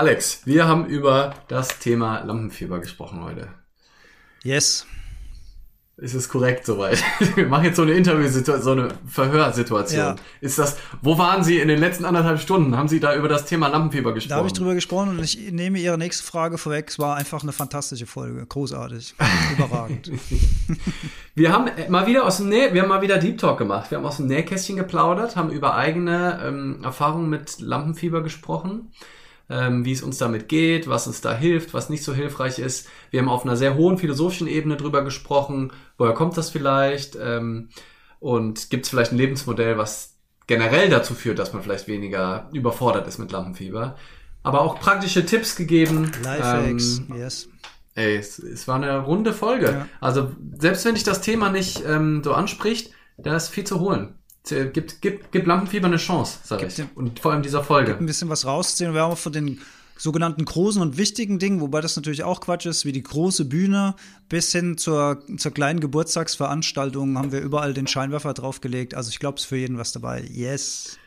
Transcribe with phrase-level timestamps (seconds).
[0.00, 3.48] Alex, wir haben über das Thema Lampenfieber gesprochen heute.
[4.42, 4.86] Yes.
[5.98, 7.04] Ist es korrekt soweit?
[7.34, 10.00] Wir machen jetzt so eine Interviewsituation, so eine Verhörsituation.
[10.00, 10.16] Ja.
[10.40, 12.78] Ist das, wo waren Sie in den letzten anderthalb Stunden?
[12.78, 14.30] Haben Sie da über das Thema Lampenfieber gesprochen?
[14.30, 16.88] Da habe ich drüber gesprochen und ich nehme Ihre nächste Frage vorweg.
[16.88, 18.46] Es war einfach eine fantastische Folge.
[18.46, 19.14] Großartig.
[19.58, 20.10] Überragend.
[21.34, 23.90] wir haben mal wieder aus dem Näh wir haben mal wieder Deep Talk gemacht.
[23.90, 28.90] Wir haben aus dem Nähkästchen geplaudert, haben über eigene ähm, Erfahrungen mit Lampenfieber gesprochen
[29.50, 32.88] ähm, wie es uns damit geht, was uns da hilft, was nicht so hilfreich ist.
[33.10, 37.68] Wir haben auf einer sehr hohen philosophischen Ebene drüber gesprochen, woher kommt das vielleicht ähm,
[38.20, 40.16] und gibt es vielleicht ein Lebensmodell, was
[40.46, 43.96] generell dazu führt, dass man vielleicht weniger überfordert ist mit Lampenfieber.
[44.42, 46.10] Aber auch praktische Tipps gegeben.
[46.22, 47.48] Lifehacks, ähm, yes.
[47.94, 49.66] Ey, es, es, war eine runde Folge.
[49.66, 49.88] Ja.
[50.00, 54.14] Also selbst wenn dich das Thema nicht ähm, so anspricht, da ist viel zu holen.
[54.44, 56.82] Gibt, gibt, gibt Lampenfieber eine Chance, sag ich.
[56.94, 57.90] Und vor allem dieser Folge.
[57.92, 58.94] Gibt ein bisschen was rausziehen.
[58.94, 59.60] Wir haben auch von den
[60.00, 63.94] sogenannten großen und wichtigen Dingen, wobei das natürlich auch Quatsch ist, wie die große Bühne
[64.30, 68.94] bis hin zur, zur kleinen Geburtstagsveranstaltung haben wir überall den Scheinwerfer draufgelegt.
[68.94, 70.24] Also ich glaube, es ist für jeden was dabei.
[70.32, 70.98] Yes.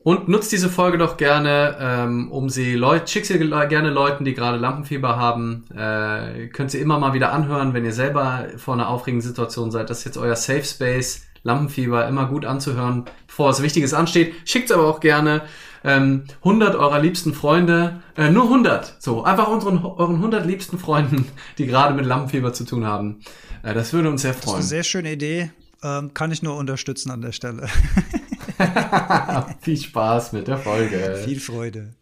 [0.00, 4.34] Und nutzt diese Folge doch gerne, ähm, um sie Leute, schick sie gerne Leuten, die
[4.34, 5.64] gerade Lampenfieber haben.
[5.70, 9.88] Äh, könnt sie immer mal wieder anhören, wenn ihr selber vor einer aufregenden Situation seid.
[9.88, 14.34] Das ist jetzt euer Safe Space Lampenfieber immer gut anzuhören, bevor was Wichtiges ansteht.
[14.44, 15.42] Schickt's aber auch gerne.
[15.84, 21.26] Ähm, 100 eurer liebsten Freunde, äh, nur 100, so, einfach unseren, euren 100 liebsten Freunden,
[21.58, 23.20] die gerade mit Lampenfieber zu tun haben.
[23.64, 24.56] Äh, das würde uns sehr freuen.
[24.56, 25.50] Das ist eine sehr schöne Idee.
[25.82, 27.66] Ähm, kann ich nur unterstützen an der Stelle.
[29.60, 31.20] Viel Spaß mit der Folge.
[31.24, 31.94] Viel Freude.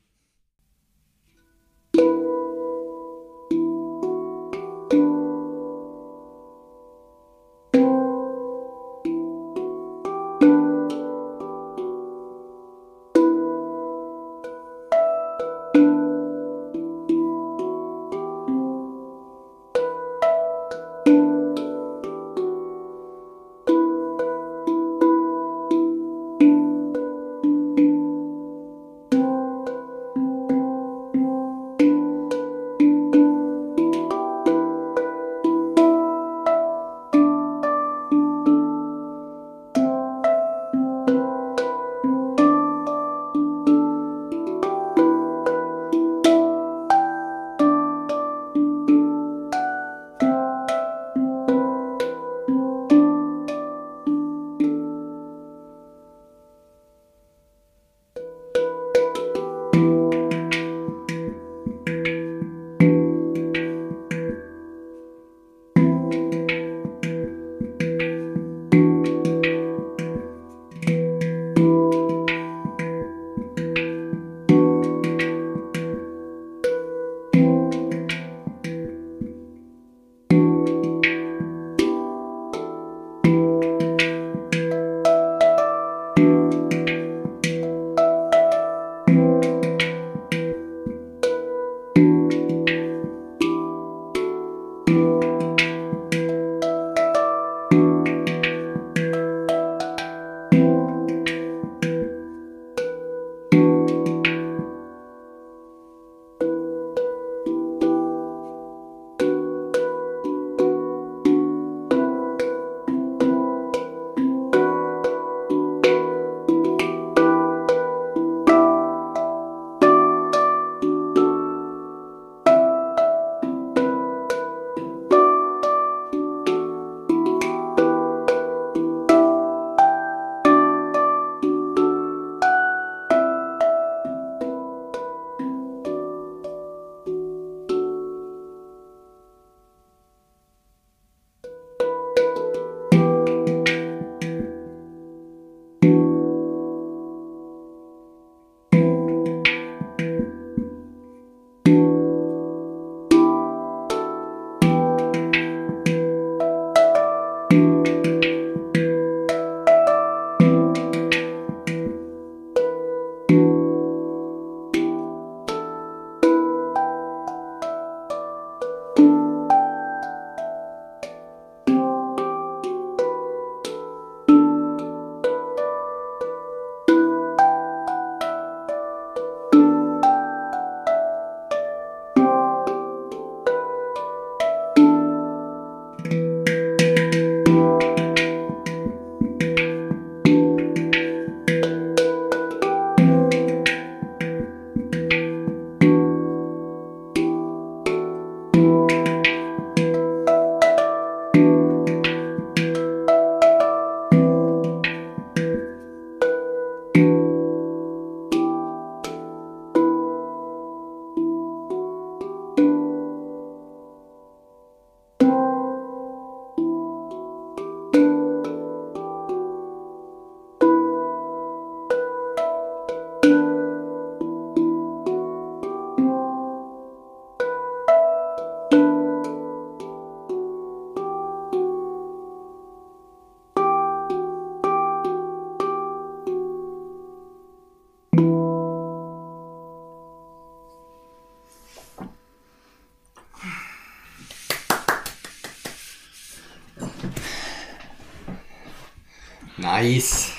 [249.80, 250.32] Nice.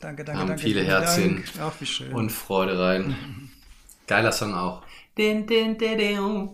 [0.00, 0.62] Danke, danke, Haben danke.
[0.62, 1.52] viele Herzchen Dank.
[1.60, 2.12] Ach, wie schön.
[2.12, 3.16] und Freude rein.
[4.06, 4.82] Geiler Song auch.
[5.16, 6.50] Din, din, din, din.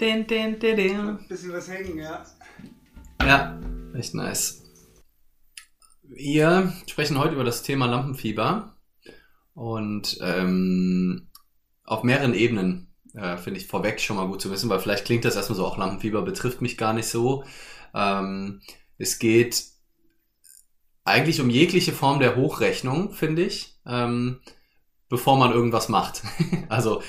[0.00, 1.18] Din, din, din, din.
[1.28, 2.26] bisschen was hängen, ja.
[3.22, 3.60] Ja,
[3.94, 4.64] echt nice.
[6.02, 8.76] Wir sprechen heute über das Thema Lampenfieber
[9.54, 11.28] und ähm,
[11.84, 15.24] auf mehreren Ebenen äh, finde ich vorweg schon mal gut zu wissen, weil vielleicht klingt
[15.24, 17.44] das erstmal so, auch Lampenfieber betrifft mich gar nicht so.
[17.94, 18.62] Ähm,
[18.98, 19.73] es geht
[21.04, 24.40] eigentlich um jegliche Form der Hochrechnung, finde ich, ähm,
[25.08, 26.22] bevor man irgendwas macht.
[26.68, 27.02] also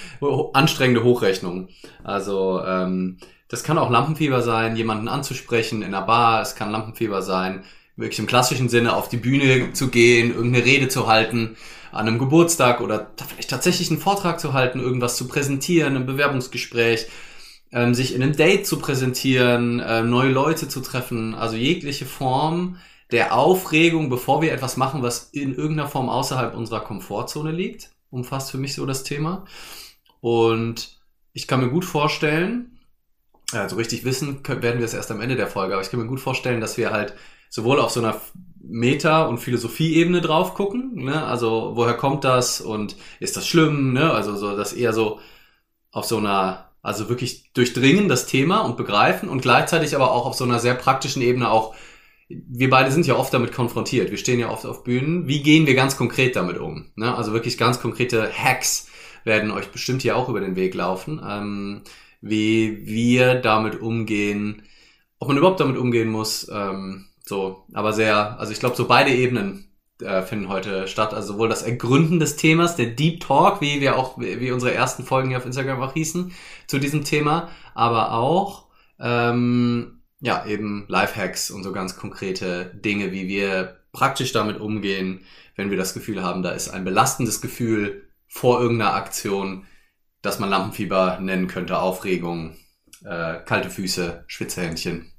[0.54, 1.70] anstrengende Hochrechnung.
[2.04, 6.42] Also ähm, das kann auch Lampenfieber sein, jemanden anzusprechen in einer Bar.
[6.42, 7.64] Es kann Lampenfieber sein,
[7.96, 11.56] wirklich im klassischen Sinne auf die Bühne zu gehen, irgendeine Rede zu halten
[11.92, 17.08] an einem Geburtstag oder vielleicht tatsächlich einen Vortrag zu halten, irgendwas zu präsentieren, ein Bewerbungsgespräch,
[17.72, 21.36] ähm, sich in einem Date zu präsentieren, äh, neue Leute zu treffen.
[21.36, 22.78] Also jegliche Form
[23.12, 28.52] der Aufregung, bevor wir etwas machen, was in irgendeiner Form außerhalb unserer Komfortzone liegt, umfasst
[28.52, 29.46] für mich so das Thema.
[30.22, 31.00] Und
[31.34, 32.80] ich kann mir gut vorstellen,
[33.52, 36.08] also richtig wissen werden wir es erst am Ende der Folge, aber ich kann mir
[36.08, 37.14] gut vorstellen, dass wir halt
[37.50, 38.20] sowohl auf so einer
[38.60, 41.24] Meta- und Philosophie-Ebene drauf gucken, ne?
[41.26, 44.12] also woher kommt das und ist das schlimm, ne?
[44.12, 45.20] also so das eher so
[45.92, 50.34] auf so einer, also wirklich durchdringen das Thema und begreifen und gleichzeitig aber auch auf
[50.34, 51.76] so einer sehr praktischen Ebene auch,
[52.28, 55.68] wir beide sind ja oft damit konfrontiert, wir stehen ja oft auf Bühnen, wie gehen
[55.68, 57.16] wir ganz konkret damit um, ne?
[57.16, 58.90] also wirklich ganz konkrete Hacks
[59.24, 61.82] werden euch bestimmt hier auch über den Weg laufen, ähm,
[62.22, 64.64] wie wir damit umgehen,
[65.20, 69.12] ob man überhaupt damit umgehen muss, ähm, so, aber sehr, also ich glaube, so beide
[69.12, 69.66] Ebenen
[70.02, 71.14] äh, finden heute statt.
[71.14, 75.04] Also sowohl das Ergründen des Themas, der Deep Talk, wie wir auch, wie unsere ersten
[75.04, 76.34] Folgen hier auf Instagram auch hießen,
[76.68, 78.66] zu diesem Thema, aber auch
[79.00, 79.95] ähm,
[80.26, 85.22] ja eben Lifehacks und so ganz konkrete Dinge, wie wir praktisch damit umgehen,
[85.56, 89.66] wenn wir das Gefühl haben, da ist ein belastendes Gefühl vor irgendeiner Aktion,
[90.22, 92.58] das man Lampenfieber nennen könnte, Aufregung,
[93.04, 95.12] äh, kalte Füße, Schwitzehändchen.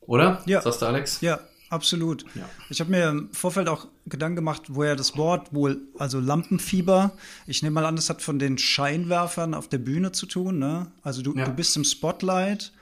[0.00, 0.42] Oder?
[0.46, 0.60] Ja.
[0.62, 1.20] Sagst du, Alex?
[1.20, 1.40] Ja,
[1.70, 2.24] absolut.
[2.34, 2.48] Ja.
[2.70, 7.12] Ich habe mir im Vorfeld auch Gedanken gemacht, woher das Wort wohl, also Lampenfieber,
[7.46, 10.58] ich nehme mal an, das hat von den Scheinwerfern auf der Bühne zu tun.
[10.58, 10.90] Ne?
[11.02, 11.44] Also du, Ja.
[11.44, 12.72] du bist im Spotlight,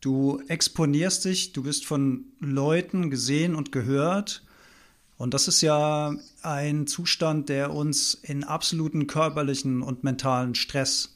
[0.00, 4.42] du exponierst dich, du bist von Leuten gesehen und gehört.
[5.16, 11.14] Und das ist ja ein Zustand, der uns in absoluten körperlichen und mentalen Stress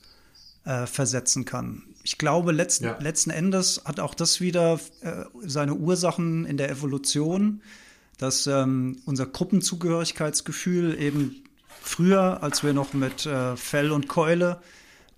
[0.64, 1.85] äh, versetzen kann.
[2.02, 2.99] Ich glaube, letzten, Ja.
[3.00, 7.62] letzten Endes hat auch das wieder äh, seine Ursachen in der Evolution,
[8.18, 11.42] dass ähm, unser Gruppenzugehörigkeitsgefühl eben
[11.80, 14.61] früher, als wir noch mit äh, Fell und Keule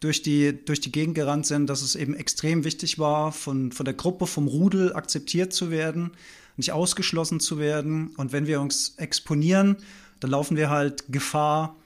[0.00, 3.85] durch die, durch die Gegend gerannt sind, dass es eben extrem wichtig war, von, von
[3.85, 6.12] der Gruppe, vom Rudel akzeptiert zu werden,
[6.57, 8.09] nicht ausgeschlossen zu werden.
[8.17, 9.76] Und wenn wir uns exponieren,
[10.21, 11.76] dann laufen wir halt Gefahr,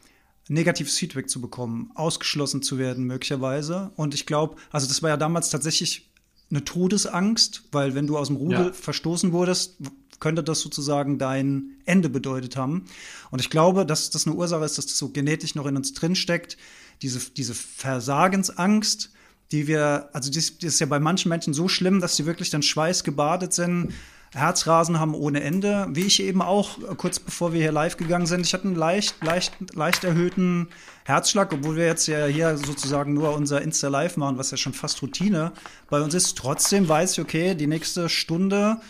[0.49, 3.93] negatives Feedback zu bekommen, ausgeschlossen zu werden möglicherweise.
[3.97, 6.11] Und ich glaube, also das war ja damals tatsächlich
[6.51, 8.73] eine Todesangst, weil wenn du aus dem Rudel Ja.
[8.73, 9.77] verstoßen wurdest,
[10.19, 12.85] könnte das sozusagen dein Ende bedeutet haben.
[13.31, 15.93] Und ich glaube, dass das eine Ursache ist, dass das so genetisch noch in uns
[15.95, 16.59] drin steckt,
[17.03, 19.11] diese, diese Versagensangst,
[19.53, 22.51] die wir, also das, das ist ja bei manchen Menschen so schlimm, dass sie wirklich
[22.51, 23.93] dann schweißgebadet sind,
[24.33, 28.27] Herzrasen haben ohne Ende, wie ich eben auch äh, kurz bevor wir hier live gegangen
[28.27, 28.47] sind.
[28.47, 30.69] Ich hatte einen leicht, leicht, leicht erhöhten
[31.05, 34.73] Herzschlag, obwohl wir jetzt ja hier sozusagen nur unser Insta Live machen, was ja schon
[34.73, 35.53] fast Routine
[35.89, 36.39] bei uns ist.
[36.39, 38.81] Trotzdem weiß ich, okay, die nächste Stunde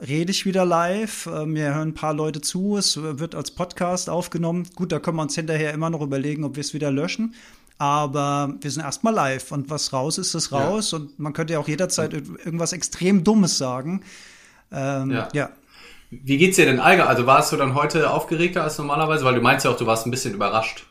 [0.00, 1.26] rede ich wieder live.
[1.26, 2.76] Äh, Mir hören ein paar Leute zu.
[2.76, 4.68] Es wird als Podcast aufgenommen.
[4.74, 7.34] Gut, da können wir uns hinterher immer noch überlegen, ob wir es wieder löschen.
[7.78, 10.92] Aber wir sind erstmal live und was raus ist, ist raus.
[10.92, 14.02] Und man könnte ja auch jederzeit irgendwas extrem Dummes sagen.
[14.72, 15.28] Ähm, Ja.
[15.32, 15.50] ja.
[16.10, 17.08] Wie geht's dir denn allgemein?
[17.08, 19.24] Also warst du dann heute aufgeregter als normalerweise?
[19.24, 20.86] Weil du meinst ja auch, du warst ein bisschen überrascht.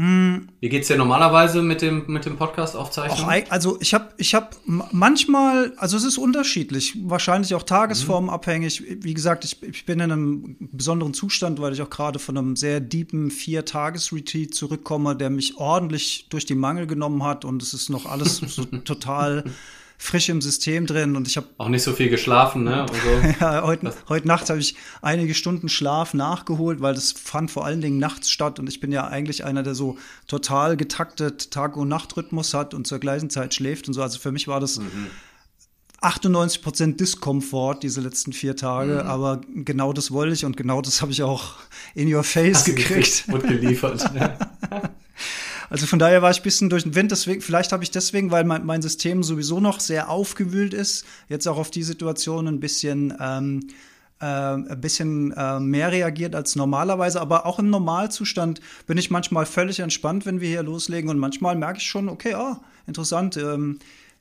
[0.00, 3.18] Wie geht's dir normalerweise mit dem, mit dem Podcast aufzeichnen?
[3.50, 8.84] Also ich habe ich hab m- manchmal, also es ist unterschiedlich, wahrscheinlich auch tagesformabhängig.
[9.02, 12.54] Wie gesagt, ich, ich bin in einem besonderen Zustand, weil ich auch gerade von einem
[12.54, 17.88] sehr deepen Vier-Tages-Retreat zurückkomme, der mich ordentlich durch die Mangel genommen hat und es ist
[17.90, 19.42] noch alles so total
[20.00, 22.86] frisch im System drin und ich habe Auch nicht so viel geschlafen, ne?
[22.88, 23.28] So.
[23.40, 27.80] ja, heute, heute Nacht habe ich einige Stunden Schlaf nachgeholt, weil das fand vor allen
[27.80, 31.88] Dingen nachts statt und ich bin ja eigentlich einer, der so total getaktet Tag- und
[31.88, 34.00] Nachtrhythmus hat und zur gleichen Zeit schläft und so.
[34.00, 34.80] Also für mich war das
[36.00, 41.02] 98 Prozent Diskomfort diese letzten vier Tage, aber genau das wollte ich und genau das
[41.02, 41.56] habe ich auch
[41.96, 43.26] in your face Hast gekriegt.
[43.26, 44.08] gekriegt und geliefert.
[45.70, 47.10] Also von daher war ich ein bisschen durch den Wind.
[47.10, 51.46] Deswegen, vielleicht habe ich deswegen, weil mein, mein System sowieso noch sehr aufgewühlt ist, jetzt
[51.46, 53.68] auch auf die Situation ein bisschen ähm,
[54.20, 57.20] äh, ein bisschen äh, mehr reagiert als normalerweise.
[57.20, 61.10] Aber auch im Normalzustand bin ich manchmal völlig entspannt, wenn wir hier loslegen.
[61.10, 62.56] Und manchmal merke ich schon, okay, oh,
[62.86, 63.36] interessant.
[63.36, 63.78] Ähm,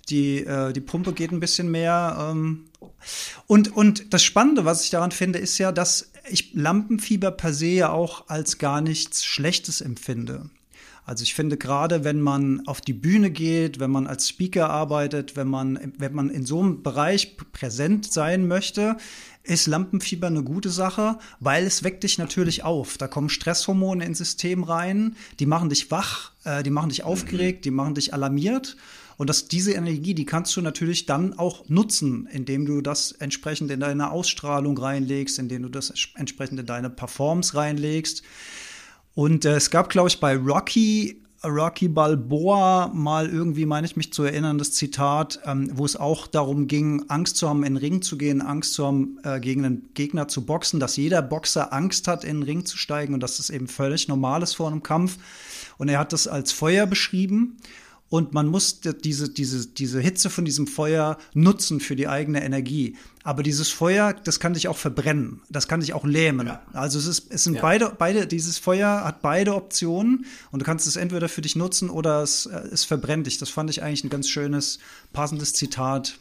[0.10, 2.32] die, äh, die Pumpe geht ein bisschen mehr.
[2.32, 2.66] Ähm.
[3.48, 7.68] Und, und das Spannende, was ich daran finde, ist ja, dass ich Lampenfieber per se
[7.68, 10.50] ja auch als gar nichts Schlechtes empfinde.
[11.08, 15.38] Also ich finde gerade, wenn man auf die Bühne geht, wenn man als Speaker arbeitet,
[15.38, 18.98] wenn man, wenn man in so einem Bereich präsent sein möchte,
[19.42, 22.98] ist Lampenfieber eine gute Sache, weil es weckt dich natürlich auf.
[22.98, 27.64] Da kommen Stresshormone ins System rein, die machen dich wach, äh, die machen dich aufgeregt,
[27.64, 28.76] die machen dich alarmiert.
[29.16, 33.72] Und dass diese Energie, die kannst du natürlich dann auch nutzen, indem du das entsprechend
[33.72, 38.24] in deine Ausstrahlung reinlegst, indem du das entsprechend in deine Performance reinlegst.
[39.18, 44.14] Und äh, es gab, glaube ich, bei Rocky Rocky Balboa mal irgendwie, meine ich mich
[44.14, 47.78] zu erinnern, das Zitat, ähm, wo es auch darum ging, Angst zu haben, in den
[47.78, 51.74] Ring zu gehen, Angst zu haben, äh, gegen einen Gegner zu boxen, dass jeder Boxer
[51.74, 54.68] Angst hat, in den Ring zu steigen und dass das eben völlig normal ist vor
[54.68, 55.18] einem Kampf.
[55.80, 57.58] Und er hat das als Feuer beschrieben
[58.10, 62.96] und man muss diese, diese, diese Hitze von diesem Feuer nutzen für die eigene Energie.
[63.24, 66.48] Aber dieses Feuer, das kann dich auch verbrennen, das kann dich auch lähmen.
[66.48, 66.62] Ja.
[66.72, 67.62] Also es, ist, es sind ja.
[67.62, 71.90] beide, beide, dieses Feuer hat beide Optionen und du kannst es entweder für dich nutzen
[71.90, 73.38] oder es, äh, es verbrennt dich.
[73.38, 74.80] Das fand ich eigentlich ein ganz schönes,
[75.12, 76.18] passendes Zitat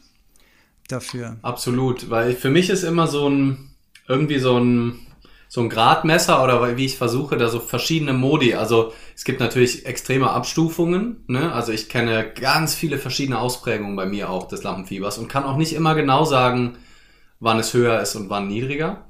[0.88, 1.36] dafür.
[1.42, 3.70] Absolut, weil für mich ist immer so ein,
[4.08, 5.05] irgendwie so ein,
[5.48, 8.54] so ein Gradmesser oder wie ich versuche, da so verschiedene Modi.
[8.54, 11.24] Also es gibt natürlich extreme Abstufungen.
[11.28, 11.52] Ne?
[11.52, 15.56] Also ich kenne ganz viele verschiedene Ausprägungen bei mir auch des Lampenfiebers und kann auch
[15.56, 16.78] nicht immer genau sagen,
[17.40, 19.06] wann es höher ist und wann niedriger.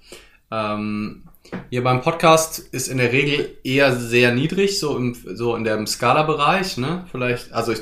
[0.51, 1.25] Ähm,
[1.71, 5.87] hier beim Podcast ist in der Regel eher sehr niedrig, so im, so in dem
[5.87, 6.77] Skala-Bereich.
[6.77, 7.07] Ne?
[7.11, 7.81] Vielleicht, also ich,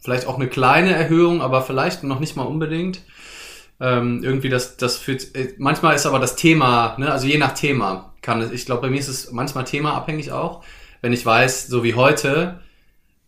[0.00, 3.00] vielleicht auch eine kleine Erhöhung, aber vielleicht noch nicht mal unbedingt
[3.80, 7.52] ähm, irgendwie das, das führt, äh, manchmal ist aber das Thema, ne, also je nach
[7.52, 10.64] Thema kann es, ich glaube, bei mir ist es manchmal themaabhängig auch,
[11.02, 12.60] wenn ich weiß, so wie heute,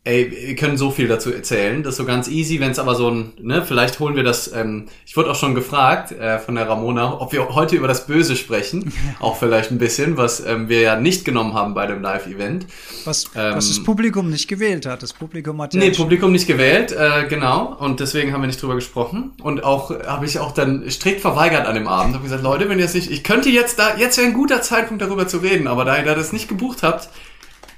[0.09, 1.83] Ey, wir können so viel dazu erzählen.
[1.83, 4.51] Das ist so ganz easy, wenn es aber so ein, ne, vielleicht holen wir das,
[4.55, 8.07] ähm, ich wurde auch schon gefragt äh, von der Ramona, ob wir heute über das
[8.07, 8.91] Böse sprechen.
[9.21, 12.65] auch vielleicht ein bisschen, was ähm, wir ja nicht genommen haben bei dem Live-Event.
[13.05, 15.03] Was, ähm, was das Publikum nicht gewählt hat.
[15.03, 17.77] Das Publikum hat ja Nee, Publikum nicht gewählt, äh, genau.
[17.79, 19.33] Und deswegen haben wir nicht drüber gesprochen.
[19.43, 22.15] Und auch habe ich auch dann strikt verweigert an dem Abend.
[22.15, 24.63] Habe gesagt, Leute, wenn ihr es nicht, ich könnte jetzt da, jetzt wäre ein guter
[24.63, 27.11] Zeitpunkt darüber zu reden, aber da ihr das nicht gebucht habt,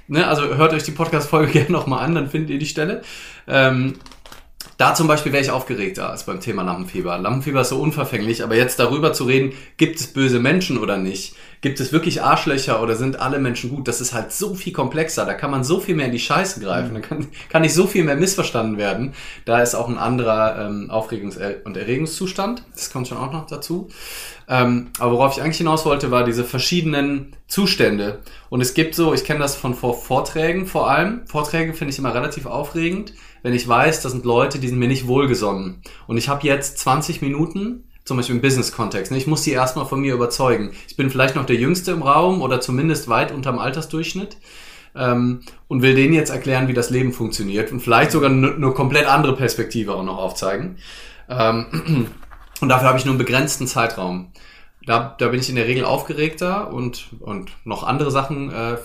[0.07, 3.01] Ne, also hört euch die Podcast-Folge gerne nochmal an, dann findet ihr die Stelle.
[3.47, 3.95] Ähm,
[4.77, 7.17] da zum Beispiel wäre ich aufgeregter als beim Thema Lampenfieber.
[7.17, 11.35] Lampenfieber ist so unverfänglich, aber jetzt darüber zu reden, gibt es böse Menschen oder nicht?
[11.61, 13.87] Gibt es wirklich Arschlöcher oder sind alle Menschen gut?
[13.87, 15.25] Das ist halt so viel komplexer.
[15.25, 16.89] Da kann man so viel mehr in die Scheiße greifen.
[16.89, 16.95] Mhm.
[16.95, 19.13] Da kann, kann nicht so viel mehr missverstanden werden.
[19.45, 22.63] Da ist auch ein anderer ähm, Aufregungs- und Erregungszustand.
[22.73, 23.89] Das kommt schon auch noch dazu.
[24.47, 28.19] Ähm, aber worauf ich eigentlich hinaus wollte, war diese verschiedenen Zustände.
[28.49, 31.21] Und es gibt so, ich kenne das von Vorträgen vor allem.
[31.27, 33.13] Vorträge finde ich immer relativ aufregend
[33.43, 35.81] wenn ich weiß, das sind Leute, die sind mir nicht wohlgesonnen.
[36.07, 39.11] Und ich habe jetzt 20 Minuten, zum Beispiel im Business-Kontext.
[39.11, 39.17] Ne?
[39.17, 40.71] Ich muss die erstmal von mir überzeugen.
[40.87, 44.37] Ich bin vielleicht noch der Jüngste im Raum oder zumindest weit unterm Altersdurchschnitt
[44.95, 49.07] ähm, und will denen jetzt erklären, wie das Leben funktioniert und vielleicht sogar nur komplett
[49.07, 50.77] andere Perspektive auch noch aufzeigen.
[51.29, 52.07] Ähm,
[52.61, 54.31] und dafür habe ich nur einen begrenzten Zeitraum
[54.85, 58.77] da, da bin ich in der Regel aufgeregter und, und noch andere Sachen äh,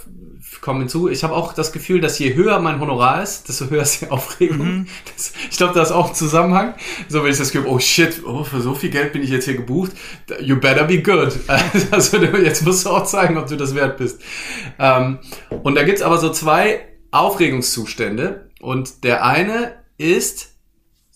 [0.60, 1.08] kommen hinzu.
[1.08, 4.06] Ich habe auch das Gefühl, dass je höher mein Honorar ist, desto höher ist die
[4.10, 4.58] Aufregung.
[4.58, 4.86] Mhm.
[5.14, 6.74] Das, ich glaube, da ist auch ein Zusammenhang.
[7.08, 9.46] So, wenn ich das Gefühl, oh shit, oh, für so viel Geld bin ich jetzt
[9.46, 9.92] hier gebucht,
[10.40, 11.32] you better be good.
[11.90, 14.20] Also jetzt musst du auch zeigen, ob du das wert bist.
[14.78, 15.18] Ähm,
[15.62, 18.50] und da gibt's aber so zwei Aufregungszustände.
[18.60, 20.55] Und der eine ist,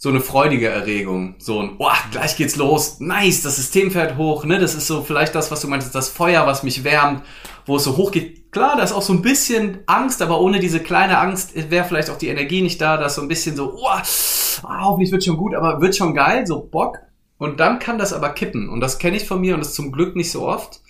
[0.02, 4.46] so eine freudige Erregung, so ein, boah, gleich geht's los, nice, das System fährt hoch,
[4.46, 7.22] ne, das ist so vielleicht das, was du meintest, das Feuer, was mich wärmt,
[7.66, 8.50] wo es so hoch geht.
[8.50, 12.08] Klar, da ist auch so ein bisschen Angst, aber ohne diese kleine Angst wäre vielleicht
[12.08, 15.36] auch die Energie nicht da, da ist so ein bisschen so, oh, hoffentlich wird schon
[15.36, 17.00] gut, aber wird schon geil, so Bock.
[17.36, 19.92] Und dann kann das aber kippen und das kenne ich von mir und das zum
[19.92, 20.80] Glück nicht so oft.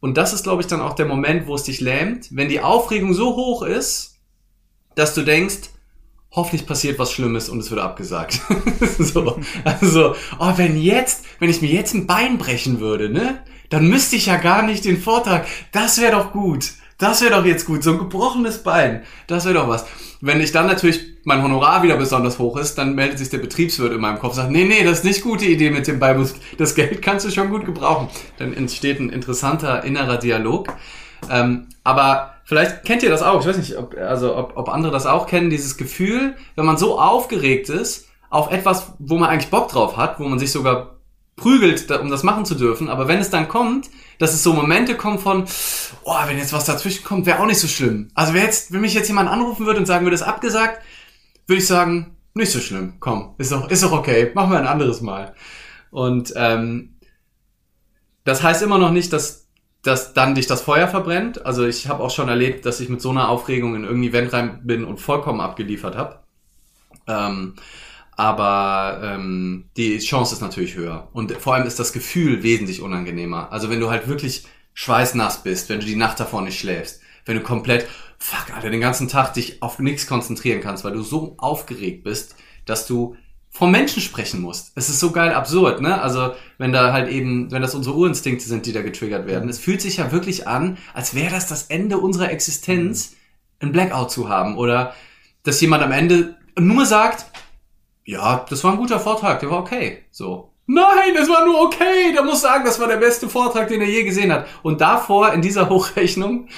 [0.00, 2.60] Und das ist, glaube ich, dann auch der Moment, wo es dich lähmt, wenn die
[2.60, 4.18] Aufregung so hoch ist,
[4.94, 5.70] dass du denkst,
[6.32, 8.40] hoffentlich passiert was Schlimmes und es wird abgesagt.
[8.98, 13.88] so, also, oh, wenn jetzt, wenn ich mir jetzt ein Bein brechen würde, ne, dann
[13.88, 15.46] müsste ich ja gar nicht den Vortrag.
[15.72, 16.72] Das wäre doch gut.
[16.98, 17.82] Das wäre doch jetzt gut.
[17.82, 19.02] So ein gebrochenes Bein.
[19.26, 19.86] Das wäre doch was.
[20.20, 23.92] Wenn ich dann natürlich mein Honorar wieder besonders hoch ist, dann meldet sich der Betriebswirt
[23.92, 26.24] in meinem Kopf und sagt, nee, nee, das ist nicht gute Idee mit dem Bein.
[26.58, 28.08] Das Geld kannst du schon gut gebrauchen.
[28.38, 30.68] Dann entsteht ein interessanter innerer Dialog.
[31.30, 33.40] Ähm, aber Vielleicht kennt ihr das auch.
[33.40, 36.76] Ich weiß nicht, ob, also ob, ob andere das auch kennen, dieses Gefühl, wenn man
[36.76, 40.98] so aufgeregt ist auf etwas, wo man eigentlich Bock drauf hat, wo man sich sogar
[41.36, 42.90] prügelt, um das machen zu dürfen.
[42.90, 45.46] Aber wenn es dann kommt, dass es so Momente kommen von,
[46.04, 48.10] oh, wenn jetzt was dazwischen kommt, wäre auch nicht so schlimm.
[48.14, 50.82] Also wer jetzt, wenn mich jetzt jemand anrufen würde und sagen würde, ist abgesagt,
[51.46, 52.96] würde ich sagen, nicht so schlimm.
[53.00, 54.30] Komm, ist doch, ist doch okay.
[54.34, 55.34] Machen wir ein anderes Mal.
[55.90, 56.98] Und ähm,
[58.24, 59.41] das heißt immer noch nicht, dass,
[59.82, 61.44] dass dann dich das Feuer verbrennt.
[61.44, 64.32] Also ich habe auch schon erlebt, dass ich mit so einer Aufregung in irgendein Event
[64.32, 66.20] rein bin und vollkommen abgeliefert habe.
[67.08, 67.54] Ähm,
[68.16, 71.08] aber ähm, die Chance ist natürlich höher.
[71.12, 73.50] Und vor allem ist das Gefühl wesentlich unangenehmer.
[73.50, 77.36] Also wenn du halt wirklich schweißnass bist, wenn du die Nacht davor nicht schläfst, wenn
[77.36, 81.34] du komplett, fuck, Alter, den ganzen Tag dich auf nichts konzentrieren kannst, weil du so
[81.38, 83.16] aufgeregt bist, dass du
[83.52, 84.72] vom Menschen sprechen musst.
[84.76, 86.00] Es ist so geil absurd, ne?
[86.00, 89.48] Also, wenn da halt eben, wenn das unsere Urinstinkte sind, die da getriggert werden.
[89.50, 93.14] Es fühlt sich ja wirklich an, als wäre das das Ende unserer Existenz,
[93.60, 94.56] ein Blackout zu haben.
[94.56, 94.94] Oder,
[95.42, 97.26] dass jemand am Ende nur sagt,
[98.04, 99.98] ja, das war ein guter Vortrag, der war okay.
[100.10, 100.50] So.
[100.66, 102.12] Nein, es war nur okay.
[102.14, 104.46] Der muss sagen, das war der beste Vortrag, den er je gesehen hat.
[104.62, 106.48] Und davor, in dieser Hochrechnung,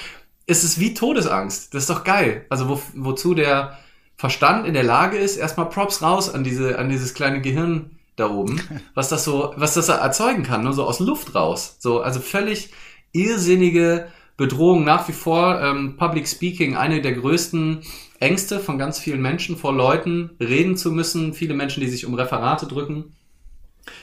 [0.46, 1.74] ist es wie Todesangst.
[1.74, 2.46] Das ist doch geil.
[2.50, 3.78] Also wo, wozu der
[4.16, 8.30] Verstand in der Lage ist, erstmal Props raus an diese, an dieses kleine Gehirn da
[8.30, 8.60] oben,
[8.94, 11.76] was das so, was das erzeugen kann, nur so aus Luft raus.
[11.78, 12.70] So, also völlig
[13.12, 15.60] irrsinnige Bedrohung nach wie vor.
[15.60, 17.82] Ähm, Public Speaking, eine der größten
[18.20, 21.34] Ängste von ganz vielen Menschen vor Leuten reden zu müssen.
[21.34, 23.14] Viele Menschen, die sich um Referate drücken.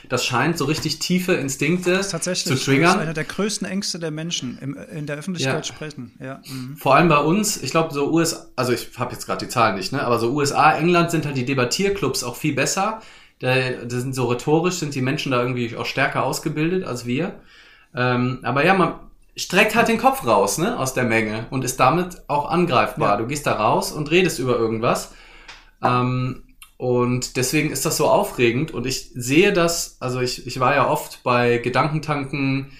[0.08, 2.82] Das scheint so richtig tiefe Instinkte zu triggern.
[2.82, 5.74] Das ist einer der größten Ängste der Menschen, im, in der Öffentlichkeit ja.
[5.74, 6.12] sprechen.
[6.20, 6.40] Ja.
[6.46, 6.76] Mhm.
[6.76, 9.76] Vor allem bei uns, ich glaube, so USA, also ich habe jetzt gerade die Zahlen
[9.76, 10.02] nicht, ne?
[10.02, 13.00] aber so USA, England sind halt die Debattierclubs auch viel besser.
[13.40, 17.40] Da, da sind so rhetorisch, sind die Menschen da irgendwie auch stärker ausgebildet als wir.
[17.94, 18.94] Ähm, aber ja, man,
[19.36, 23.12] streckt halt den Kopf raus, ne, aus der Menge und ist damit auch angreifbar.
[23.12, 23.16] Ja.
[23.16, 25.12] Du gehst da raus und redest über irgendwas.
[25.82, 26.42] Ähm,
[26.82, 30.88] und deswegen ist das so aufregend und ich sehe das, also ich, ich war ja
[30.88, 32.72] oft bei Gedankentanken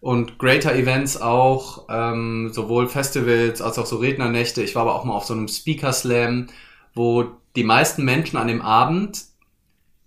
[0.00, 4.62] und Greater Events auch, ähm, sowohl Festivals als auch so Rednernächte.
[4.62, 6.46] Ich war aber auch mal auf so einem Speaker Slam,
[6.94, 7.24] wo
[7.56, 9.24] die meisten Menschen an dem Abend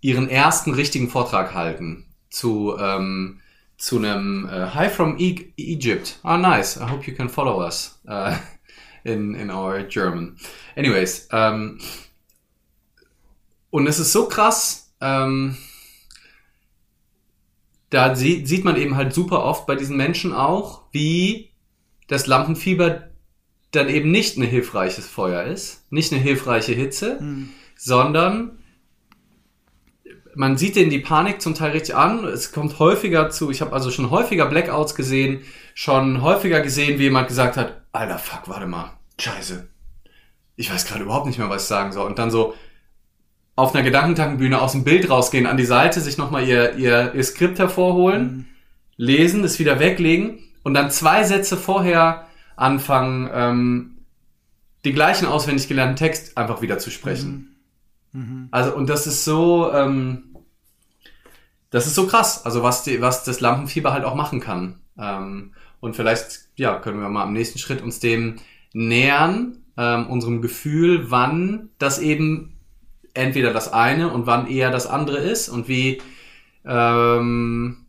[0.00, 3.42] ihren ersten richtigen Vortrag halten zu ähm,
[3.76, 6.18] zu einem uh, Hi from e Egypt.
[6.22, 6.78] Ah, nice.
[6.78, 8.34] I hope you can follow us uh,
[9.04, 10.38] in, in our German.
[10.74, 11.80] Anyways, ähm,
[13.72, 15.56] und es ist so krass, ähm,
[17.88, 21.50] da sie, sieht man eben halt super oft bei diesen Menschen auch, wie
[22.06, 23.08] das Lampenfieber
[23.70, 27.48] dann eben nicht ein hilfreiches Feuer ist, nicht eine hilfreiche Hitze, mhm.
[27.74, 28.58] sondern
[30.34, 32.24] man sieht denen die Panik zum Teil richtig an.
[32.24, 37.04] Es kommt häufiger zu, ich habe also schon häufiger Blackouts gesehen, schon häufiger gesehen, wie
[37.04, 39.66] jemand gesagt hat, Alter, fuck, warte mal, scheiße.
[40.56, 42.06] Ich weiß gerade überhaupt nicht mehr, was ich sagen soll.
[42.06, 42.54] Und dann so
[43.54, 47.24] auf einer Gedankentankenbühne aus dem Bild rausgehen, an die Seite, sich nochmal ihr, ihr, ihr
[47.24, 48.44] Skript hervorholen, mhm.
[48.96, 53.98] lesen, es wieder weglegen und dann zwei Sätze vorher anfangen, ähm,
[54.84, 57.56] die gleichen auswendig gelernten Text einfach wieder zu sprechen.
[58.12, 58.20] Mhm.
[58.20, 58.48] Mhm.
[58.50, 60.36] Also, und das ist so, ähm,
[61.70, 64.80] das ist so krass, also was, die, was das Lampenfieber halt auch machen kann.
[64.98, 68.36] Ähm, und vielleicht, ja, können wir mal am nächsten Schritt uns dem
[68.72, 72.51] nähern, ähm, unserem Gefühl, wann das eben
[73.14, 76.00] entweder das eine und wann eher das andere ist und wie
[76.64, 77.86] ähm,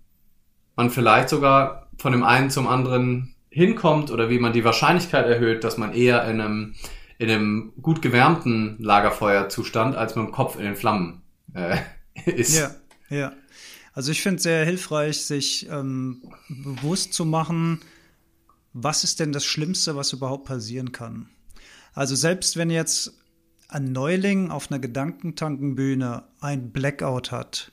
[0.75, 5.63] man vielleicht sogar von dem einen zum anderen hinkommt oder wie man die Wahrscheinlichkeit erhöht,
[5.63, 6.75] dass man eher in einem
[7.19, 11.21] in einem gut gewärmten Lagerfeuerzustand als mit dem Kopf in den Flammen
[11.53, 11.77] äh,
[12.25, 12.57] ist.
[12.57, 12.71] Ja,
[13.09, 13.33] ja.
[13.93, 17.81] Also ich finde es sehr hilfreich, sich ähm, bewusst zu machen,
[18.73, 21.29] was ist denn das Schlimmste, was überhaupt passieren kann.
[21.93, 23.13] Also selbst wenn jetzt
[23.67, 27.71] ein Neuling auf einer Gedankentankenbühne ein Blackout hat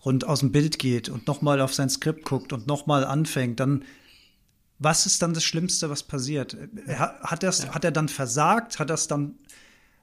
[0.00, 3.84] und aus dem Bild geht und nochmal auf sein Skript guckt und nochmal anfängt, dann
[4.78, 6.56] was ist dann das Schlimmste, was passiert?
[6.88, 7.74] Hat, das, ja.
[7.74, 8.78] hat er dann versagt?
[8.78, 9.38] Hat das dann,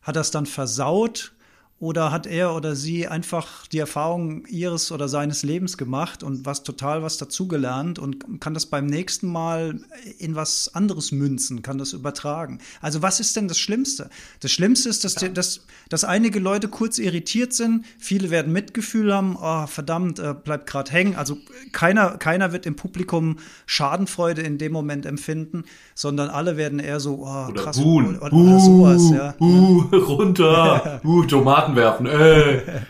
[0.01, 1.33] hat das dann versaut?
[1.81, 6.61] Oder hat er oder sie einfach die Erfahrung ihres oder seines Lebens gemacht und was
[6.61, 9.79] total was dazugelernt und kann das beim nächsten Mal
[10.19, 12.59] in was anderes münzen, kann das übertragen?
[12.81, 14.11] Also was ist denn das Schlimmste?
[14.41, 15.27] Das Schlimmste ist, dass, ja.
[15.27, 20.35] die, dass, dass einige Leute kurz irritiert sind, viele werden Mitgefühl haben, oh, verdammt, äh,
[20.35, 21.15] bleibt gerade hängen.
[21.15, 21.37] Also
[21.71, 25.63] keiner, keiner wird im Publikum Schadenfreude in dem Moment empfinden,
[25.95, 28.19] sondern alle werden eher so, oh, oder krass, buhen.
[28.19, 29.31] Oder, oder, oder sowas, ja.
[29.39, 32.81] Buh, runter, buh, Tomaten Karten werfen.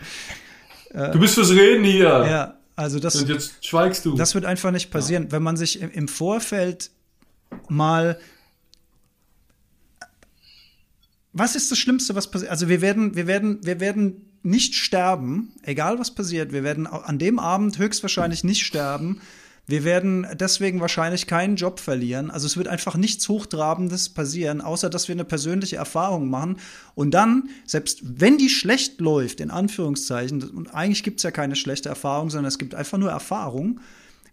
[0.94, 1.10] Ey.
[1.12, 2.02] du bist fürs Reden hier.
[2.02, 3.16] Ja, also das.
[3.16, 4.16] Und jetzt schweigst du.
[4.16, 5.24] Das wird einfach nicht passieren.
[5.24, 5.32] Ja.
[5.32, 6.90] Wenn man sich im Vorfeld
[7.68, 8.18] mal
[11.32, 12.50] was ist das Schlimmste, was passiert?
[12.50, 16.52] Also wir werden, wir werden, wir werden nicht sterben, egal was passiert.
[16.52, 19.20] Wir werden an dem Abend höchstwahrscheinlich nicht sterben.
[19.66, 22.30] Wir werden deswegen wahrscheinlich keinen Job verlieren.
[22.30, 26.56] Also es wird einfach nichts Hochtrabendes passieren, außer dass wir eine persönliche Erfahrung machen.
[26.96, 31.54] Und dann, selbst wenn die schlecht läuft, in Anführungszeichen, und eigentlich gibt es ja keine
[31.54, 33.80] schlechte Erfahrung, sondern es gibt einfach nur Erfahrung,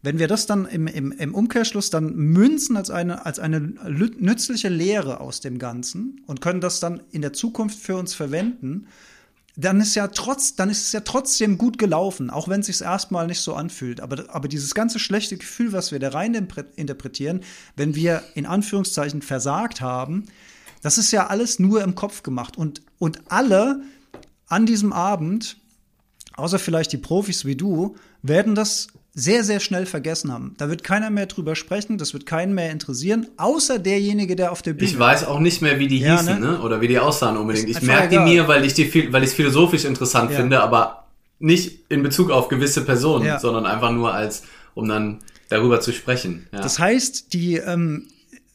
[0.02, 4.70] wenn wir das dann im, im, im Umkehrschluss dann münzen als eine, als eine nützliche
[4.70, 8.88] Lehre aus dem Ganzen und können das dann in der Zukunft für uns verwenden,
[9.60, 12.82] dann ist ja trotz, dann ist es ja trotzdem gut gelaufen, auch wenn es sich
[12.82, 14.00] erstmal nicht so anfühlt.
[14.00, 16.34] Aber, aber dieses ganze schlechte Gefühl, was wir da rein
[16.78, 17.41] interpretieren,
[17.76, 20.26] wenn wir in Anführungszeichen versagt haben,
[20.82, 22.58] das ist ja alles nur im Kopf gemacht.
[22.58, 23.84] Und, und alle
[24.48, 25.58] an diesem Abend,
[26.38, 30.54] außer vielleicht die Profis wie du, werden das sehr, sehr schnell vergessen haben.
[30.58, 34.62] Da wird keiner mehr drüber sprechen, das wird keinen mehr interessieren, außer derjenige, der auf
[34.62, 34.89] der Bühne.
[34.89, 36.52] Ich weiß auch nicht mehr, wie die ja, hießen, ne?
[36.52, 36.62] ne?
[36.62, 37.69] Oder wie die aussahen unbedingt.
[37.69, 40.38] Ich merke die mir, weil ich die weil ich es philosophisch interessant ja.
[40.38, 41.08] finde, aber
[41.39, 43.39] nicht in Bezug auf gewisse Personen, ja.
[43.39, 44.43] sondern einfach nur als,
[44.76, 46.48] um dann darüber zu sprechen.
[46.52, 48.08] Das heißt, die, ähm,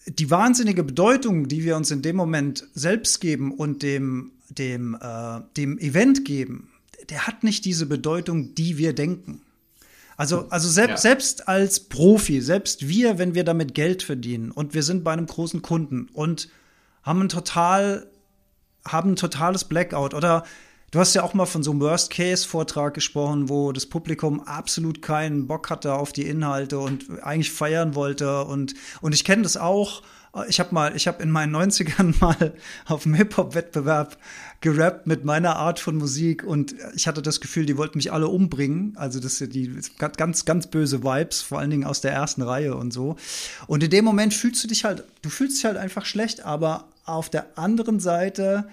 [0.07, 5.41] die wahnsinnige Bedeutung, die wir uns in dem Moment selbst geben und dem, dem, äh,
[5.57, 6.69] dem Event geben,
[7.11, 9.41] der hat nicht diese Bedeutung, die wir denken.
[10.17, 11.11] Also, also selbst, ja.
[11.11, 15.27] selbst als Profi, selbst wir, wenn wir damit Geld verdienen und wir sind bei einem
[15.27, 16.49] großen Kunden und
[17.03, 18.07] haben ein total,
[18.87, 20.45] haben ein totales Blackout oder
[20.95, 25.49] Du hast ja auch mal von so einem Worst-Case-Vortrag gesprochen, wo das Publikum absolut keinen
[25.49, 28.45] Bock hatte auf die Inhalte und eigentlich feiern wollte.
[28.45, 30.03] Und, und ich kenne das auch
[30.49, 32.55] ich habe mal, ich habe in meinen 90ern mal
[32.87, 34.19] auf einem Hip-Hop-Wettbewerb
[34.61, 38.29] gerappt mit meiner Art von Musik und ich hatte das Gefühl, die wollten mich alle
[38.29, 38.97] umbringen.
[38.97, 42.75] Also das sind die ganz, ganz böse Vibes, vor allen Dingen aus der ersten Reihe
[42.75, 43.17] und so.
[43.67, 46.89] Und in dem Moment fühlst du dich halt, du fühlst dich halt einfach schlecht, aber
[47.05, 48.69] auf der anderen Seite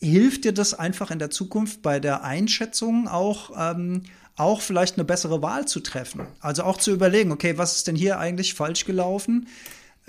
[0.00, 4.02] hilft dir das einfach in der Zukunft bei der Einschätzung auch, ähm,
[4.36, 6.26] auch vielleicht eine bessere Wahl zu treffen.
[6.40, 9.46] Also auch zu überlegen, okay, was ist denn hier eigentlich falsch gelaufen?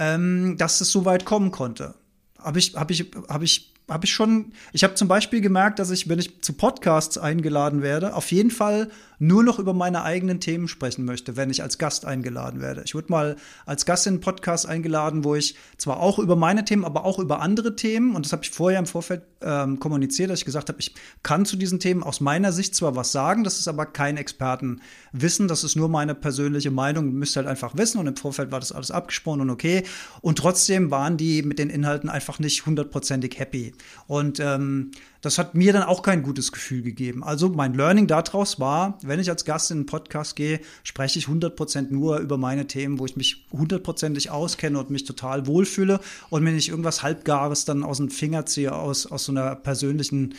[0.01, 1.93] ähm, dass es so weit kommen konnte.
[2.39, 5.91] Habe ich, hab ich, hab ich habe ich schon, ich habe zum Beispiel gemerkt, dass
[5.91, 8.89] ich, wenn ich zu Podcasts eingeladen werde, auf jeden Fall
[9.21, 12.81] nur noch über meine eigenen Themen sprechen möchte, wenn ich als Gast eingeladen werde.
[12.85, 13.35] Ich wurde mal
[13.67, 17.19] als Gast in einen Podcast eingeladen, wo ich zwar auch über meine Themen, aber auch
[17.19, 20.69] über andere Themen, und das habe ich vorher im Vorfeld ähm, kommuniziert, dass ich gesagt
[20.69, 23.85] habe, ich kann zu diesen Themen aus meiner Sicht zwar was sagen, das ist aber
[23.85, 28.51] kein Expertenwissen, das ist nur meine persönliche Meinung, müsst halt einfach wissen, und im Vorfeld
[28.51, 29.83] war das alles abgesprochen und okay.
[30.21, 33.73] Und trotzdem waren die mit den Inhalten einfach nicht hundertprozentig happy.
[34.07, 37.23] Und ähm, das hat mir dann auch kein gutes Gefühl gegeben.
[37.23, 41.25] Also mein Learning daraus war, wenn ich als Gast in einen Podcast gehe, spreche ich
[41.25, 45.99] 100% nur über meine Themen, wo ich mich hundertprozentig auskenne und mich total wohlfühle.
[46.29, 50.33] Und wenn ich irgendwas Halbgares dann aus dem Finger ziehe, aus, aus so einer persönlichen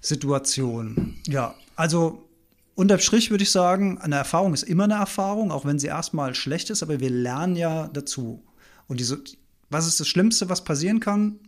[0.00, 1.14] Situation.
[1.28, 2.26] Ja, also
[2.74, 6.34] Unterm Strich würde ich sagen, eine Erfahrung ist immer eine Erfahrung, auch wenn sie erstmal
[6.34, 8.44] schlecht ist, aber wir lernen ja dazu.
[8.86, 9.22] Und diese,
[9.70, 11.38] was ist das Schlimmste, was passieren kann?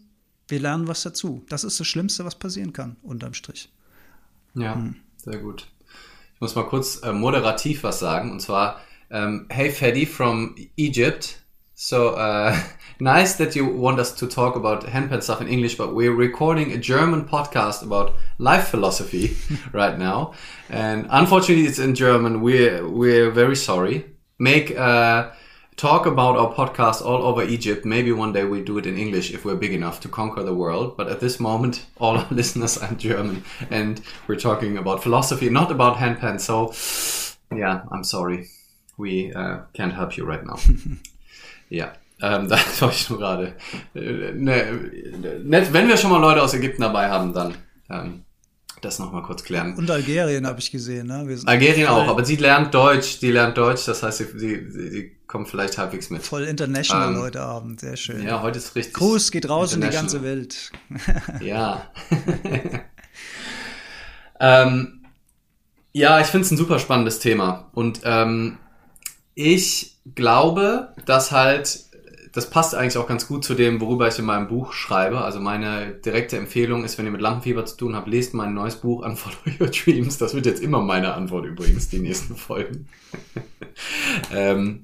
[0.48, 1.44] Wir lernen was dazu.
[1.48, 3.70] Das ist das Schlimmste, was passieren kann, unterm Strich.
[4.54, 4.96] Ja, hm.
[5.16, 5.66] sehr gut.
[6.34, 8.30] Ich muss mal kurz äh, moderativ was sagen.
[8.30, 8.80] Und zwar,
[9.10, 11.42] um, ähm, hey Freddy from Egypt.
[11.74, 12.56] So, uh,
[12.98, 16.72] nice that you want us to talk about handpan stuff in English, but we're recording
[16.72, 19.36] a German podcast about life philosophy
[19.72, 20.34] right now.
[20.68, 22.40] And unfortunately, it's in German.
[22.40, 24.06] We're, we're very sorry.
[24.38, 25.30] Make, uh,
[25.78, 27.84] talk about our podcast all over Egypt.
[27.86, 30.54] Maybe one day we do it in English if we're big enough to conquer the
[30.54, 30.96] world.
[30.96, 35.70] But at this moment, all our listeners are German, and we're talking about philosophy, not
[35.70, 36.38] about handpan.
[36.40, 36.74] So,
[37.56, 38.48] yeah, I'm sorry,
[38.98, 40.58] we uh, can't help you right now.
[41.70, 41.92] yeah.
[42.20, 43.54] Ähm, das war ich nur gerade.
[43.94, 44.90] Äh, ne,
[45.44, 47.54] ne, wenn wir schon mal Leute aus Ägypten dabei haben, dann
[47.88, 48.24] ähm,
[48.80, 49.74] das nochmal kurz klären.
[49.74, 51.26] Und Algerien habe ich gesehen, ne?
[51.46, 55.48] Algerien auch, aber sie lernt Deutsch, die lernt Deutsch, das heißt, sie, sie, sie kommt
[55.48, 56.22] vielleicht halbwegs mit.
[56.22, 58.22] Voll international ähm, heute Abend, sehr schön.
[58.22, 58.94] Ja, heute ist richtig.
[58.94, 60.72] Gruß geht raus in die ganze Welt.
[61.40, 61.90] ja.
[64.40, 65.04] ähm,
[65.92, 67.70] ja, ich finde es ein super spannendes Thema.
[67.72, 68.58] Und ähm,
[69.34, 71.87] ich glaube, dass halt
[72.32, 75.20] das passt eigentlich auch ganz gut zu dem, worüber ich in meinem Buch schreibe.
[75.22, 78.76] Also meine direkte Empfehlung ist, wenn ihr mit Lampenfieber zu tun habt, lest mein neues
[78.76, 80.18] Buch Unfollow Your Dreams.
[80.18, 82.88] Das wird jetzt immer meine Antwort übrigens, die nächsten Folgen.
[84.32, 84.82] ähm,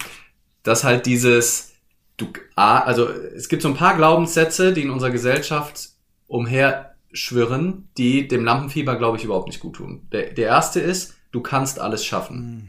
[0.63, 1.73] dass halt dieses,
[2.17, 5.91] du, also es gibt so ein paar Glaubenssätze, die in unserer Gesellschaft
[6.27, 10.09] umherschwirren, die dem Lampenfieber, glaube ich, überhaupt nicht gut tun.
[10.13, 12.37] Der, der erste ist, du kannst alles schaffen.
[12.37, 12.69] Mhm.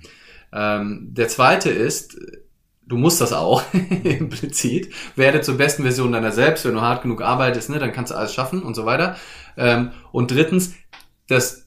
[0.51, 2.17] Ähm, der zweite ist,
[2.87, 3.63] du musst das auch
[4.03, 4.93] implizit.
[5.15, 8.15] Werde zur besten Version deiner selbst, wenn du hart genug arbeitest, ne, dann kannst du
[8.15, 9.15] alles schaffen und so weiter.
[9.57, 10.73] Ähm, und drittens,
[11.27, 11.65] das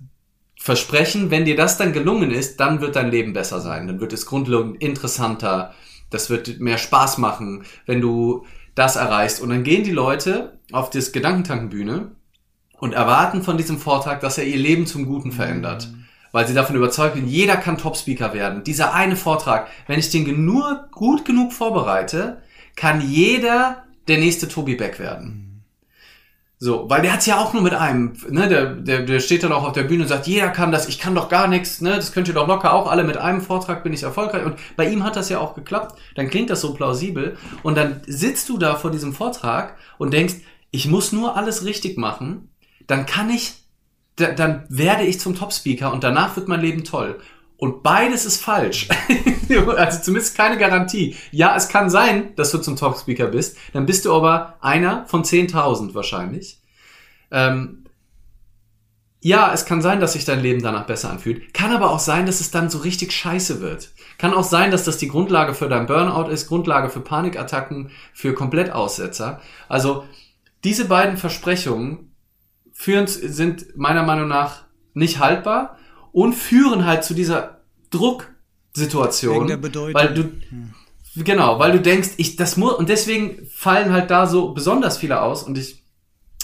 [0.61, 3.87] versprechen, wenn dir das dann gelungen ist, dann wird dein Leben besser sein.
[3.87, 5.75] Dann wird es grundlegend interessanter.
[6.11, 9.41] Das wird mehr Spaß machen, wenn du das erreichst.
[9.41, 12.13] Und dann gehen die Leute auf das Gedankentankenbühne
[12.79, 15.89] und erwarten von diesem Vortrag, dass er ihr Leben zum Guten verändert.
[15.91, 16.05] Mhm.
[16.33, 18.65] Weil sie davon überzeugt sind, jeder kann Topspeaker werden.
[18.65, 22.43] Dieser eine Vortrag, wenn ich den nur gut genug vorbereite,
[22.77, 25.49] kann jeder der nächste Tobi Beck werden.
[26.61, 29.53] So, weil der hat's ja auch nur mit einem, ne, der, der, der steht dann
[29.53, 31.95] auch auf der Bühne und sagt, jeder kann das, ich kann doch gar nichts, ne,
[31.95, 34.89] das könnt ihr doch locker auch alle mit einem Vortrag bin ich erfolgreich und bei
[34.89, 38.59] ihm hat das ja auch geklappt, dann klingt das so plausibel und dann sitzt du
[38.59, 40.35] da vor diesem Vortrag und denkst,
[40.73, 42.51] ich muss nur alles richtig machen,
[42.89, 43.55] dann kann ich,
[44.19, 47.19] dann werde ich zum Top-Speaker und danach wird mein Leben toll.
[47.59, 48.89] Und beides ist falsch.
[49.77, 51.17] also zumindest keine Garantie.
[51.33, 53.57] Ja, es kann sein, dass du zum Talkspeaker bist.
[53.73, 56.61] Dann bist du aber einer von 10.000 wahrscheinlich.
[57.33, 57.85] Ähm,
[59.21, 61.53] ja, es kann sein, dass sich dein Leben danach besser anfühlt.
[61.53, 63.91] Kann aber auch sein, dass es dann so richtig scheiße wird.
[64.19, 68.35] Kann auch sein, dass das die Grundlage für dein Burnout ist, Grundlage für Panikattacken, für
[68.35, 69.41] Komplettaussetzer.
[69.69, 70.05] Also
[70.63, 72.08] diese beiden Versprechungen
[72.79, 74.63] führen, sind meiner Meinung nach
[74.95, 75.77] nicht haltbar
[76.13, 77.59] und führen halt zu dieser
[77.91, 79.49] Drucksituation.
[79.95, 80.73] Weil du, hm.
[81.17, 85.21] genau, weil du denkst, ich, das muss, und deswegen fallen halt da so besonders viele
[85.21, 85.83] aus und ich,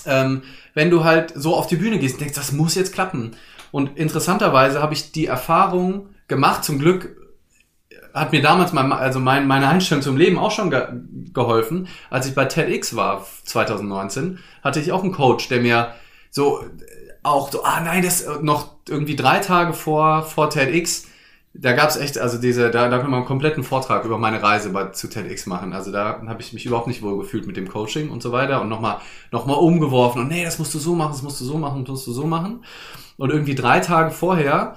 [0.06, 0.42] ähm,
[0.74, 3.36] wenn du halt so auf die Bühne gehst und denkst, das muss jetzt klappen.
[3.70, 7.16] Und interessanterweise habe ich die Erfahrung gemacht, zum Glück
[8.12, 10.84] hat mir damals mein, also mein, meine Einstellung zum Leben auch schon ge
[11.32, 11.86] geholfen.
[12.10, 15.94] Als ich bei TEDx war, 2019, hatte ich auch einen Coach, der mir
[16.34, 16.64] so
[17.22, 21.06] auch so, ah nein, das noch irgendwie drei Tage vor, vor TEDx,
[21.54, 24.70] da gab's echt, also diese, da, da kann man einen kompletten Vortrag über meine Reise
[24.70, 25.72] bei, zu TEDx machen.
[25.72, 28.60] Also da habe ich mich überhaupt nicht wohl gefühlt mit dem Coaching und so weiter
[28.60, 28.98] und nochmal
[29.30, 31.84] noch mal umgeworfen und nee, das musst du so machen, das musst du so machen,
[31.84, 32.64] das musst du so machen.
[33.16, 34.76] Und irgendwie drei Tage vorher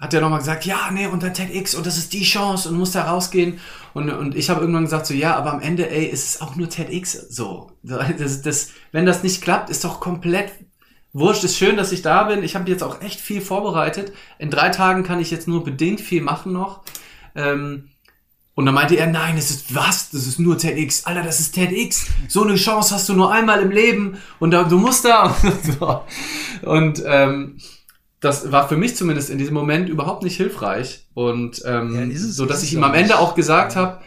[0.00, 2.74] hat er nochmal gesagt, ja, nee, und dann TEDx und das ist die Chance und
[2.74, 3.60] du musst da rausgehen.
[3.94, 6.56] Und, und ich habe irgendwann gesagt, so, ja, aber am Ende, ey, ist es auch
[6.56, 7.70] nur TEDx so.
[7.82, 10.50] Das, das, wenn das nicht klappt, ist doch komplett
[11.12, 12.42] Wurscht, ist schön, dass ich da bin.
[12.42, 14.12] Ich habe jetzt auch echt viel vorbereitet.
[14.38, 16.82] In drei Tagen kann ich jetzt nur bedingt viel machen noch.
[17.34, 17.90] Ähm,
[18.54, 20.10] und dann meinte er, nein, es ist was?
[20.10, 21.06] Das ist nur TEDx.
[21.06, 22.06] Alter, das ist TEDx.
[22.28, 24.18] So eine Chance hast du nur einmal im Leben.
[24.38, 25.34] Und da, du musst da.
[26.62, 27.58] und ähm,
[28.20, 31.06] das war für mich zumindest in diesem Moment überhaupt nicht hilfreich.
[31.14, 33.80] Und ähm, ja, so dass ich ihm am Ende auch gesagt ja.
[33.80, 34.00] habe,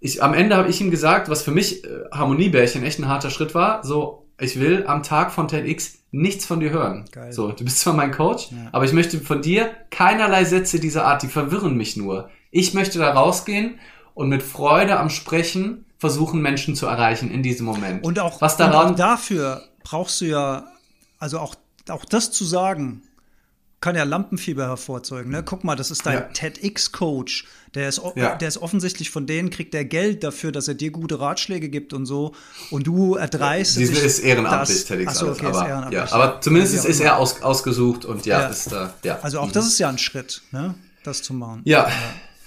[0.00, 3.30] ich, am Ende habe ich ihm gesagt, was für mich äh, Harmoniebärchen echt ein harter
[3.30, 7.04] Schritt war, so, ich will am Tag von TEDx nichts von dir hören.
[7.12, 7.32] Geil.
[7.32, 8.68] So, du bist zwar mein Coach, ja.
[8.72, 12.30] aber ich möchte von dir keinerlei Sätze dieser Art, die verwirren mich nur.
[12.50, 13.78] Ich möchte da rausgehen
[14.14, 18.04] und mit Freude am Sprechen versuchen, Menschen zu erreichen in diesem Moment.
[18.04, 20.64] Und auch, Was daran, und auch dafür brauchst du ja,
[21.18, 21.54] also auch,
[21.88, 23.02] auch das zu sagen,
[23.80, 25.32] kann ja Lampenfieber hervorzeugen.
[25.32, 25.42] Ne?
[25.42, 26.20] Guck mal, das ist dein ja.
[26.20, 27.46] TEDx-Coach.
[27.74, 28.34] Der ist, ja.
[28.34, 31.92] der ist offensichtlich von denen, kriegt der Geld dafür, dass er dir gute Ratschläge gibt
[31.92, 32.34] und so.
[32.70, 33.78] Und du erdreist.
[33.78, 35.12] Ja, ist ehrenamtlich, TEDx.
[35.12, 38.92] Achso, okay, aber, ja, aber zumindest ja, ist er aus, ausgesucht und ja, ist da.
[39.02, 39.20] Ja.
[39.22, 39.52] Also auch mhm.
[39.52, 40.74] das ist ja ein Schritt, ne?
[41.02, 41.62] das zu machen.
[41.64, 41.88] Ja.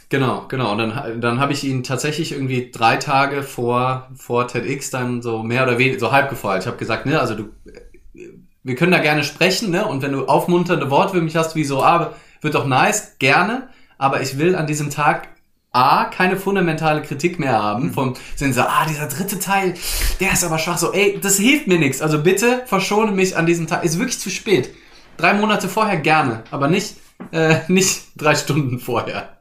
[0.10, 0.74] Genau, genau.
[0.74, 5.42] Und dann, dann habe ich ihn tatsächlich irgendwie drei Tage vor, vor TEDx dann so
[5.42, 6.62] mehr oder weniger, so halb gefeuert.
[6.62, 7.50] Ich habe gesagt, ne, also du,
[8.64, 9.86] wir können da gerne sprechen, ne?
[9.86, 13.70] Und wenn du aufmunternde Worte für mich hast, wie so, ah, wird doch nice, gerne.
[13.98, 15.28] Aber ich will an diesem Tag
[15.72, 17.94] A, keine fundamentale Kritik mehr haben mhm.
[17.94, 19.74] vom sind so, ah, dieser dritte Teil,
[20.20, 20.78] der ist aber schwach.
[20.78, 22.02] So, ey, das hilft mir nichts.
[22.02, 23.84] Also bitte verschone mich an diesem Tag.
[23.84, 24.70] Ist wirklich zu spät.
[25.18, 26.98] Drei Monate vorher gerne, aber nicht,
[27.32, 29.38] äh, nicht drei Stunden vorher.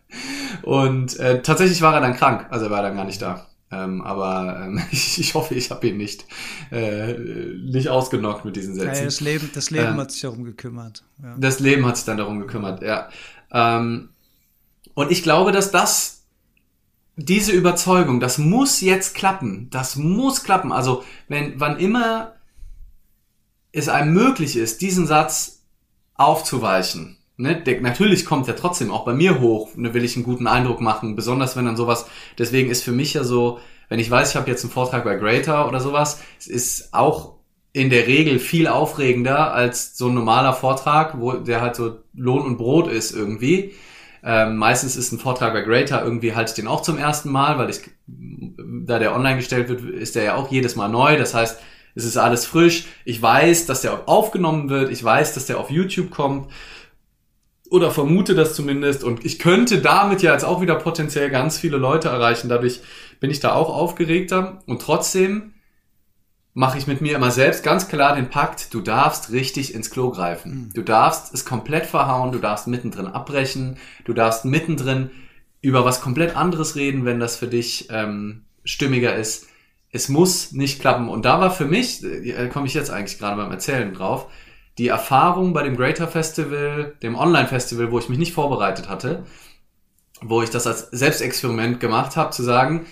[0.63, 3.47] Und äh, tatsächlich war er dann krank, also er war dann gar nicht da.
[3.73, 6.27] Ähm, aber ähm, ich, ich, hoffe, ich habe ihn nicht,
[6.71, 8.95] äh, nicht ausgenockt mit diesen Sätzen.
[8.95, 11.05] Ja, das Leben, das Leben äh, hat sich darum gekümmert.
[11.23, 11.35] Ja.
[11.39, 13.09] Das Leben hat sich dann darum gekümmert, ja.
[13.51, 14.11] Ähm,
[14.95, 16.25] und ich glaube, dass das,
[17.17, 19.69] diese Überzeugung, das muss jetzt klappen.
[19.71, 20.71] Das muss klappen.
[20.71, 22.35] Also, wenn, wann immer
[23.73, 25.63] es einem möglich ist, diesen Satz
[26.15, 30.25] aufzuweichen, ne, der, natürlich kommt er trotzdem auch bei mir hoch, ne, will ich einen
[30.25, 32.07] guten Eindruck machen, besonders wenn dann sowas,
[32.39, 35.17] deswegen ist für mich ja so, wenn ich weiß, ich habe jetzt einen Vortrag bei
[35.17, 37.35] Greater oder sowas, es ist auch
[37.75, 42.43] in der Regel viel aufregender als so ein normaler Vortrag, wo der halt so Lohn
[42.43, 43.73] und Brot ist irgendwie.
[44.23, 47.59] Ähm, meistens ist ein Vortrag bei Greater irgendwie halte ich den auch zum ersten Mal,
[47.59, 51.17] weil ich, da der online gestellt wird, ist der ja auch jedes Mal neu.
[51.17, 51.59] Das heißt,
[51.95, 52.85] es ist alles frisch.
[53.07, 54.93] Ich weiß, dass der aufgenommen wird.
[54.93, 56.51] Ich weiß, dass der auf YouTube kommt
[57.73, 61.79] oder vermute das zumindest und ich könnte damit ja jetzt auch wieder potenziell ganz viele
[61.79, 62.51] Leute erreichen.
[62.51, 62.81] Dadurch
[63.19, 65.55] bin ich da auch aufgeregter und trotzdem
[66.53, 70.11] mache ich mit mir immer selbst ganz klar den Pakt, du darfst richtig ins Klo
[70.11, 70.71] greifen.
[70.75, 75.11] Du darfst es komplett verhauen, du darfst mittendrin abbrechen, du darfst mittendrin
[75.63, 79.47] über was komplett anderes reden, wenn das für dich ähm, stimmiger ist.
[79.91, 81.09] Es muss nicht klappen.
[81.09, 84.27] Und da war für mich, äh, komme ich jetzt eigentlich gerade beim Erzählen drauf,
[84.79, 89.25] die Erfahrung bei dem Greater Festival, dem Online-Festival, wo ich mich nicht vorbereitet hatte,
[90.23, 92.87] wo ich das als Selbstexperiment gemacht habe, zu sagen,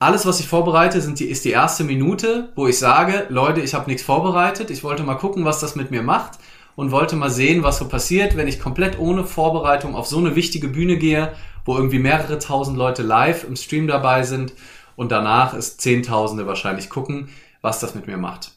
[0.00, 3.74] alles, was ich vorbereite, sind die, ist die erste Minute, wo ich sage, Leute, ich
[3.74, 6.38] habe nichts vorbereitet, ich wollte mal gucken, was das mit mir macht
[6.76, 10.36] und wollte mal sehen, was so passiert, wenn ich komplett ohne Vorbereitung auf so eine
[10.36, 11.32] wichtige Bühne gehe,
[11.64, 14.52] wo irgendwie mehrere tausend Leute live im Stream dabei sind
[14.94, 17.28] und danach ist Zehntausende wahrscheinlich gucken,
[17.60, 18.52] was das mit mir macht.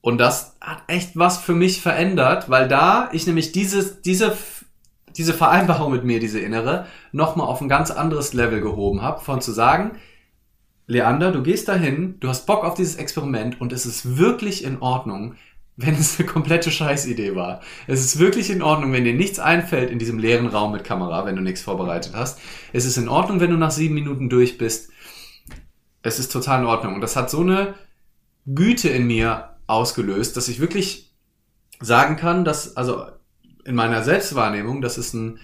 [0.00, 4.36] Und das hat echt was für mich verändert, weil da ich nämlich dieses, diese,
[5.16, 9.40] diese Vereinbarung mit mir, diese innere, nochmal auf ein ganz anderes Level gehoben habe, von
[9.40, 9.98] zu sagen,
[10.86, 14.80] Leander, du gehst dahin, du hast Bock auf dieses Experiment und es ist wirklich in
[14.80, 15.36] Ordnung,
[15.76, 17.60] wenn es eine komplette Scheißidee war.
[17.86, 21.24] Es ist wirklich in Ordnung, wenn dir nichts einfällt in diesem leeren Raum mit Kamera,
[21.24, 22.38] wenn du nichts vorbereitet hast.
[22.72, 24.90] Es ist in Ordnung, wenn du nach sieben Minuten durch bist.
[26.02, 26.94] Es ist total in Ordnung.
[26.94, 27.74] Und das hat so eine
[28.46, 31.14] Güte in mir ausgelöst, dass ich wirklich
[31.80, 33.06] sagen kann, dass, also
[33.64, 35.38] in meiner Selbstwahrnehmung, das ist ein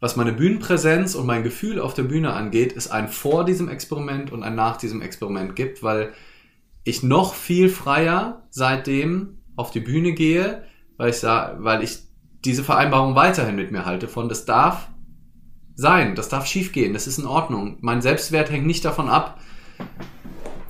[0.00, 4.30] was meine Bühnenpräsenz und mein Gefühl auf der Bühne angeht, es ein vor diesem Experiment
[4.30, 6.12] und ein nach diesem Experiment gibt, weil
[6.84, 10.64] ich noch viel freier seitdem auf die Bühne gehe,
[10.98, 11.98] weil ich, weil ich
[12.44, 14.88] diese Vereinbarung weiterhin mit mir halte von, das darf
[15.74, 17.78] sein, das darf schiefgehen, das ist in Ordnung.
[17.80, 19.40] Mein Selbstwert hängt nicht davon ab,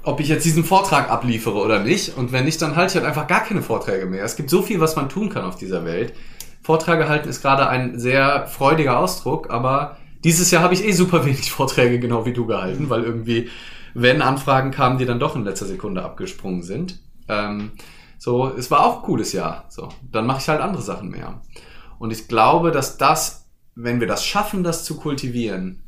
[0.06, 2.16] ob ich jetzt diesen Vortrag abliefere oder nicht.
[2.16, 4.22] Und wenn nicht, dann halte ich halt einfach gar keine Vorträge mehr.
[4.22, 6.14] Es gibt so viel, was man tun kann auf dieser Welt.
[6.62, 11.26] Vorträge halten ist gerade ein sehr freudiger Ausdruck, aber dieses Jahr habe ich eh super
[11.26, 13.50] wenig Vorträge, genau wie du gehalten, weil irgendwie,
[13.94, 17.00] wenn Anfragen kamen, die dann doch in letzter Sekunde abgesprungen sind.
[17.28, 17.72] Ähm,
[18.16, 19.64] so, es war auch ein cooles Jahr.
[19.70, 21.40] So, dann mache ich halt andere Sachen mehr.
[21.98, 25.82] Und ich glaube, dass das, wenn wir das schaffen, das zu kultivieren,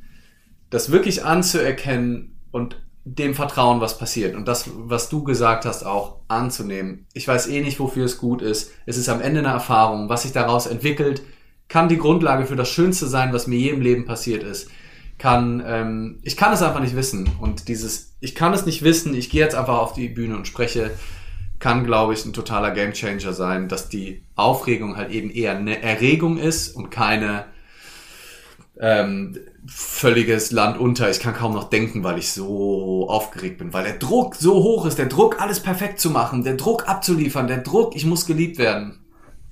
[0.70, 2.78] das wirklich anzuerkennen und
[3.14, 7.06] dem Vertrauen, was passiert und das, was du gesagt hast, auch anzunehmen.
[7.12, 8.72] Ich weiß eh nicht, wofür es gut ist.
[8.86, 10.08] Es ist am Ende eine Erfahrung.
[10.08, 11.22] Was sich daraus entwickelt,
[11.68, 14.70] kann die Grundlage für das Schönste sein, was mir je im Leben passiert ist.
[15.16, 17.30] Kann, ähm, ich kann es einfach nicht wissen.
[17.40, 20.46] Und dieses, ich kann es nicht wissen, ich gehe jetzt einfach auf die Bühne und
[20.46, 20.90] spreche,
[21.58, 26.38] kann, glaube ich, ein totaler Gamechanger sein, dass die Aufregung halt eben eher eine Erregung
[26.38, 27.46] ist und keine
[28.80, 29.36] ähm,
[29.68, 31.10] völliges Land unter.
[31.10, 34.86] Ich kann kaum noch denken, weil ich so aufgeregt bin, weil der Druck so hoch
[34.86, 38.58] ist, der Druck, alles perfekt zu machen, der Druck abzuliefern, der Druck, ich muss geliebt
[38.58, 39.04] werden.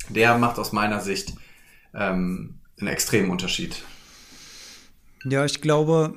[0.08, 1.34] Der macht aus meiner Sicht
[1.94, 3.82] ähm, einen extremen Unterschied.
[5.24, 6.14] Ja, ich glaube,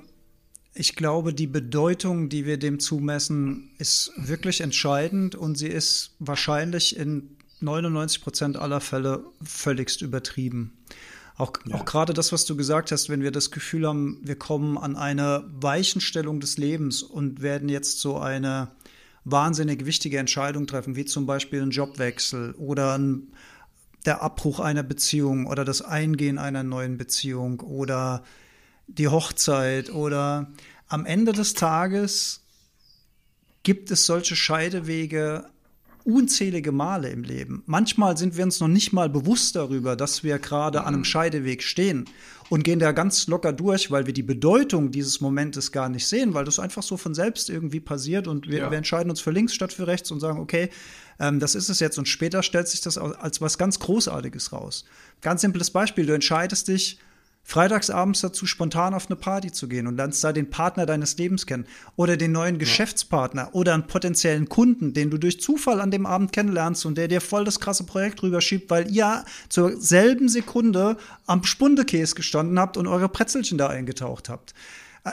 [0.74, 6.96] ich glaube, die Bedeutung, die wir dem zumessen, ist wirklich entscheidend und sie ist wahrscheinlich
[6.96, 10.78] in 99 Prozent aller Fälle völligst übertrieben.
[11.39, 11.75] Auch, ja.
[11.75, 14.97] auch gerade das, was du gesagt hast, wenn wir das Gefühl haben, wir kommen an
[14.97, 18.67] eine Weichenstellung des Lebens und werden jetzt so eine
[19.23, 23.32] wahnsinnig wichtige Entscheidung treffen, wie zum Beispiel ein Jobwechsel oder ein,
[24.06, 28.21] der Abbruch einer Beziehung oder das Eingehen einer neuen Beziehung oder
[28.88, 30.52] die Hochzeit oder
[30.89, 32.41] am Ende des Tages
[33.64, 35.45] gibt es solche Scheidewege
[36.04, 37.64] unzählige Male im Leben.
[37.66, 41.06] Manchmal sind wir uns noch nicht mal bewusst darüber, dass wir gerade an einem mhm.
[41.06, 42.06] Scheideweg stehen
[42.50, 46.34] und gehen da ganz locker durch, weil wir die Bedeutung dieses Momentes gar nicht sehen,
[46.34, 48.72] weil das einfach so von selbst irgendwie passiert und wir, ja.
[48.72, 50.70] wir entscheiden uns für links statt für rechts und sagen, okay,
[51.20, 54.86] ähm, das ist es jetzt und später stellt sich das als was ganz Großartiges raus.
[55.22, 57.00] Ganz simples Beispiel, du entscheidest dich,
[57.50, 61.47] freitagsabends dazu spontan auf eine Party zu gehen und lernst da den Partner deines Lebens
[61.47, 62.60] kennen oder den neuen ja.
[62.60, 67.08] Geschäftspartner oder einen potenziellen Kunden, den du durch Zufall an dem Abend kennenlernst und der
[67.08, 70.95] dir voll das krasse Projekt rüberschiebt, weil ihr zur selben Sekunde
[71.26, 74.54] am Spundekäse gestanden habt und eure Pretzelchen da eingetaucht habt.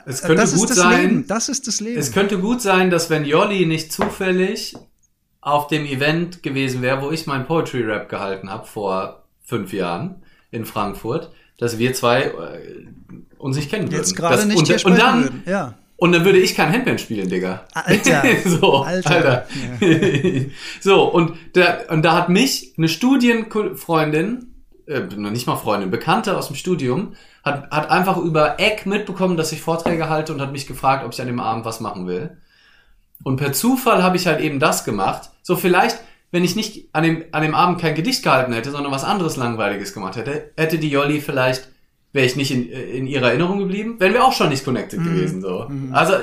[0.04, 1.26] Es könnte das gut sein, Leben.
[1.26, 1.98] das ist das Leben.
[1.98, 4.76] Es könnte gut sein, dass wenn Jolli nicht zufällig
[5.40, 10.22] auf dem Event gewesen wäre, wo ich meinen Poetry Rap gehalten habe vor fünf Jahren
[10.50, 12.86] in Frankfurt, dass wir zwei äh,
[13.38, 13.96] uns nicht kennen würden.
[13.96, 15.42] Jetzt gerade nicht und, hier und dann, würden.
[15.46, 15.74] Ja.
[15.98, 17.64] Und dann würde ich kein Handband spielen, Digga.
[17.72, 18.22] Alter.
[18.44, 19.10] so, Alter.
[19.10, 19.46] Alter.
[19.80, 20.40] Ja.
[20.80, 24.54] so, und, der, und da hat mich eine Studienfreundin,
[24.86, 29.38] äh, noch nicht mal Freundin, Bekannte aus dem Studium, hat, hat einfach über Eck mitbekommen,
[29.38, 32.06] dass ich Vorträge halte und hat mich gefragt, ob ich an dem Abend was machen
[32.06, 32.36] will.
[33.24, 35.30] Und per Zufall habe ich halt eben das gemacht.
[35.42, 35.98] So vielleicht
[36.30, 39.36] wenn ich nicht an dem, an dem Abend kein Gedicht gehalten hätte, sondern was anderes
[39.36, 41.68] Langweiliges gemacht hätte, hätte die Jolly vielleicht,
[42.12, 45.04] wäre ich nicht in, in ihrer Erinnerung geblieben, wären wir auch schon nicht connected mhm.
[45.04, 45.66] gewesen, so.
[45.68, 45.94] Mhm.
[45.94, 46.14] Also,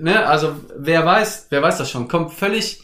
[0.00, 2.82] ne, also, wer weiß, wer weiß das schon, kommt völlig,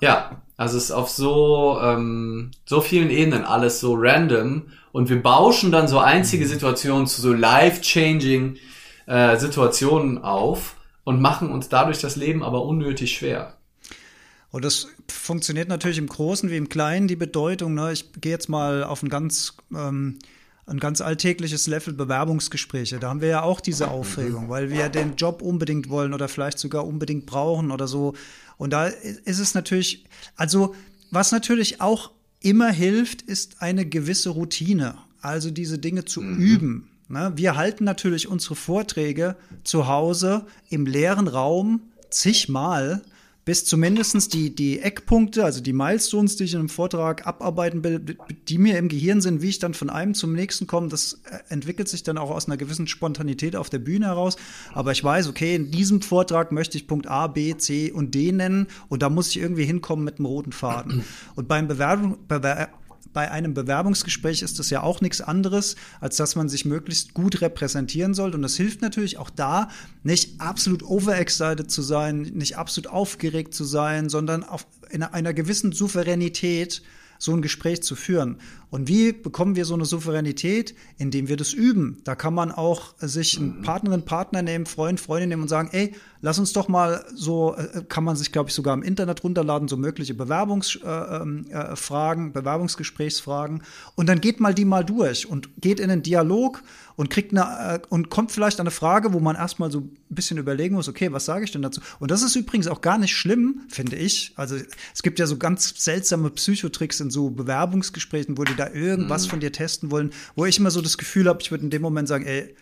[0.00, 5.22] Ja, also es ist auf so, ähm, so vielen Ebenen alles so random und wir
[5.22, 8.56] bauschen dann so einzige Situationen zu so life-changing
[9.06, 13.54] äh, Situationen auf und machen uns dadurch das Leben aber unnötig schwer.
[14.52, 17.74] Und das funktioniert natürlich im Großen wie im Kleinen, die Bedeutung.
[17.74, 17.90] Ne?
[17.92, 20.18] Ich gehe jetzt mal auf ein ganz, ähm,
[20.66, 22.98] ein ganz alltägliches Level Bewerbungsgespräche.
[22.98, 26.58] Da haben wir ja auch diese Aufregung, weil wir den Job unbedingt wollen oder vielleicht
[26.58, 28.12] sogar unbedingt brauchen oder so.
[28.58, 30.04] Und da ist es natürlich,
[30.36, 30.74] also
[31.10, 34.96] was natürlich auch immer hilft, ist eine gewisse Routine.
[35.22, 36.36] Also diese Dinge zu mhm.
[36.36, 36.88] üben.
[37.08, 37.32] Ne?
[37.36, 39.34] Wir halten natürlich unsere Vorträge
[39.64, 41.80] zu Hause im leeren Raum
[42.10, 43.02] zigmal
[43.44, 47.98] bis zumindest die, die Eckpunkte, also die Milestones, die ich in einem Vortrag abarbeiten will,
[48.48, 51.38] die mir im Gehirn sind, wie ich dann von einem zum nächsten komme, das äh,
[51.48, 54.36] entwickelt sich dann auch aus einer gewissen Spontanität auf der Bühne heraus.
[54.72, 58.30] Aber ich weiß, okay, in diesem Vortrag möchte ich Punkt A, B, C und D
[58.30, 61.04] nennen und da muss ich irgendwie hinkommen mit einem roten Faden.
[61.34, 62.68] Und beim Bewerbung, Bewer
[63.12, 67.40] bei einem Bewerbungsgespräch ist das ja auch nichts anderes, als dass man sich möglichst gut
[67.40, 68.34] repräsentieren soll.
[68.34, 69.68] Und das hilft natürlich auch da,
[70.02, 75.72] nicht absolut overexcited zu sein, nicht absolut aufgeregt zu sein, sondern auf, in einer gewissen
[75.72, 76.82] Souveränität
[77.22, 78.38] so ein Gespräch zu führen.
[78.68, 80.74] Und wie bekommen wir so eine Souveränität?
[80.98, 82.00] Indem wir das üben.
[82.02, 83.62] Da kann man auch sich einen mhm.
[83.62, 87.84] Partnerin, Partner nehmen, Freund, Freundin nehmen und sagen, ey, lass uns doch mal so, äh,
[87.88, 92.40] kann man sich, glaube ich, sogar im Internet runterladen, so mögliche Bewerbungsfragen, äh, ähm, äh,
[92.40, 93.62] Bewerbungsgesprächsfragen.
[93.94, 96.64] Und dann geht mal die mal durch und geht in einen Dialog
[96.96, 99.96] und kriegt eine, äh, und kommt vielleicht an eine Frage, wo man erstmal so ein
[100.08, 101.80] bisschen überlegen muss, okay, was sage ich denn dazu?
[101.98, 104.32] Und das ist übrigens auch gar nicht schlimm, finde ich.
[104.36, 104.56] Also
[104.94, 109.30] es gibt ja so ganz seltsame Psychotricks in so Bewerbungsgesprächen, wo die da irgendwas mhm.
[109.30, 111.82] von dir testen wollen, wo ich immer so das Gefühl habe, ich würde in dem
[111.82, 112.54] Moment sagen, ey,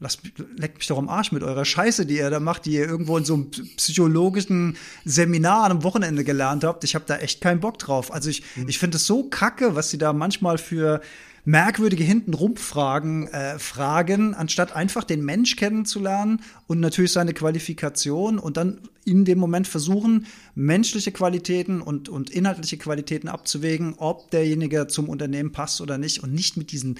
[0.00, 0.20] lasst,
[0.56, 3.16] leckt mich doch am Arsch mit eurer Scheiße, die ihr da macht, die ihr irgendwo
[3.16, 6.84] in so einem psychologischen Seminar einem Wochenende gelernt habt.
[6.84, 8.12] Ich habe da echt keinen Bock drauf.
[8.12, 8.68] Also ich, mhm.
[8.68, 11.00] ich finde es so kacke, was sie da manchmal für
[11.48, 18.82] merkwürdige Hintenrumpfragen äh, fragen, anstatt einfach den Mensch kennenzulernen und natürlich seine Qualifikation und dann
[19.06, 25.50] in dem Moment versuchen, menschliche Qualitäten und, und inhaltliche Qualitäten abzuwägen, ob derjenige zum Unternehmen
[25.50, 26.98] passt oder nicht und nicht mit diesen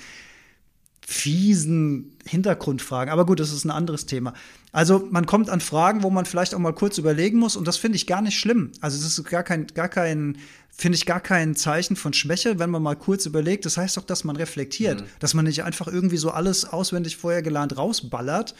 [1.06, 3.12] fiesen Hintergrundfragen.
[3.12, 4.32] Aber gut, das ist ein anderes Thema.
[4.72, 7.76] Also man kommt an Fragen, wo man vielleicht auch mal kurz überlegen muss und das
[7.76, 8.72] finde ich gar nicht schlimm.
[8.80, 10.38] Also das ist gar kein, gar kein,
[10.78, 13.66] finde ich gar kein Zeichen von Schwäche, wenn man mal kurz überlegt.
[13.66, 15.06] Das heißt doch, dass man reflektiert, mhm.
[15.18, 18.54] dass man nicht einfach irgendwie so alles auswendig vorher gelernt rausballert,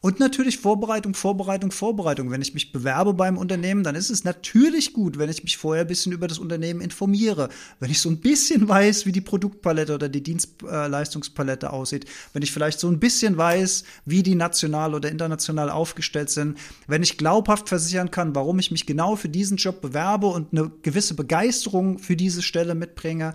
[0.00, 2.30] und natürlich Vorbereitung, Vorbereitung, Vorbereitung.
[2.30, 5.84] Wenn ich mich bewerbe beim Unternehmen, dann ist es natürlich gut, wenn ich mich vorher
[5.84, 7.48] ein bisschen über das Unternehmen informiere.
[7.80, 12.04] Wenn ich so ein bisschen weiß, wie die Produktpalette oder die Dienstleistungspalette aussieht.
[12.32, 16.58] Wenn ich vielleicht so ein bisschen weiß, wie die national oder international aufgestellt sind.
[16.86, 20.70] Wenn ich glaubhaft versichern kann, warum ich mich genau für diesen Job bewerbe und eine
[20.82, 23.34] gewisse Begeisterung für diese Stelle mitbringe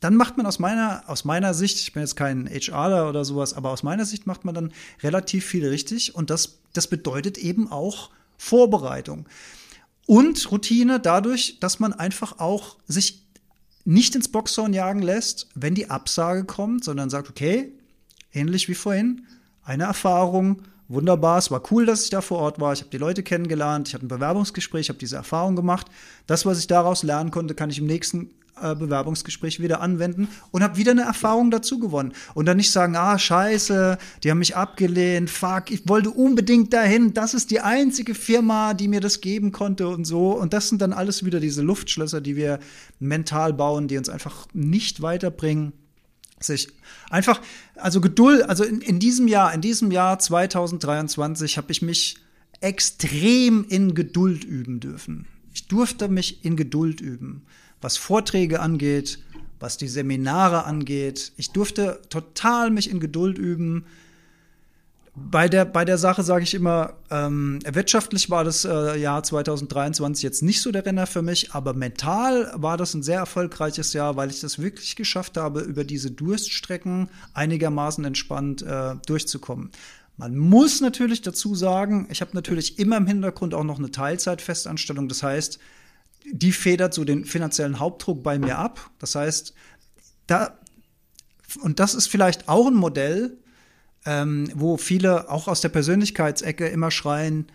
[0.00, 3.54] dann macht man aus meiner, aus meiner Sicht, ich bin jetzt kein HRler oder sowas,
[3.54, 4.72] aber aus meiner Sicht macht man dann
[5.02, 9.26] relativ viel richtig und das, das bedeutet eben auch Vorbereitung.
[10.06, 13.22] Und Routine dadurch, dass man einfach auch sich
[13.84, 17.72] nicht ins Boxhorn jagen lässt, wenn die Absage kommt, sondern sagt, okay,
[18.32, 19.26] ähnlich wie vorhin,
[19.62, 22.98] eine Erfahrung, wunderbar, es war cool, dass ich da vor Ort war, ich habe die
[22.98, 25.86] Leute kennengelernt, ich hatte ein Bewerbungsgespräch, ich habe diese Erfahrung gemacht.
[26.26, 28.30] Das, was ich daraus lernen konnte, kann ich im nächsten
[28.60, 32.12] äh, Bewerbungsgespräch wieder anwenden und habe wieder eine Erfahrung dazu gewonnen.
[32.34, 37.14] Und dann nicht sagen, ah, scheiße, die haben mich abgelehnt, fuck, ich wollte unbedingt dahin,
[37.14, 40.32] das ist die einzige Firma, die mir das geben konnte und so.
[40.32, 42.60] Und das sind dann alles wieder diese Luftschlösser, die wir
[43.00, 45.72] mental bauen, die uns einfach nicht weiterbringen.
[46.40, 46.68] Sich
[47.10, 47.40] einfach,
[47.76, 52.18] also Geduld, also in, in diesem Jahr, in diesem Jahr 2023 habe ich mich
[52.60, 55.26] extrem in Geduld üben dürfen.
[55.52, 57.42] Ich durfte mich in Geduld üben
[57.84, 59.18] was Vorträge angeht,
[59.60, 61.32] was die Seminare angeht.
[61.36, 63.84] Ich durfte total mich in Geduld üben.
[65.14, 70.24] Bei der, bei der Sache sage ich immer, ähm, wirtschaftlich war das äh, Jahr 2023
[70.24, 74.16] jetzt nicht so der Renner für mich, aber mental war das ein sehr erfolgreiches Jahr,
[74.16, 79.70] weil ich das wirklich geschafft habe, über diese Durststrecken einigermaßen entspannt äh, durchzukommen.
[80.16, 85.08] Man muss natürlich dazu sagen, ich habe natürlich immer im Hintergrund auch noch eine Teilzeitfestanstellung.
[85.08, 85.60] Das heißt,
[86.30, 88.90] die federt so den finanziellen Hauptdruck bei mir ab.
[88.98, 89.54] Das heißt,
[90.26, 90.58] da,
[91.60, 93.38] und das ist vielleicht auch ein Modell,
[94.06, 97.46] ähm, wo viele auch aus der Persönlichkeitsecke immer schreien,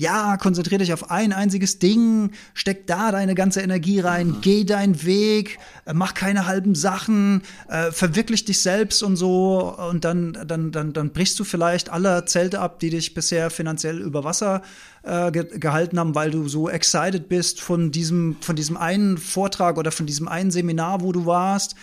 [0.00, 4.40] Ja, konzentrier dich auf ein einziges Ding, steck da deine ganze Energie rein, mhm.
[4.42, 10.04] geh deinen Weg, äh, mach keine halben Sachen, äh, verwirklich dich selbst und so und
[10.04, 14.22] dann, dann, dann, dann brichst du vielleicht alle Zelte ab, die dich bisher finanziell über
[14.22, 14.62] Wasser
[15.02, 19.78] äh, ge gehalten haben, weil du so excited bist von diesem, von diesem einen Vortrag
[19.78, 21.74] oder von diesem einen Seminar, wo du warst.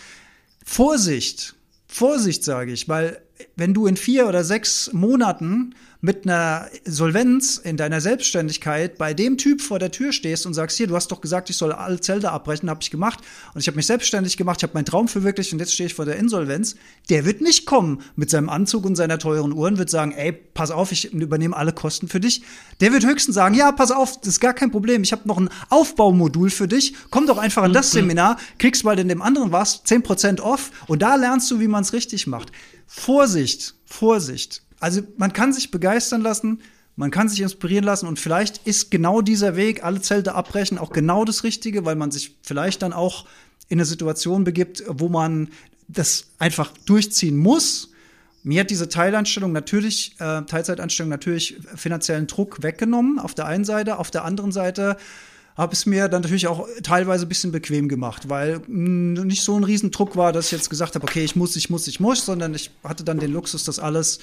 [0.64, 1.54] Vorsicht,
[1.86, 3.20] Vorsicht sage ich, weil
[3.56, 9.38] wenn du in vier oder sechs Monaten mit einer Solvenz in deiner Selbstständigkeit bei dem
[9.38, 12.00] Typ vor der Tür stehst und sagst, hier, du hast doch gesagt, ich soll alle
[12.00, 13.20] Zelte abbrechen, habe ich gemacht
[13.54, 15.94] und ich habe mich selbstständig gemacht, ich habe meinen Traum verwirklicht und jetzt stehe ich
[15.94, 16.76] vor der Insolvenz,
[17.08, 20.70] der wird nicht kommen mit seinem Anzug und seiner teuren Uhren, wird sagen, ey, pass
[20.70, 22.42] auf, ich übernehme alle Kosten für dich.
[22.80, 25.38] Der wird höchstens sagen, ja, pass auf, das ist gar kein Problem, ich habe noch
[25.38, 28.00] ein Aufbaumodul für dich, komm doch einfach in das mhm.
[28.00, 31.82] Seminar, kriegst mal in dem anderen was, 10% off und da lernst du, wie man
[31.82, 32.52] es richtig macht.
[32.86, 34.65] Vorsicht, Vorsicht.
[34.80, 36.60] Also man kann sich begeistern lassen,
[36.96, 40.90] man kann sich inspirieren lassen und vielleicht ist genau dieser Weg, alle Zelte abbrechen, auch
[40.90, 43.26] genau das Richtige, weil man sich vielleicht dann auch
[43.68, 45.48] in eine Situation begibt, wo man
[45.88, 47.90] das einfach durchziehen muss.
[48.42, 53.98] Mir hat diese Teileinstellung natürlich, äh, Teilzeitanstellung natürlich finanziellen Druck weggenommen, auf der einen Seite.
[53.98, 54.96] Auf der anderen Seite
[55.56, 59.56] habe es mir dann natürlich auch teilweise ein bisschen bequem gemacht, weil mh, nicht so
[59.56, 62.24] ein Riesendruck war, dass ich jetzt gesagt habe, okay, ich muss, ich muss, ich muss,
[62.24, 64.20] sondern ich hatte dann den Luxus, das alles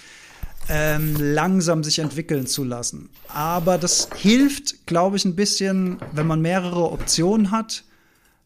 [0.70, 3.10] ähm, langsam sich entwickeln zu lassen.
[3.28, 7.84] Aber das hilft, glaube ich, ein bisschen, wenn man mehrere Optionen hat,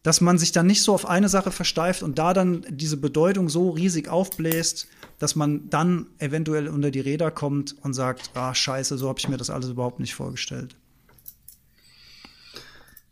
[0.02, 3.48] dass man sich dann nicht so auf eine Sache versteift und da dann diese Bedeutung
[3.48, 4.86] so riesig aufbläst,
[5.18, 9.28] dass man dann eventuell unter die Räder kommt und sagt, ah scheiße, so habe ich
[9.28, 10.76] mir das alles überhaupt nicht vorgestellt.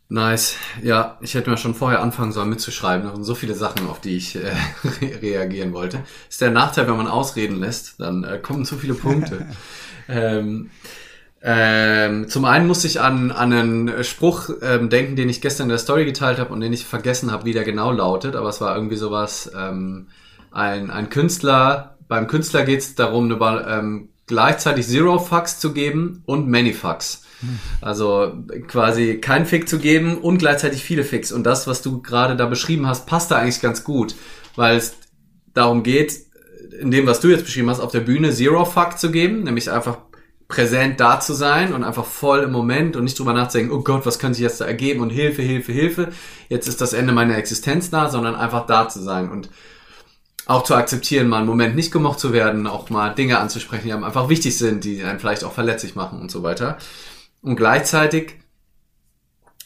[0.09, 0.55] Nice.
[0.81, 3.05] Ja, ich hätte mir schon vorher anfangen sollen mitzuschreiben.
[3.05, 4.53] Da sind so viele Sachen, auf die ich äh,
[5.21, 6.03] reagieren wollte.
[6.29, 9.47] Ist der Nachteil, wenn man ausreden lässt, dann äh, kommen zu viele Punkte.
[10.07, 10.69] ähm,
[11.41, 15.69] ähm, zum einen musste ich an, an einen Spruch ähm, denken, den ich gestern in
[15.69, 18.35] der Story geteilt habe und den ich vergessen habe, wie der genau lautet.
[18.35, 20.07] Aber es war irgendwie sowas, ähm,
[20.51, 26.47] ein, ein Künstler, beim Künstler geht es darum, ähm, gleichzeitig Zero Fucks zu geben und
[26.47, 27.23] Many Fucks.
[27.81, 28.33] Also
[28.67, 31.31] quasi kein Fick zu geben und gleichzeitig viele Ficks.
[31.31, 34.15] Und das, was du gerade da beschrieben hast, passt da eigentlich ganz gut,
[34.55, 34.95] weil es
[35.53, 36.13] darum geht,
[36.79, 39.71] in dem, was du jetzt beschrieben hast, auf der Bühne Zero Fuck zu geben, nämlich
[39.71, 39.97] einfach
[40.47, 44.05] präsent da zu sein und einfach voll im Moment und nicht drüber nachzudenken, oh Gott,
[44.05, 46.09] was könnte sich jetzt da ergeben und Hilfe, Hilfe, Hilfe.
[46.47, 49.49] Jetzt ist das Ende meiner Existenz da, sondern einfach da zu sein und
[50.45, 53.93] auch zu akzeptieren, mal einen Moment nicht gemocht zu werden, auch mal Dinge anzusprechen, die
[53.93, 56.77] einem einfach wichtig sind, die einen vielleicht auch verletzlich machen und so weiter
[57.47, 58.35] und gleichzeitig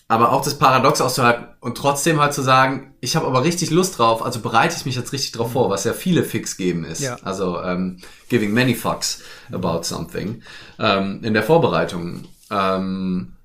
[0.07, 3.97] aber auch das Paradox auszuhalten und trotzdem halt zu sagen, ich habe aber richtig Lust
[3.97, 6.99] drauf, also bereite ich mich jetzt richtig drauf vor, was ja viele Fix geben ist.
[6.99, 7.17] Ja.
[7.23, 9.21] Also ähm, giving many fucks
[9.53, 10.41] about something
[10.79, 12.25] ähm, in der Vorbereitung.
[12.49, 13.37] Ähm,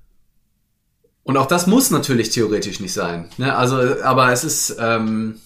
[1.23, 3.29] und auch das muss natürlich theoretisch nicht sein.
[3.37, 3.55] Ne?
[3.55, 5.39] Also, aber es ist ähm,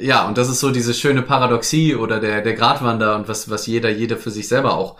[0.00, 3.66] ja und das ist so diese schöne Paradoxie oder der der Gratwander und was was
[3.66, 4.96] jeder jeder für sich selber auch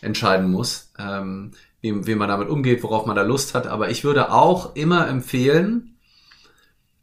[0.00, 0.92] entscheiden muss.
[0.96, 1.50] Ähm,
[1.80, 3.66] wie, wie man damit umgeht, worauf man da Lust hat.
[3.66, 5.96] Aber ich würde auch immer empfehlen,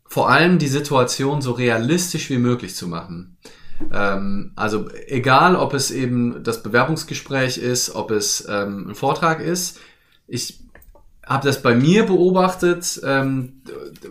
[0.08, 3.38] vor allem die Situation so realistisch wie möglich zu machen.
[3.92, 9.80] Ähm, also egal, ob es eben das Bewerbungsgespräch ist, ob es ähm, ein Vortrag ist.
[10.28, 10.62] Ich
[11.26, 13.62] habe das bei mir beobachtet, ähm,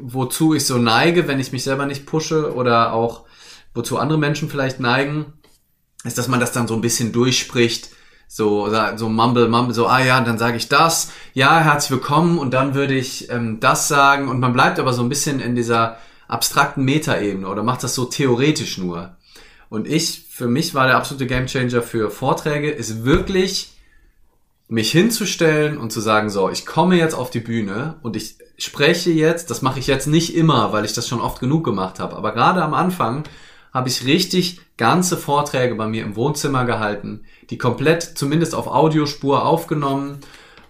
[0.00, 3.24] wozu ich so neige, wenn ich mich selber nicht pushe oder auch
[3.72, 5.32] wozu andere Menschen vielleicht neigen,
[6.04, 7.90] ist, dass man das dann so ein bisschen durchspricht
[8.34, 12.38] so, so Mumble, Mumble, so, ah ja, dann sage ich das, ja, herzlich willkommen.
[12.38, 14.28] Und dann würde ich ähm, das sagen.
[14.28, 18.06] Und man bleibt aber so ein bisschen in dieser abstrakten Metaebene oder macht das so
[18.06, 19.14] theoretisch nur.
[19.68, 23.74] Und ich, für mich war der absolute Gamechanger für Vorträge, ist wirklich
[24.66, 29.12] mich hinzustellen und zu sagen, so, ich komme jetzt auf die Bühne und ich spreche
[29.12, 32.16] jetzt, das mache ich jetzt nicht immer, weil ich das schon oft genug gemacht habe,
[32.16, 33.22] aber gerade am Anfang
[33.74, 39.44] habe ich richtig ganze Vorträge bei mir im Wohnzimmer gehalten, die komplett zumindest auf Audiospur
[39.44, 40.20] aufgenommen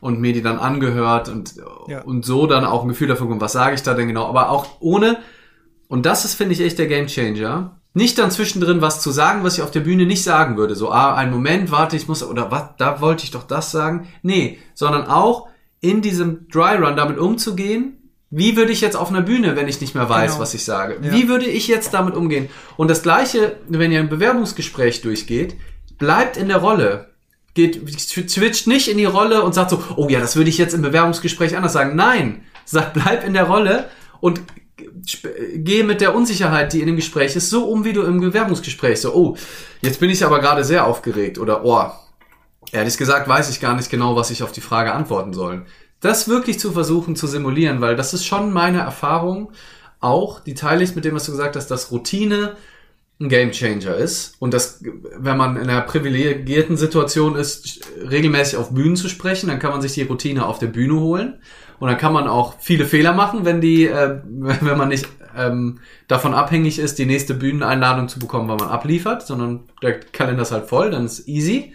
[0.00, 1.54] und mir die dann angehört und,
[1.86, 2.00] ja.
[2.02, 4.50] und so dann auch ein Gefühl dafür bekommen, was sage ich da denn genau, aber
[4.50, 5.18] auch ohne,
[5.88, 9.56] und das ist, finde ich, echt der Gamechanger, nicht dann zwischendrin was zu sagen, was
[9.56, 10.74] ich auf der Bühne nicht sagen würde.
[10.74, 14.08] So, ah, einen Moment, warte, ich muss, oder was, da wollte ich doch das sagen.
[14.22, 15.48] Nee, sondern auch
[15.80, 18.03] in diesem Dry Run damit umzugehen,
[18.36, 20.42] wie würde ich jetzt auf einer Bühne, wenn ich nicht mehr weiß, genau.
[20.42, 20.98] was ich sage?
[21.00, 21.12] Ja.
[21.12, 22.48] Wie würde ich jetzt damit umgehen?
[22.76, 25.54] Und das Gleiche, wenn ihr ein Bewerbungsgespräch durchgeht,
[25.98, 27.10] bleibt in der Rolle.
[27.54, 30.74] Geht, switcht nicht in die Rolle und sagt so, oh ja, das würde ich jetzt
[30.74, 31.94] im Bewerbungsgespräch anders sagen.
[31.94, 34.42] Nein, sagt, bleib in der Rolle und
[35.54, 39.00] gehe mit der Unsicherheit, die in dem Gespräch ist, so um, wie du im Bewerbungsgespräch
[39.00, 39.36] so, oh,
[39.80, 41.84] jetzt bin ich aber gerade sehr aufgeregt oder, oh,
[42.72, 45.64] ehrlich gesagt weiß ich gar nicht genau, was ich auf die Frage antworten soll
[46.04, 49.52] das wirklich zu versuchen zu simulieren, weil das ist schon meine Erfahrung.
[50.00, 52.56] Auch, die teile ich mit dem, was du gesagt hast, dass Routine
[53.20, 54.36] ein Gamechanger ist.
[54.38, 59.58] Und dass, wenn man in einer privilegierten Situation ist, regelmäßig auf Bühnen zu sprechen, dann
[59.58, 61.38] kann man sich die Routine auf der Bühne holen.
[61.78, 65.80] Und dann kann man auch viele Fehler machen, wenn die, äh, wenn man nicht ähm,
[66.06, 70.52] davon abhängig ist, die nächste Bühneneinladung zu bekommen, weil man abliefert, sondern der Kalender ist
[70.52, 71.72] halt voll, dann ist easy.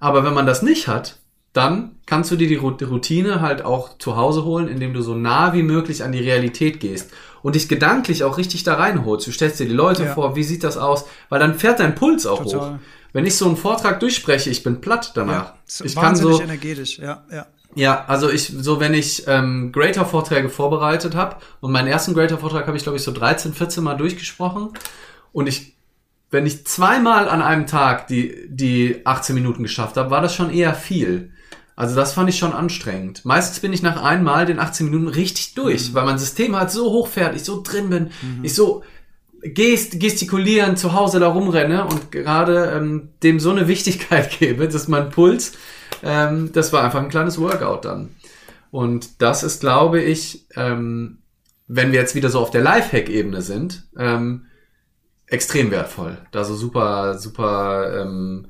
[0.00, 1.19] Aber wenn man das nicht hat,
[1.52, 5.52] dann kannst du dir die Routine halt auch zu Hause holen, indem du so nah
[5.52, 7.10] wie möglich an die Realität gehst
[7.42, 9.26] und dich gedanklich auch richtig da reinholst.
[9.26, 10.14] Du stellst dir die Leute ja.
[10.14, 11.06] vor, wie sieht das aus?
[11.28, 12.74] Weil dann fährt dein Puls auch Total.
[12.74, 12.78] hoch.
[13.12, 15.54] Wenn ich so einen Vortrag durchspreche, ich bin platt danach.
[15.54, 17.46] Ja, ich kann so energetisch, ja, ja.
[17.76, 22.76] Ja, also ich, so wenn ich ähm, Greater-Vorträge vorbereitet habe und meinen ersten Greater-Vortrag habe
[22.76, 24.70] ich, glaube ich, so 13, 14 Mal durchgesprochen
[25.32, 25.76] und ich,
[26.30, 30.50] wenn ich zweimal an einem Tag die, die 18 Minuten geschafft habe, war das schon
[30.50, 31.32] eher viel.
[31.80, 33.24] Also das fand ich schon anstrengend.
[33.24, 35.94] Meistens bin ich nach einmal den 18 Minuten richtig durch, mhm.
[35.94, 38.44] weil mein System halt so hochfährt, ich so drin bin, mhm.
[38.44, 38.82] ich so
[39.42, 44.88] gest gestikulieren zu Hause da rumrenne und gerade ähm, dem so eine Wichtigkeit gebe, dass
[44.88, 45.52] mein Puls,
[46.02, 48.10] ähm, das war einfach ein kleines Workout dann.
[48.70, 51.22] Und das ist, glaube ich, ähm,
[51.66, 54.44] wenn wir jetzt wieder so auf der Lifehack-Ebene sind, ähm,
[55.24, 56.18] extrem wertvoll.
[56.30, 58.48] Da so super, super ähm,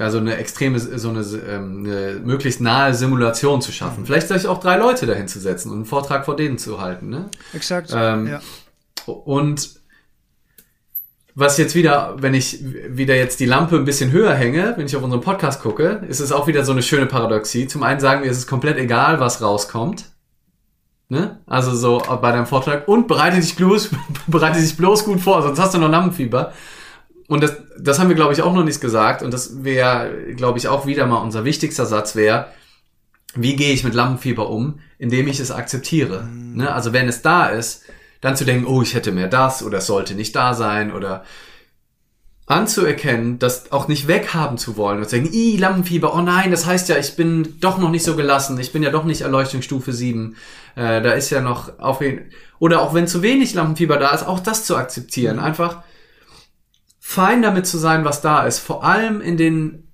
[0.00, 4.00] ja, so eine extreme, so eine, ähm, eine möglichst nahe Simulation zu schaffen.
[4.00, 4.06] Mhm.
[4.06, 7.10] Vielleicht sich auch drei Leute dahin zu setzen und einen Vortrag vor denen zu halten.
[7.10, 7.28] Ne?
[7.52, 7.90] Exakt.
[7.94, 8.40] Ähm, ja.
[9.04, 9.78] Und
[11.34, 14.96] was jetzt wieder, wenn ich wieder jetzt die Lampe ein bisschen höher hänge, wenn ich
[14.96, 17.68] auf unseren Podcast gucke, ist es auch wieder so eine schöne Paradoxie.
[17.68, 20.06] Zum einen sagen wir, es ist komplett egal, was rauskommt.
[21.10, 21.40] Ne?
[21.44, 23.90] Also so bei deinem Vortrag und bereite dich bloß,
[24.28, 26.54] bereite dich bloß gut vor, sonst hast du noch Lampenfieber.
[27.30, 29.22] Und das, das haben wir, glaube ich, auch noch nicht gesagt.
[29.22, 32.48] Und das wäre, glaube ich, auch wieder mal unser wichtigster Satz wäre,
[33.36, 36.24] wie gehe ich mit Lampenfieber um, indem ich es akzeptiere.
[36.24, 36.56] Mhm.
[36.56, 36.74] Ne?
[36.74, 37.84] Also wenn es da ist,
[38.20, 41.22] dann zu denken, oh, ich hätte mehr das oder es sollte nicht da sein oder
[42.46, 46.66] anzuerkennen, das auch nicht weghaben zu wollen und zu denken, i Lampenfieber, oh nein, das
[46.66, 49.92] heißt ja, ich bin doch noch nicht so gelassen, ich bin ja doch nicht Erleuchtungsstufe
[49.92, 50.34] 7,
[50.74, 52.02] äh, da ist ja noch auf
[52.58, 55.44] oder auch wenn zu wenig Lampenfieber da ist, auch das zu akzeptieren, mhm.
[55.44, 55.84] einfach
[57.10, 58.60] fein damit zu sein, was da ist.
[58.60, 59.88] Vor allem in den,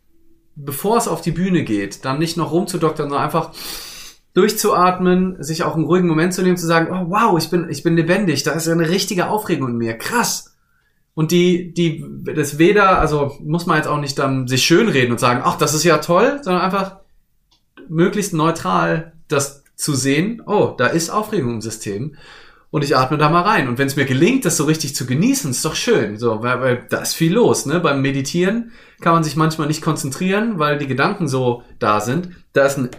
[0.55, 3.53] bevor es auf die Bühne geht, dann nicht noch rumzudoktern, sondern einfach
[4.35, 7.83] durchzuatmen, sich auch einen ruhigen Moment zu nehmen, zu sagen, oh wow, ich bin, ich
[7.83, 10.59] bin lebendig, da ist eine richtige Aufregung in mir, krass.
[11.15, 12.05] Und die, die,
[12.35, 15.73] das weder, also muss man jetzt auch nicht dann sich schönreden und sagen, ach, das
[15.73, 16.99] ist ja toll, sondern einfach
[17.89, 22.15] möglichst neutral das zu sehen, oh, da ist Aufregung im System
[22.77, 23.69] und ich atme da mal rein.
[23.69, 26.19] Und wenn es mir gelingt, das so richtig zu genießen, ist doch schön.
[26.19, 27.65] So, weil, weil da ist viel los.
[27.65, 27.81] Ne?
[27.81, 32.29] Beim Meditieren kann man sich manchmal nicht konzentrieren, weil die Gedanken so da sind.
[32.53, 32.91] Da ist ein,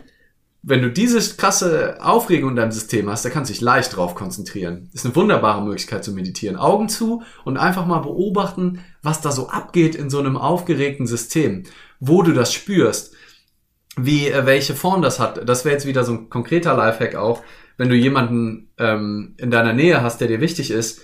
[0.63, 4.15] wenn du diese krasse Aufregung in deinem System hast, da kannst du dich leicht drauf
[4.15, 4.89] konzentrieren.
[4.93, 6.55] Ist eine wunderbare Möglichkeit zu meditieren.
[6.55, 11.65] Augen zu und einfach mal beobachten, was da so abgeht in so einem aufgeregten System,
[11.99, 13.13] wo du das spürst,
[13.95, 15.47] wie äh, welche Form das hat.
[15.47, 17.43] Das wäre jetzt wieder so ein konkreter Lifehack auch
[17.77, 21.01] wenn du jemanden ähm, in deiner Nähe hast, der dir wichtig ist,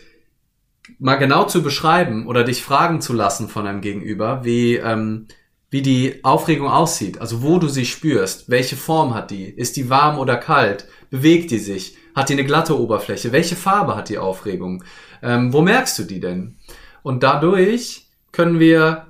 [0.99, 5.27] mal genau zu beschreiben oder dich fragen zu lassen von einem Gegenüber, wie, ähm,
[5.69, 9.89] wie die Aufregung aussieht, also wo du sie spürst, welche Form hat die, ist die
[9.89, 14.17] warm oder kalt, bewegt die sich, hat die eine glatte Oberfläche, welche Farbe hat die
[14.17, 14.83] Aufregung,
[15.21, 16.57] ähm, wo merkst du die denn?
[17.01, 19.07] Und dadurch können wir,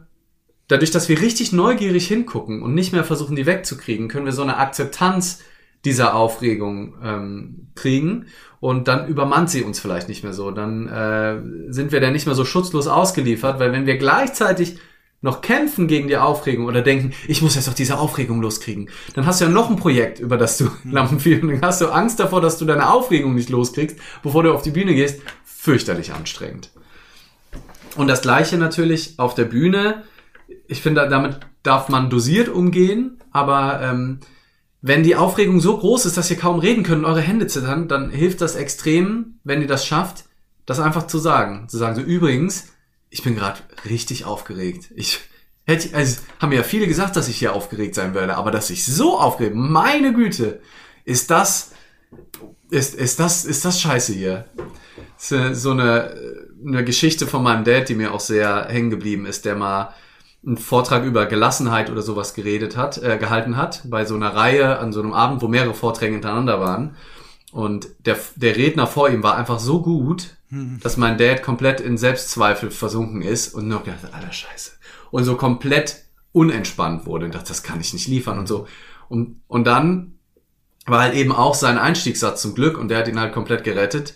[0.67, 4.43] dadurch, dass wir richtig neugierig hingucken und nicht mehr versuchen, die wegzukriegen, können wir so
[4.43, 5.41] eine Akzeptanz
[5.85, 8.27] dieser Aufregung ähm, kriegen
[8.59, 10.51] und dann übermannt sie uns vielleicht nicht mehr so.
[10.51, 14.77] Dann äh, sind wir dann nicht mehr so schutzlos ausgeliefert, weil wenn wir gleichzeitig
[15.19, 19.25] noch kämpfen gegen die Aufregung oder denken, ich muss jetzt auch diese Aufregung loskriegen, dann
[19.25, 20.91] hast du ja noch ein Projekt, über das du mhm.
[20.91, 24.61] Lampenfieber, dann hast du Angst davor, dass du deine Aufregung nicht loskriegst, bevor du auf
[24.61, 25.21] die Bühne gehst.
[25.43, 26.71] Fürchterlich anstrengend.
[27.95, 30.03] Und das gleiche natürlich auf der Bühne.
[30.67, 34.19] Ich finde, damit darf man dosiert umgehen, aber ähm,
[34.85, 37.87] wenn die Aufregung so groß ist, dass ihr kaum reden könnt und eure Hände zittern,
[37.87, 40.25] dann hilft das extrem, wenn ihr das schafft,
[40.65, 41.69] das einfach zu sagen.
[41.69, 42.73] Zu sagen, so übrigens,
[43.09, 44.91] ich bin gerade richtig aufgeregt.
[44.93, 45.21] Ich
[45.63, 48.85] hätte, also haben ja viele gesagt, dass ich hier aufgeregt sein werde, aber dass ich
[48.85, 50.59] so aufgeregt, meine Güte,
[51.05, 51.71] ist das,
[52.69, 54.49] ist, ist das, ist das scheiße hier.
[55.17, 56.13] so eine,
[56.67, 59.93] eine Geschichte von meinem Dad, die mir auch sehr hängen geblieben ist, der mal
[60.45, 64.79] einen Vortrag über Gelassenheit oder sowas geredet hat, äh, gehalten hat, bei so einer Reihe
[64.79, 66.95] an so einem Abend, wo mehrere Vorträge hintereinander waren.
[67.51, 70.79] Und der, der Redner vor ihm war einfach so gut, hm.
[70.81, 74.71] dass mein Dad komplett in Selbstzweifel versunken ist und nur gedacht, alter Scheiße.
[75.11, 78.67] Und so komplett unentspannt wurde und dachte, das kann ich nicht liefern und so.
[79.07, 80.15] Und, und dann
[80.85, 84.15] war halt eben auch sein Einstiegssatz zum Glück und der hat ihn halt komplett gerettet.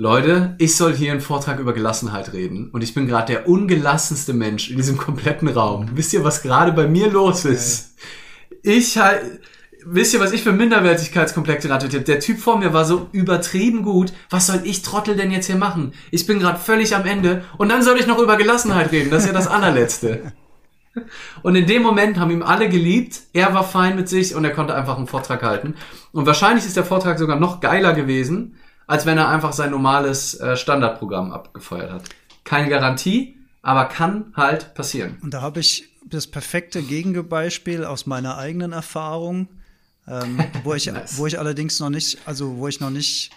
[0.00, 4.32] Leute, ich soll hier einen Vortrag über Gelassenheit reden und ich bin gerade der ungelassenste
[4.32, 5.88] Mensch in diesem kompletten Raum.
[5.94, 7.96] Wisst ihr, was gerade bei mir los ist?
[8.62, 9.40] Ich halt,
[9.84, 11.88] wisst ihr, was ich für Minderwertigkeitskomplexe hatte?
[11.88, 14.12] Der Typ vor mir war so übertrieben gut.
[14.30, 15.92] Was soll ich Trottel denn jetzt hier machen?
[16.12, 19.10] Ich bin gerade völlig am Ende und dann soll ich noch über Gelassenheit reden.
[19.10, 20.32] Das ist ja das allerletzte.
[21.42, 23.20] Und in dem Moment haben ihm alle geliebt.
[23.32, 25.74] Er war fein mit sich und er konnte einfach einen Vortrag halten.
[26.10, 28.56] Und wahrscheinlich ist der Vortrag sogar noch geiler gewesen,
[28.88, 32.02] als wenn er einfach sein normales äh, Standardprogramm abgefeuert hat.
[32.42, 35.18] Keine Garantie, aber kann halt passieren.
[35.22, 39.48] Und da habe ich das perfekte Gegenbeispiel aus meiner eigenen Erfahrung,
[40.08, 41.18] ähm, wo ich, nice.
[41.18, 43.30] wo ich allerdings noch nicht, also wo ich noch nicht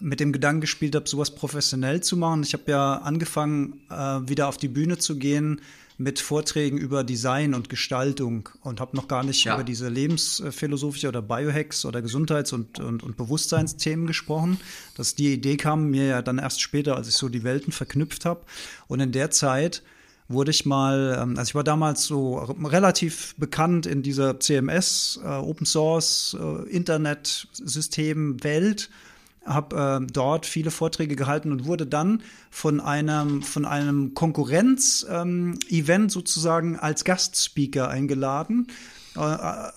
[0.00, 2.44] mit dem Gedanken gespielt habe, sowas professionell zu machen.
[2.44, 5.60] Ich habe ja angefangen, äh, wieder auf die Bühne zu gehen
[5.96, 9.54] mit Vorträgen über Design und Gestaltung und habe noch gar nicht ja.
[9.54, 14.58] über diese lebensphilosophische oder Biohacks oder Gesundheits- und, und, und Bewusstseinsthemen gesprochen.
[14.96, 18.24] Dass die Idee kam mir ja dann erst später, als ich so die Welten verknüpft
[18.24, 18.44] habe.
[18.88, 19.82] Und in der Zeit
[20.28, 25.28] wurde ich mal, ähm, also ich war damals so relativ bekannt in dieser CMS, äh,
[25.28, 28.90] Open Source, äh, Internet-System Welt
[29.44, 36.08] habe äh, dort viele Vorträge gehalten und wurde dann von einem von einem Konkurrenz-Event ähm,
[36.08, 38.68] sozusagen als Gastspeaker eingeladen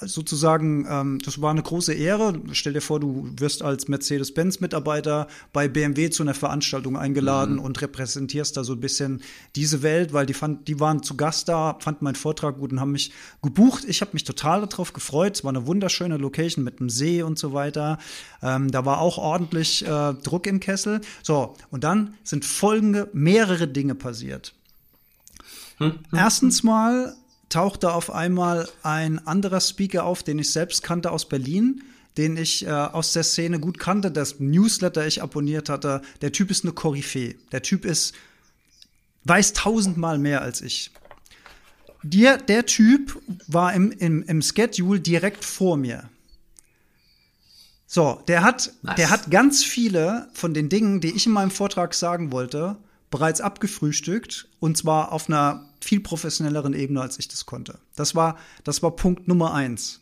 [0.02, 2.42] sozusagen, ähm, das war eine große Ehre.
[2.54, 7.62] Stell dir vor, du wirst als Mercedes-Benz-Mitarbeiter bei BMW zu einer Veranstaltung eingeladen mhm.
[7.62, 9.22] und repräsentierst da so ein bisschen
[9.56, 12.80] diese Welt, weil die fand, die waren zu Gast da, fanden meinen Vortrag gut und
[12.80, 13.12] haben mich
[13.44, 13.86] gebucht.
[13.88, 15.36] Ich habe mich total darauf gefreut.
[15.36, 18.00] Es war eine wunderschöne Location mit einem See und so weiter.
[18.42, 21.02] Ähm, da war auch ordentlich äh, Druck im Kessel.
[21.22, 24.54] So, und dann sind folgende mehrere Dinge passiert.
[25.78, 26.00] Hm?
[26.12, 27.16] Erstens mal
[27.50, 31.84] tauchte auf einmal ein anderer Speaker auf, den ich selbst kannte aus Berlin,
[32.18, 36.02] den ich äh, aus der Szene gut kannte, das Newsletter ich abonniert hatte.
[36.22, 37.36] Der Typ ist eine Koryphäe.
[37.52, 38.16] Der Typ ist,
[39.26, 40.92] weiß tausendmal mehr als ich.
[42.04, 46.10] Der, der Typ war im, im, im Schedule direkt vor mir.
[47.86, 48.96] So, der hat, nice.
[48.96, 52.78] der hat ganz viele von den Dingen, die ich in meinem Vortrag sagen wollte,
[53.10, 57.80] bereits abgefrühstückt und zwar auf einer viel professionelleren Ebene, als ich das konnte.
[57.96, 60.02] Das war, das war Punkt Nummer eins.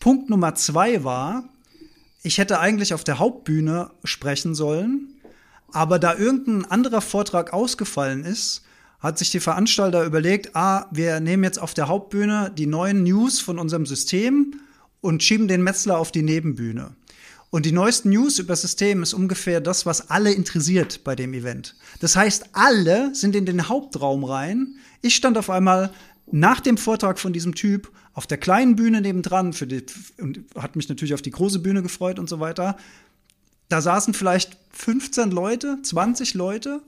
[0.00, 1.48] Punkt Nummer zwei war,
[2.22, 5.14] ich hätte eigentlich auf der Hauptbühne sprechen sollen,
[5.72, 8.62] aber da irgendein anderer Vortrag ausgefallen ist,
[8.98, 13.40] hat sich die Veranstalter überlegt, ah, wir nehmen jetzt auf der Hauptbühne die neuen News
[13.40, 14.60] von unserem System
[15.00, 16.96] und schieben den Metzler auf die Nebenbühne.
[17.50, 21.76] Und die neuesten News über System ist ungefähr das, was alle interessiert bei dem Event.
[22.00, 24.76] Das heißt, alle sind in den Hauptraum rein.
[25.00, 25.92] Ich stand auf einmal
[26.30, 29.84] nach dem Vortrag von diesem Typ auf der kleinen Bühne nebendran für die,
[30.18, 32.76] und hat mich natürlich auf die große Bühne gefreut und so weiter.
[33.68, 36.80] Da saßen vielleicht 15 Leute, 20 Leute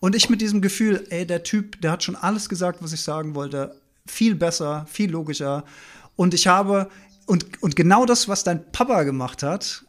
[0.00, 3.00] und ich mit diesem Gefühl, ey, der Typ, der hat schon alles gesagt, was ich
[3.00, 3.80] sagen wollte.
[4.06, 5.64] Viel besser, viel logischer.
[6.16, 6.90] Und ich habe,
[7.26, 9.83] und, und genau das, was dein Papa gemacht hat,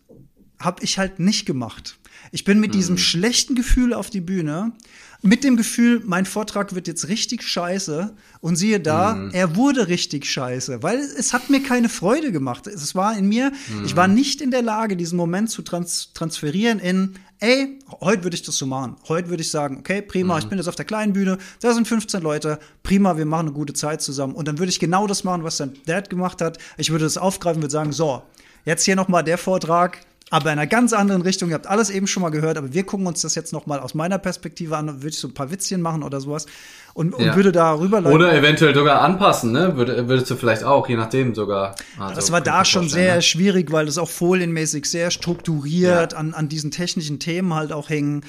[0.66, 1.98] habe ich halt nicht gemacht.
[2.32, 2.78] Ich bin mit mhm.
[2.78, 4.74] diesem schlechten Gefühl auf die Bühne,
[5.22, 8.14] mit dem Gefühl, mein Vortrag wird jetzt richtig scheiße.
[8.42, 9.32] Und siehe da, mhm.
[9.32, 12.68] er wurde richtig scheiße, weil es hat mir keine Freude gemacht.
[12.68, 13.86] Es war in mir, mhm.
[13.86, 18.36] ich war nicht in der Lage, diesen Moment zu trans transferieren in, ey, heute würde
[18.36, 18.98] ich das so machen.
[19.08, 20.40] Heute würde ich sagen, okay, prima, mhm.
[20.42, 23.56] ich bin jetzt auf der kleinen Bühne, da sind 15 Leute, prima, wir machen eine
[23.56, 24.36] gute Zeit zusammen.
[24.36, 26.60] Und dann würde ich genau das machen, was dein Dad gemacht hat.
[26.78, 28.22] Ich würde das aufgreifen, würde sagen, so,
[28.64, 30.02] jetzt hier noch mal der Vortrag,
[30.32, 31.50] aber in einer ganz anderen Richtung.
[31.50, 33.80] Ihr habt alles eben schon mal gehört, aber wir gucken uns das jetzt noch mal
[33.80, 34.88] aus meiner Perspektive an.
[34.88, 36.48] Würde ich so ein paar Witzchen machen oder sowas
[36.96, 37.36] und, und ja.
[37.36, 38.16] würde da rüberleiten.
[38.16, 39.78] Oder eventuell sogar anpassen, ne?
[39.78, 41.76] Würde, würdest du vielleicht auch, je nachdem sogar.
[42.00, 43.22] Also, das war da schon sehr ne?
[43.22, 46.18] schwierig, weil das auch folienmäßig sehr strukturiert ja.
[46.18, 48.22] an, an diesen technischen Themen halt auch hängen.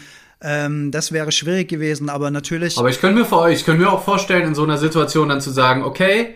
[0.43, 2.77] Ähm, das wäre schwierig gewesen, aber natürlich.
[2.77, 5.31] Aber ich könnte mir vor euch, ich könnte mir auch vorstellen, in so einer Situation
[5.31, 6.35] dann zu sagen, okay,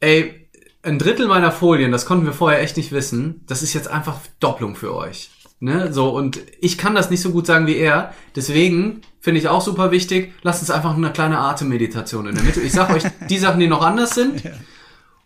[0.00, 0.41] ey,
[0.82, 4.18] ein Drittel meiner Folien, das konnten wir vorher echt nicht wissen, das ist jetzt einfach
[4.40, 5.30] Doppelung für euch.
[5.60, 5.92] Ne?
[5.92, 8.12] So, und ich kann das nicht so gut sagen wie er.
[8.34, 12.60] Deswegen finde ich auch super wichtig, lasst uns einfach eine kleine Atemmeditation in der Mitte.
[12.60, 14.42] Ich sage euch die Sachen, die noch anders sind.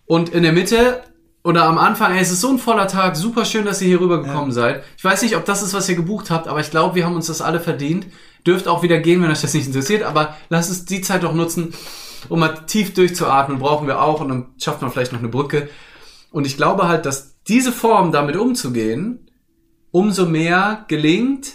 [0.05, 1.03] Und in der Mitte
[1.43, 4.01] oder am Anfang, ey, es ist so ein voller Tag, super schön, dass ihr hier
[4.01, 4.55] rübergekommen ja.
[4.55, 4.85] seid.
[4.99, 7.17] Ich weiß nicht, ob das ist, was ihr gebucht habt, aber ich glaube, wir haben
[7.17, 8.07] uns das alle verdient.
[8.47, 11.33] Dürft auch wieder gehen, wenn euch das nicht interessiert, aber lasst uns die Zeit doch
[11.33, 11.73] nutzen,
[12.29, 15.69] um mal tief durchzuatmen, brauchen wir auch und dann schafft man vielleicht noch eine Brücke.
[16.31, 19.31] Und ich glaube halt, dass diese Form, damit umzugehen,
[19.91, 21.55] umso mehr gelingt,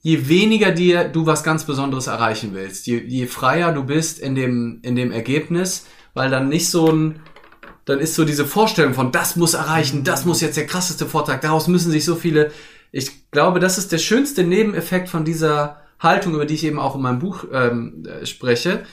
[0.00, 4.34] je weniger dir du was ganz Besonderes erreichen willst, je, je freier du bist in
[4.34, 7.20] dem, in dem Ergebnis, weil dann nicht so ein
[7.88, 11.40] dann ist so diese Vorstellung von, das muss erreichen, das muss jetzt der krasseste Vortrag,
[11.40, 12.50] daraus müssen sich so viele,
[12.92, 16.96] ich glaube, das ist der schönste Nebeneffekt von dieser Haltung, über die ich eben auch
[16.96, 18.84] in meinem Buch ähm, äh, spreche,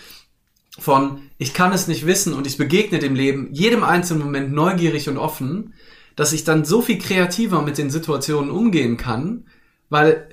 [0.80, 5.08] von, ich kann es nicht wissen und ich begegne dem Leben jedem einzelnen Moment neugierig
[5.10, 5.74] und offen,
[6.16, 9.46] dass ich dann so viel kreativer mit den Situationen umgehen kann,
[9.90, 10.30] weil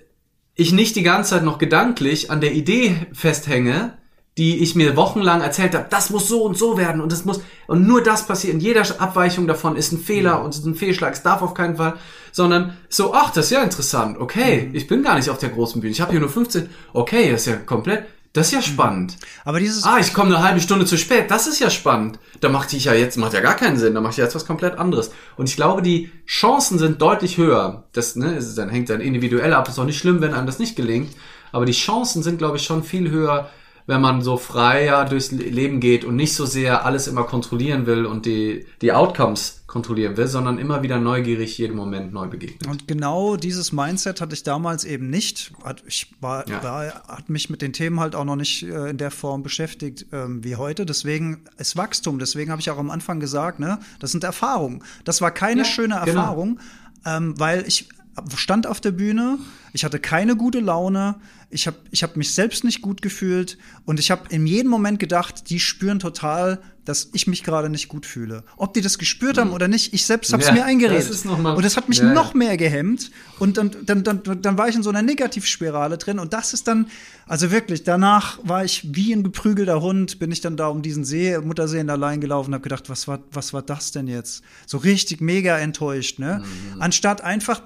[0.54, 3.98] ich nicht die ganze Zeit noch gedanklich an der Idee festhänge,
[4.38, 7.42] die ich mir wochenlang erzählt habe, das muss so und so werden und das muss
[7.66, 8.54] und nur das passiert.
[8.54, 10.44] Und jeder Abweichung davon ist ein Fehler mhm.
[10.46, 11.12] und ist ein Fehlschlag.
[11.12, 11.94] Es darf auf keinen Fall,
[12.32, 14.18] sondern so, ach, das ist ja interessant.
[14.18, 14.74] Okay, mhm.
[14.74, 15.92] ich bin gar nicht auf der großen Bühne.
[15.92, 16.70] Ich habe hier nur 15.
[16.94, 18.06] Okay, das ist ja komplett.
[18.32, 18.74] Das ist ja mhm.
[18.74, 19.16] spannend.
[19.44, 21.30] Aber dieses Ah, ich komme eine halbe Stunde zu spät.
[21.30, 22.18] Das ist ja spannend.
[22.40, 23.94] Da macht ich ja jetzt macht ja gar keinen Sinn.
[23.94, 25.10] Da mache ich jetzt was komplett anderes.
[25.36, 27.84] Und ich glaube, die Chancen sind deutlich höher.
[27.92, 29.68] Das ne, ist, dann hängt dann individuell ab.
[29.68, 31.14] Ist auch nicht schlimm, wenn einem das nicht gelingt.
[31.52, 33.50] Aber die Chancen sind, glaube ich, schon viel höher,
[33.86, 38.06] wenn man so freier durchs Leben geht und nicht so sehr alles immer kontrollieren will
[38.06, 42.66] und die, die Outcomes kontrollieren will, sondern immer wieder neugierig jeden Moment neu begegnet.
[42.68, 45.50] Und genau dieses Mindset hatte ich damals eben nicht.
[45.86, 46.62] Ich war, ja.
[46.62, 50.04] war hat mich mit den Themen halt auch noch nicht äh, in der Form beschäftigt
[50.12, 50.84] ähm, wie heute.
[50.84, 52.18] Deswegen ist Wachstum.
[52.18, 54.84] Deswegen habe ich auch am Anfang gesagt, ne, das sind Erfahrungen.
[55.04, 56.20] Das war keine ja, schöne genau.
[56.20, 56.60] Erfahrung,
[57.06, 57.88] ähm, weil ich
[58.36, 59.38] stand auf der Bühne,
[59.72, 61.14] ich hatte keine gute Laune,
[61.52, 64.98] ich habe ich hab mich selbst nicht gut gefühlt und ich habe in jedem Moment
[64.98, 68.42] gedacht, die spüren total, dass ich mich gerade nicht gut fühle.
[68.56, 69.54] Ob die das gespürt haben mhm.
[69.54, 71.10] oder nicht, ich selbst habe es ja, mir eingeredet.
[71.10, 74.68] Das und das hat mich ja, noch mehr gehemmt und dann, dann, dann, dann war
[74.68, 76.86] ich in so einer Negativspirale drin und das ist dann,
[77.26, 81.04] also wirklich, danach war ich wie ein geprügelter Hund, bin ich dann da um diesen
[81.04, 84.42] See, Muttersee allein gelaufen und habe gedacht, was war, was war das denn jetzt?
[84.66, 86.42] So richtig mega enttäuscht, ne?
[86.74, 86.80] Mhm.
[86.80, 87.60] Anstatt einfach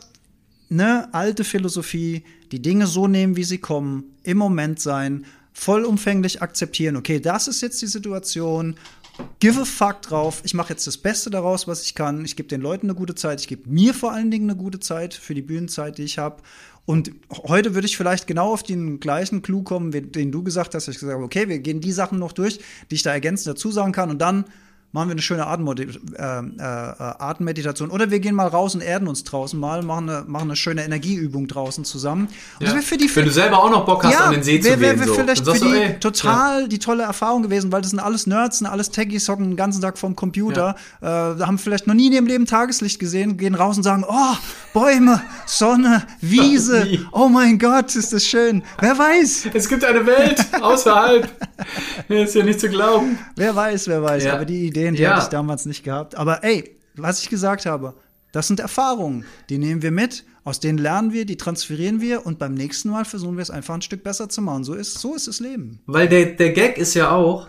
[0.69, 6.97] ne, alte Philosophie, die Dinge so nehmen, wie sie kommen, im Moment sein, vollumfänglich akzeptieren,
[6.97, 8.77] okay, das ist jetzt die Situation,
[9.41, 12.49] give a fuck drauf, ich mache jetzt das Beste daraus, was ich kann, ich gebe
[12.49, 15.35] den Leuten eine gute Zeit, ich gebe mir vor allen Dingen eine gute Zeit für
[15.35, 16.43] die Bühnenzeit, die ich habe.
[16.85, 20.87] Und heute würde ich vielleicht genau auf den gleichen Clou kommen, den du gesagt hast.
[20.87, 23.73] Ich gesagt habe, okay, wir gehen die Sachen noch durch, die ich da ergänzend dazu
[23.73, 24.09] sagen kann.
[24.09, 24.45] Und dann
[24.93, 27.91] machen wir eine schöne äh, äh, Atemmeditation.
[27.91, 30.85] Oder wir gehen mal raus und erden uns draußen mal, machen eine, machen eine schöne
[30.85, 32.29] Energieübung draußen zusammen.
[32.61, 32.71] Ja.
[32.81, 34.63] Für die, für Wenn du selber auch noch Bock hast, ja, an den See wär,
[34.63, 34.81] zu gehen.
[34.81, 35.15] Wäre so.
[35.15, 36.69] vielleicht für die ey, total ja.
[36.69, 39.83] die tolle Erfahrung gewesen, weil das sind alles Nerds, sind alles Techies, hocken den ganzen
[39.83, 43.77] Tag vorm Computer, äh, haben vielleicht noch nie in ihrem Leben Tageslicht gesehen, gehen raus
[43.77, 44.37] und sagen, oh,
[44.73, 48.63] Bäume, Sonne, Wiese, oh mein Gott, ist das schön.
[48.81, 49.49] Wer weiß.
[49.53, 51.29] Es gibt eine Welt außerhalb.
[52.09, 53.19] ist ja nicht zu glauben.
[53.35, 54.27] Wer weiß, wer weiß.
[54.27, 55.13] Aber die Idee Ideen, die ja.
[55.13, 56.15] hatte ich damals nicht gehabt.
[56.17, 57.95] Aber ey, was ich gesagt habe,
[58.33, 62.39] das sind Erfahrungen, die nehmen wir mit, aus denen lernen wir, die transferieren wir und
[62.39, 64.65] beim nächsten Mal versuchen wir es einfach ein Stück besser zu machen.
[64.65, 65.81] So ist, so ist das Leben.
[65.87, 67.49] Weil der, der Gag ist ja auch,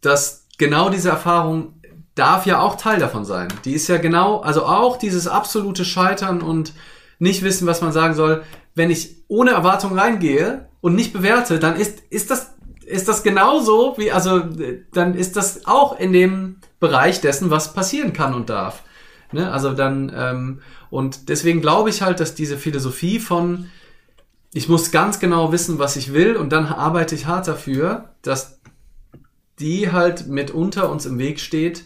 [0.00, 1.74] dass genau diese Erfahrung
[2.14, 3.48] darf ja auch Teil davon sein.
[3.64, 6.72] Die ist ja genau, also auch dieses absolute Scheitern und
[7.18, 8.42] nicht wissen, was man sagen soll.
[8.74, 12.54] Wenn ich ohne Erwartung reingehe und nicht bewerte, dann ist, ist das,
[12.88, 14.42] ist das genauso wie, also,
[14.92, 18.82] dann ist das auch in dem Bereich dessen, was passieren kann und darf.
[19.32, 19.50] Ne?
[19.50, 20.60] Also dann, ähm,
[20.90, 23.70] und deswegen glaube ich halt, dass diese Philosophie von,
[24.52, 28.60] ich muss ganz genau wissen, was ich will und dann arbeite ich hart dafür, dass
[29.58, 31.84] die halt mitunter uns im Weg steht,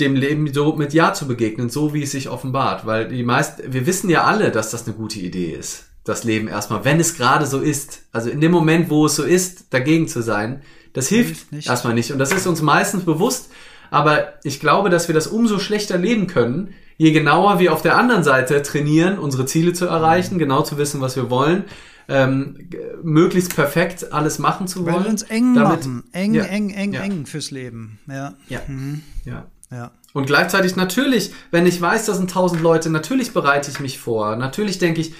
[0.00, 2.86] dem Leben so mit Ja zu begegnen, so wie es sich offenbart.
[2.86, 6.48] Weil die meisten, wir wissen ja alle, dass das eine gute Idee ist, das Leben
[6.48, 8.02] erstmal, wenn es gerade so ist.
[8.12, 11.68] Also in dem Moment, wo es so ist, dagegen zu sein, das hilft nicht.
[11.68, 12.12] erstmal nicht.
[12.12, 13.50] Und das ist uns meistens bewusst.
[13.90, 17.96] Aber ich glaube, dass wir das umso schlechter leben können, je genauer wir auf der
[17.96, 20.38] anderen Seite trainieren, unsere Ziele zu erreichen, mhm.
[20.38, 21.64] genau zu wissen, was wir wollen,
[22.08, 22.68] ähm,
[23.02, 24.96] möglichst perfekt alles machen zu wollen.
[24.96, 26.04] Weil wir uns eng damit, machen.
[26.12, 27.02] Eng, ja, eng, eng, ja.
[27.02, 27.98] eng fürs Leben.
[28.08, 28.34] Ja.
[28.48, 28.60] Ja.
[28.66, 29.02] Mhm.
[29.24, 29.46] ja.
[29.70, 29.92] ja.
[30.12, 34.36] Und gleichzeitig natürlich, wenn ich weiß, da sind tausend Leute, natürlich bereite ich mich vor.
[34.36, 35.14] Natürlich denke ich,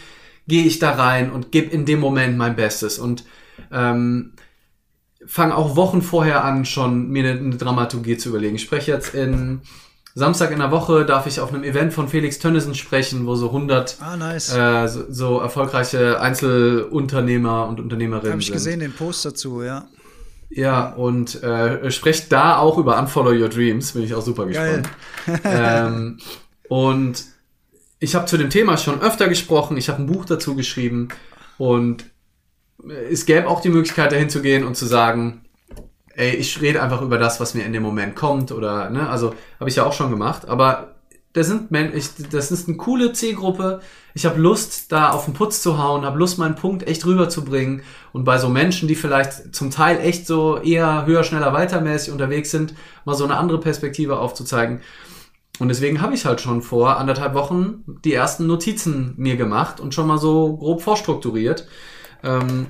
[0.50, 2.98] gehe ich da rein und gebe in dem Moment mein Bestes.
[2.98, 3.24] Und
[3.70, 4.32] ähm,
[5.24, 8.56] fange auch Wochen vorher an, schon mir eine, eine Dramaturgie zu überlegen.
[8.56, 9.60] Ich spreche jetzt in
[10.12, 13.46] Samstag in der Woche darf ich auf einem Event von Felix Tönnissen sprechen, wo so
[13.46, 14.52] 100 ah, nice.
[14.52, 19.86] äh, so, so, erfolgreiche Einzelunternehmer und Unternehmerinnen Habe ich gesehen, den Post dazu, ja.
[20.48, 24.88] Ja, und äh, sprecht da auch über Unfollow Your Dreams, bin ich auch super gespannt.
[25.44, 26.18] ähm,
[26.68, 27.24] und
[28.00, 31.08] ich habe zu dem Thema schon öfter gesprochen, ich habe ein Buch dazu geschrieben
[31.58, 32.06] und
[33.10, 35.44] es gäbe auch die Möglichkeit, dahin zu gehen und zu sagen,
[36.14, 39.34] ey, ich rede einfach über das, was mir in dem Moment kommt oder, ne, also
[39.60, 40.96] habe ich ja auch schon gemacht, aber
[41.32, 43.80] das sind Men ich, das ist eine coole Zielgruppe.
[44.14, 47.82] Ich habe Lust, da auf den Putz zu hauen, habe Lust, meinen Punkt echt rüberzubringen.
[48.12, 52.50] Und bei so Menschen, die vielleicht zum Teil echt so eher höher, schneller, weitermäßig unterwegs
[52.50, 52.74] sind,
[53.04, 54.80] mal so eine andere Perspektive aufzuzeigen.
[55.60, 59.94] Und deswegen habe ich halt schon vor anderthalb Wochen die ersten Notizen mir gemacht und
[59.94, 61.68] schon mal so grob vorstrukturiert.
[62.24, 62.66] Ähm,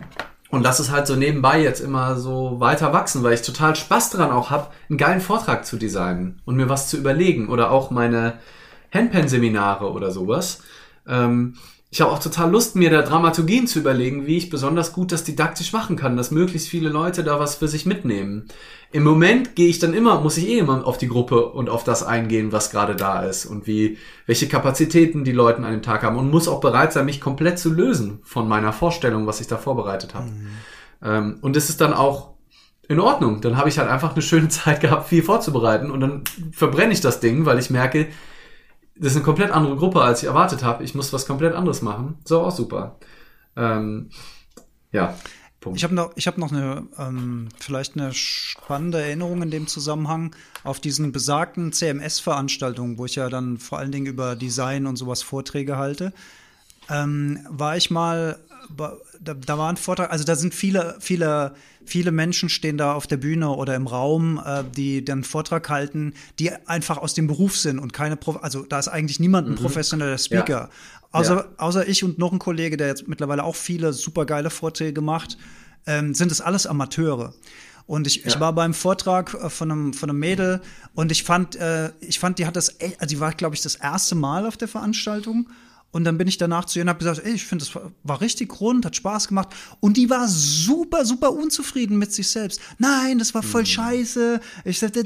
[0.51, 4.11] und lass es halt so nebenbei jetzt immer so weiter wachsen, weil ich total Spaß
[4.11, 7.93] dran auch habe, einen geilen Vortrag zu designen und mir was zu überlegen oder auch
[7.93, 8.41] meine
[8.93, 10.63] Handpen-Seminare oder sowas.
[11.07, 11.55] Ähm,
[11.93, 15.25] ich habe auch total Lust, mir da Dramaturgien zu überlegen, wie ich besonders gut das
[15.25, 18.47] didaktisch machen kann, dass möglichst viele Leute da was für sich mitnehmen.
[18.93, 21.83] Im Moment gehe ich dann immer, muss ich eh immer auf die Gruppe und auf
[21.83, 26.05] das eingehen, was gerade da ist und wie, welche Kapazitäten die Leute an dem Tag
[26.05, 29.49] haben und muss auch bereit sein, mich komplett zu lösen von meiner Vorstellung, was ich
[29.49, 30.31] da vorbereitet habe.
[30.31, 30.49] Mhm.
[31.03, 32.35] Ähm, und es ist dann auch
[32.87, 33.41] in Ordnung.
[33.41, 36.23] Dann habe ich halt einfach eine schöne Zeit gehabt, viel vorzubereiten und dann
[36.53, 38.07] verbrenne ich das Ding, weil ich merke,
[39.01, 40.85] das ist eine komplett andere Gruppe, als ich erwartet habe.
[40.85, 42.19] Ich muss was komplett anderes machen.
[42.25, 42.99] So auch super.
[43.57, 44.11] Ähm,
[44.93, 45.15] ja.
[45.59, 45.79] Punkt.
[45.79, 50.35] Ich habe noch, ich hab noch eine, ähm, vielleicht eine spannende Erinnerung in dem Zusammenhang
[50.65, 55.23] auf diesen besagten CMS-Veranstaltungen, wo ich ja dann vor allen Dingen über Design und sowas
[55.23, 56.13] Vorträge halte.
[56.89, 58.39] Ähm, war ich mal,
[58.77, 61.55] da, da war ein Vortrag, also da sind viele, viele
[61.85, 66.15] viele Menschen stehen da auf der Bühne oder im Raum, äh, die dann Vortrag halten,
[66.39, 69.53] die einfach aus dem Beruf sind und keine, Pro also da ist eigentlich niemand ein
[69.53, 69.59] mhm.
[69.59, 70.53] professioneller Speaker.
[70.53, 70.71] Ja.
[71.13, 71.49] Außer, ja.
[71.57, 75.37] außer ich und noch ein Kollege, der jetzt mittlerweile auch viele super geile Vorträge macht,
[75.87, 77.35] ähm, sind es alles Amateure.
[77.87, 78.27] Und ich, ja.
[78.27, 80.61] ich war beim Vortrag äh, von einem, von einem Mädel
[80.95, 83.75] und ich fand, äh, ich fand, die hat das, also die war, glaube ich, das
[83.75, 85.49] erste Mal auf der Veranstaltung
[85.93, 88.21] und dann bin ich danach zu ihr und habe gesagt, ey, ich finde, das war
[88.21, 89.49] richtig rund, hat Spaß gemacht.
[89.81, 92.61] Und die war super, super unzufrieden mit sich selbst.
[92.79, 93.67] Nein, das war voll mhm.
[93.67, 94.41] scheiße.
[94.65, 95.05] Ich sagte,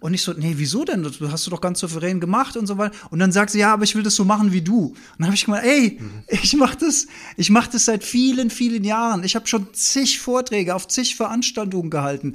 [0.00, 1.02] und ich so, nee, wieso denn?
[1.02, 2.94] Das hast du doch ganz souverän gemacht und so weiter.
[3.10, 4.86] Und dann sagt sie, ja, aber ich will das so machen wie du.
[4.86, 6.22] Und dann habe ich gemeint, ey, mhm.
[6.28, 9.24] ich mache das, ich mache das seit vielen, vielen Jahren.
[9.24, 12.34] Ich habe schon zig Vorträge auf zig Veranstaltungen gehalten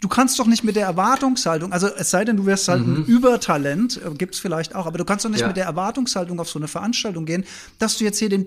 [0.00, 2.96] du kannst doch nicht mit der Erwartungshaltung, also es sei denn, du wärst halt mhm.
[2.96, 5.48] ein Übertalent, äh, gibt's vielleicht auch, aber du kannst doch nicht ja.
[5.48, 7.44] mit der Erwartungshaltung auf so eine Veranstaltung gehen,
[7.78, 8.46] dass du jetzt hier den,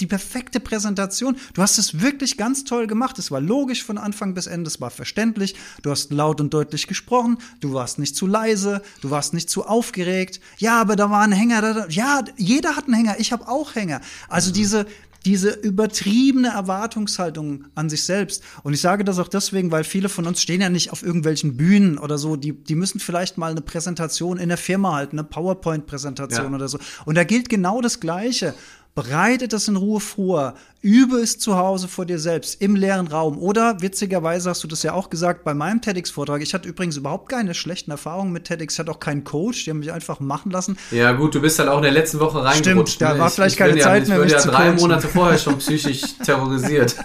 [0.00, 4.34] die perfekte Präsentation, du hast es wirklich ganz toll gemacht, es war logisch von Anfang
[4.34, 8.26] bis Ende, es war verständlich, du hast laut und deutlich gesprochen, du warst nicht zu
[8.26, 12.76] leise, du warst nicht zu aufgeregt, ja, aber da war ein Hänger, da, ja, jeder
[12.76, 14.00] hat einen Hänger, ich habe auch Hänger.
[14.28, 14.54] Also mhm.
[14.54, 14.86] diese,
[15.24, 18.42] diese übertriebene Erwartungshaltung an sich selbst.
[18.62, 21.56] Und ich sage das auch deswegen, weil viele von uns stehen ja nicht auf irgendwelchen
[21.56, 22.36] Bühnen oder so.
[22.36, 26.56] Die, die müssen vielleicht mal eine Präsentation in der Firma halten, eine PowerPoint-Präsentation ja.
[26.56, 26.78] oder so.
[27.04, 28.54] Und da gilt genau das Gleiche.
[28.94, 30.54] Bereite das in Ruhe vor.
[30.82, 33.38] Übe es zu Hause vor dir selbst, im leeren Raum.
[33.38, 36.42] Oder, witzigerweise hast du das ja auch gesagt, bei meinem TEDx-Vortrag.
[36.42, 38.74] Ich hatte übrigens überhaupt keine schlechten Erfahrungen mit TEDx.
[38.74, 40.76] Ich hatte auch keinen Coach, die haben mich einfach machen lassen.
[40.90, 42.96] Ja, gut, du bist halt auch in der letzten Woche reingerutscht.
[42.96, 43.20] Stimmt, da ne?
[43.20, 44.80] war vielleicht ich, keine ich Zeit ja, mehr, Ich wurde ja drei coachen.
[44.80, 46.96] Monate vorher schon psychisch terrorisiert.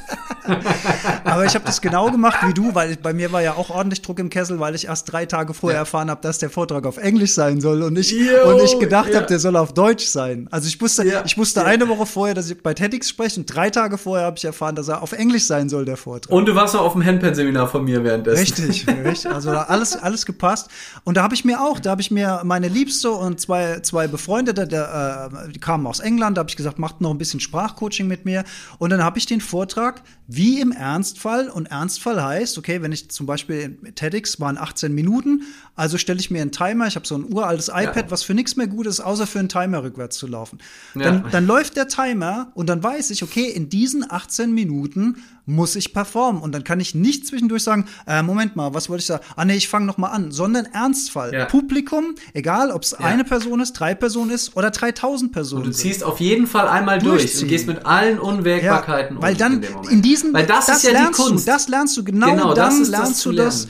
[1.23, 4.01] Aber ich habe das genau gemacht wie du, weil bei mir war ja auch ordentlich
[4.01, 5.81] Druck im Kessel, weil ich erst drei Tage vorher ja.
[5.81, 9.09] erfahren habe, dass der Vortrag auf Englisch sein soll und ich, Yo, und ich gedacht
[9.09, 9.17] ja.
[9.17, 10.47] habe, der soll auf Deutsch sein.
[10.49, 13.66] Also ich wusste, ich wusste eine Woche vorher, dass ich bei TEDx spreche und drei
[13.71, 16.33] Tage vorher habe ich erfahren, dass er auf Englisch sein soll, der Vortrag.
[16.33, 18.39] Und du warst noch auf dem Handpan-Seminar von mir währenddessen.
[18.39, 19.31] Richtig, richtig.
[19.31, 20.69] Also alles, alles gepasst.
[21.03, 24.07] Und da habe ich mir auch, da habe ich mir meine Liebste und zwei, zwei
[24.07, 27.39] Befreundete, der, äh, die kamen aus England, da habe ich gesagt, macht noch ein bisschen
[27.39, 28.43] Sprachcoaching mit mir.
[28.77, 31.49] Und dann habe ich den Vortrag wie im Ernstfall.
[31.49, 35.43] Und Ernstfall heißt, okay, wenn ich zum Beispiel TEDx waren 18 Minuten,
[35.75, 38.11] also stelle ich mir einen Timer, ich habe so ein uraltes iPad, ja.
[38.11, 40.59] was für nichts mehr gut ist, außer für einen Timer rückwärts zu laufen.
[40.95, 41.03] Ja.
[41.03, 45.75] Dann, dann läuft der Timer und dann weiß ich, okay, in diesen 18 Minuten muss
[45.75, 46.43] ich performen.
[46.43, 49.23] Und dann kann ich nicht zwischendurch sagen, äh, Moment mal, was wollte ich sagen?
[49.35, 51.33] Ah nee, ich fange noch mal an, sondern Ernstfall.
[51.33, 51.45] Ja.
[51.45, 52.99] Publikum, egal ob es ja.
[52.99, 55.63] eine Person ist, drei Personen ist oder 3000 Personen.
[55.63, 56.07] Und du ziehst sind.
[56.07, 60.01] auf jeden Fall einmal durch und gehst mit allen Unwägbarkeiten ja, Weil dann in, in
[60.03, 61.47] diesen, weil das, das ist ja die Kunst.
[61.47, 63.67] Du, das lernst du genau, genau dann lernst du das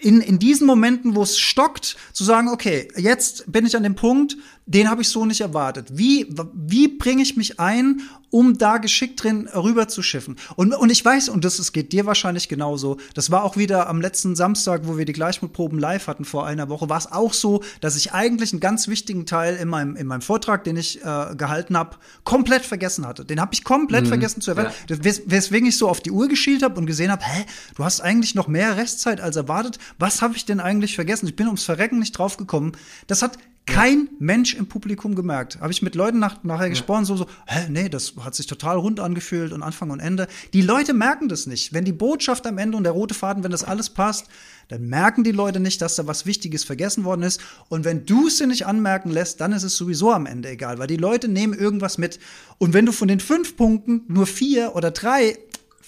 [0.00, 3.94] in, in diesen Momenten, wo es stockt, zu sagen, okay, jetzt bin ich an dem
[3.94, 4.36] Punkt,
[4.70, 5.88] den habe ich so nicht erwartet.
[5.92, 10.36] Wie, wie bringe ich mich ein, um da geschickt drin rüber zu schiffen?
[10.54, 13.88] Und, und ich weiß, und das es geht dir wahrscheinlich genauso, das war auch wieder
[13.88, 17.32] am letzten Samstag, wo wir die Gleichmutproben live hatten vor einer Woche, war es auch
[17.32, 21.02] so, dass ich eigentlich einen ganz wichtigen Teil in meinem, in meinem Vortrag, den ich
[21.02, 23.24] äh, gehalten habe, komplett vergessen hatte.
[23.24, 24.08] Den habe ich komplett mhm.
[24.08, 24.70] vergessen zu erwähnen.
[24.88, 25.02] Ja.
[25.02, 27.44] Wes weswegen ich so auf die Uhr geschielt habe und gesehen habe, hä,
[27.74, 29.78] du hast eigentlich noch mehr Restzeit als erwartet.
[29.98, 31.26] Was habe ich denn eigentlich vergessen?
[31.26, 32.72] Ich bin ums Verrecken nicht drauf gekommen.
[33.08, 33.36] Das hat
[33.70, 35.60] Kein Mensch im Publikum gemerkt.
[35.60, 36.70] Habe ich mit Leuten nach, nachher ja.
[36.70, 40.26] gesprochen, so, so, hä, nee, das hat sich total rund angefühlt und Anfang und Ende.
[40.52, 41.72] Die Leute merken das nicht.
[41.72, 44.26] Wenn die Botschaft am Ende und der rote Faden, wenn das alles passt,
[44.68, 47.40] dann merken die Leute nicht, dass da was Wichtiges vergessen worden ist.
[47.68, 50.78] Und wenn du es dir nicht anmerken lässt, dann ist es sowieso am Ende egal,
[50.78, 52.18] weil die Leute nehmen irgendwas mit.
[52.58, 55.36] Und wenn du von den fünf Punkten nur vier oder drei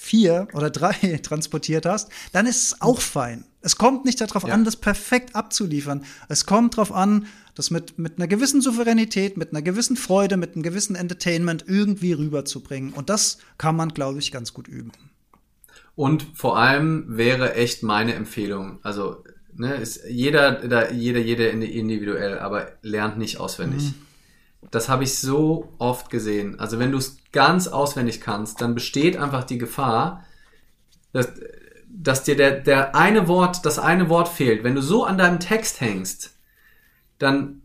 [0.02, 3.44] vier oder drei transportiert hast, dann ist es auch fein.
[3.62, 4.54] Es kommt nicht darauf ja.
[4.54, 6.04] an, das perfekt abzuliefern.
[6.28, 10.54] Es kommt darauf an, das mit, mit einer gewissen Souveränität, mit einer gewissen Freude, mit
[10.54, 12.92] einem gewissen Entertainment irgendwie rüberzubringen.
[12.92, 14.92] Und das kann man, glaube ich, ganz gut üben.
[15.94, 19.22] Und vor allem wäre echt meine Empfehlung, also
[19.54, 23.82] ne, ist jeder, da, jeder, jeder individuell, aber lernt nicht auswendig.
[23.82, 23.94] Mhm.
[24.70, 26.58] Das habe ich so oft gesehen.
[26.58, 30.24] Also wenn du es ganz auswendig kannst, dann besteht einfach die Gefahr,
[31.12, 31.28] dass,
[31.94, 34.64] dass dir der, der eine Wort, das eine Wort fehlt.
[34.64, 36.36] Wenn du so an deinem Text hängst,
[37.18, 37.62] dann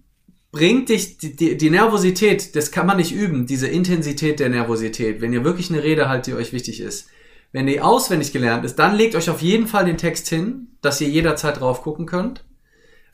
[0.51, 5.21] bringt dich die, die, die Nervosität, das kann man nicht üben, diese Intensität der Nervosität,
[5.21, 7.09] wenn ihr wirklich eine Rede halt, die euch wichtig ist.
[7.51, 10.99] Wenn die auswendig gelernt ist, dann legt euch auf jeden Fall den Text hin, dass
[10.99, 12.43] ihr jederzeit drauf gucken könnt.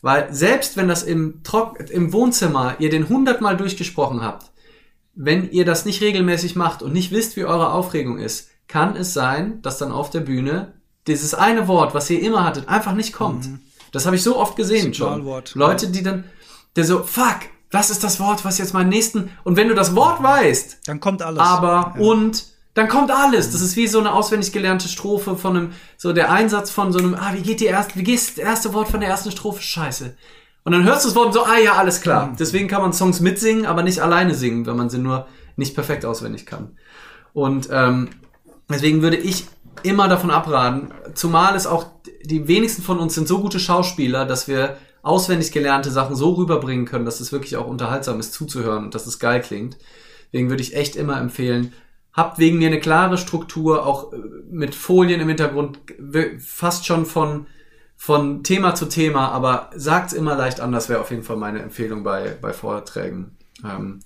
[0.01, 4.51] Weil selbst wenn das im, Trock im Wohnzimmer ihr den hundertmal durchgesprochen habt,
[5.15, 9.13] wenn ihr das nicht regelmäßig macht und nicht wisst, wie eure Aufregung ist, kann es
[9.13, 10.73] sein, dass dann auf der Bühne
[11.07, 13.47] dieses eine Wort, was ihr immer hattet, einfach nicht kommt.
[13.47, 13.59] Mhm.
[13.91, 15.23] Das habe ich so oft gesehen schon.
[15.53, 16.23] Leute, die dann,
[16.75, 17.39] der so, fuck,
[17.71, 20.99] was ist das Wort, was jetzt meinen nächsten, und wenn du das Wort weißt, dann
[20.99, 21.39] kommt alles.
[21.39, 22.01] Aber, ja.
[22.01, 23.51] und, dann kommt alles.
[23.51, 26.99] Das ist wie so eine auswendig gelernte Strophe von einem, so der Einsatz von so
[26.99, 29.61] einem, ah, wie geht die erste, wie geht das erste Wort von der ersten Strophe?
[29.61, 30.15] Scheiße.
[30.63, 32.27] Und dann hörst du das Wort und so, ah ja, alles klar.
[32.27, 32.37] Mhm.
[32.37, 36.03] Deswegen kann man Songs mitsingen, aber nicht alleine singen, wenn man sie nur nicht perfekt
[36.03, 36.77] auswendig kann.
[37.33, 38.09] Und ähm,
[38.69, 39.45] deswegen würde ich
[39.81, 41.87] immer davon abraten, zumal es auch
[42.23, 46.85] die wenigsten von uns sind so gute Schauspieler, dass wir auswendig gelernte Sachen so rüberbringen
[46.85, 49.77] können, dass es wirklich auch unterhaltsam ist zuzuhören und dass es geil klingt.
[50.31, 51.73] Deswegen würde ich echt immer empfehlen,
[52.13, 54.17] habt wegen mir eine klare Struktur, auch äh,
[54.49, 55.79] mit Folien im Hintergrund,
[56.39, 57.47] fast schon von,
[57.97, 62.03] von Thema zu Thema, aber sagt's immer leicht anders, wäre auf jeden Fall meine Empfehlung
[62.03, 63.37] bei, bei Vorträgen.
[63.63, 63.99] Ähm,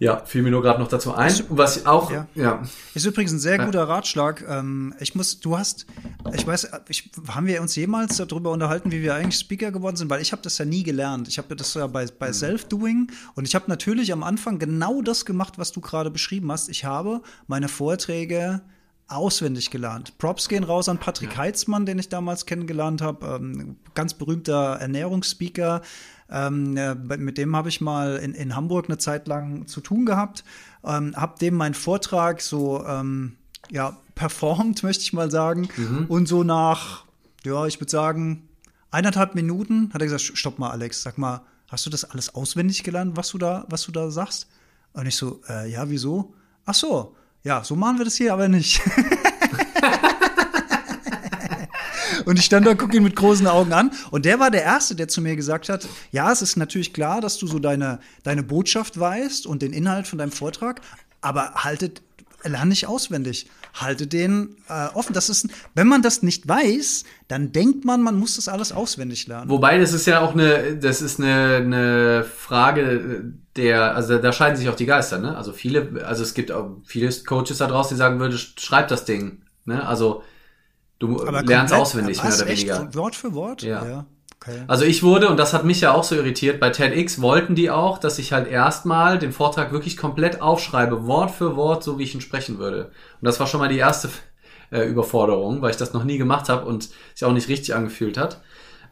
[0.00, 1.30] ja, fiel mir nur gerade noch dazu ein.
[1.50, 2.26] Was auch, ja.
[2.34, 2.62] ja.
[2.94, 4.42] Ist übrigens ein sehr guter Ratschlag.
[4.48, 5.84] Ähm, ich muss, du hast,
[6.32, 10.08] ich weiß, ich, haben wir uns jemals darüber unterhalten, wie wir eigentlich Speaker geworden sind?
[10.08, 11.28] Weil ich habe das ja nie gelernt.
[11.28, 12.32] Ich habe das ja bei, bei mhm.
[12.32, 16.70] Self-Doing und ich habe natürlich am Anfang genau das gemacht, was du gerade beschrieben hast.
[16.70, 18.62] Ich habe meine Vorträge
[19.06, 20.16] auswendig gelernt.
[20.16, 21.38] Props gehen raus an Patrick ja.
[21.38, 25.82] Heitzmann, den ich damals kennengelernt habe, ähm, ganz berühmter Ernährungsspeaker.
[26.30, 30.06] Ähm, äh, mit dem habe ich mal in, in Hamburg eine Zeit lang zu tun
[30.06, 30.44] gehabt.
[30.84, 33.36] Ähm, habe dem meinen Vortrag so ähm,
[33.70, 35.68] ja performt, möchte ich mal sagen.
[35.76, 36.06] Mhm.
[36.08, 37.04] Und so nach,
[37.44, 38.48] ja, ich würde sagen,
[38.90, 42.82] eineinhalb Minuten hat er gesagt, stopp mal, Alex, sag mal, hast du das alles auswendig
[42.84, 44.48] gelernt, was du da, was du da sagst?
[44.92, 46.34] Und ich so, äh, ja, wieso?
[46.64, 48.80] Ach so, ja, so machen wir das hier aber nicht.
[52.30, 53.90] Und ich stand da, gucke ihn mit großen Augen an.
[54.12, 57.20] Und der war der Erste, der zu mir gesagt hat, ja, es ist natürlich klar,
[57.20, 60.80] dass du so deine, deine Botschaft weißt und den Inhalt von deinem Vortrag,
[61.22, 62.02] aber haltet,
[62.44, 63.48] lern nicht auswendig.
[63.74, 65.12] Halte den äh, offen.
[65.12, 69.26] Das ist, wenn man das nicht weiß, dann denkt man, man muss das alles auswendig
[69.26, 69.50] lernen.
[69.50, 73.24] Wobei, das ist ja auch eine, das ist eine, eine Frage
[73.56, 75.36] der, also da scheiden sich auch die Geister, ne?
[75.36, 79.04] Also viele, also es gibt auch viele Coaches da draußen, die sagen würde, schreib das
[79.04, 79.84] Ding, ne?
[79.84, 80.22] Also
[81.00, 82.94] Du aber lernst komplett, auswendig, mehr oder weniger.
[82.94, 83.62] Wort für Wort?
[83.62, 83.84] Ja.
[83.84, 84.06] ja.
[84.36, 84.62] Okay.
[84.68, 87.70] Also ich wurde, und das hat mich ja auch so irritiert, bei TEDx wollten die
[87.70, 92.04] auch, dass ich halt erstmal den Vortrag wirklich komplett aufschreibe, Wort für Wort, so wie
[92.04, 92.86] ich ihn sprechen würde.
[93.20, 94.08] Und das war schon mal die erste
[94.70, 98.16] äh, Überforderung, weil ich das noch nie gemacht habe und sich auch nicht richtig angefühlt
[98.16, 98.40] hat.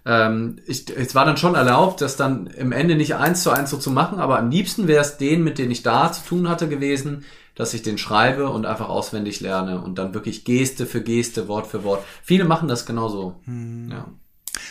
[0.04, 3.70] Ähm, ich, es war dann schon erlaubt, das dann im Ende nicht eins zu eins
[3.70, 6.48] so zu machen, aber am liebsten wäre es denen, mit denen ich da zu tun
[6.48, 7.24] hatte, gewesen,
[7.58, 11.66] dass ich den schreibe und einfach auswendig lerne und dann wirklich Geste für Geste, Wort
[11.66, 12.04] für Wort.
[12.22, 13.34] Viele machen das genauso.
[13.46, 13.90] Hm.
[13.90, 14.06] Ja.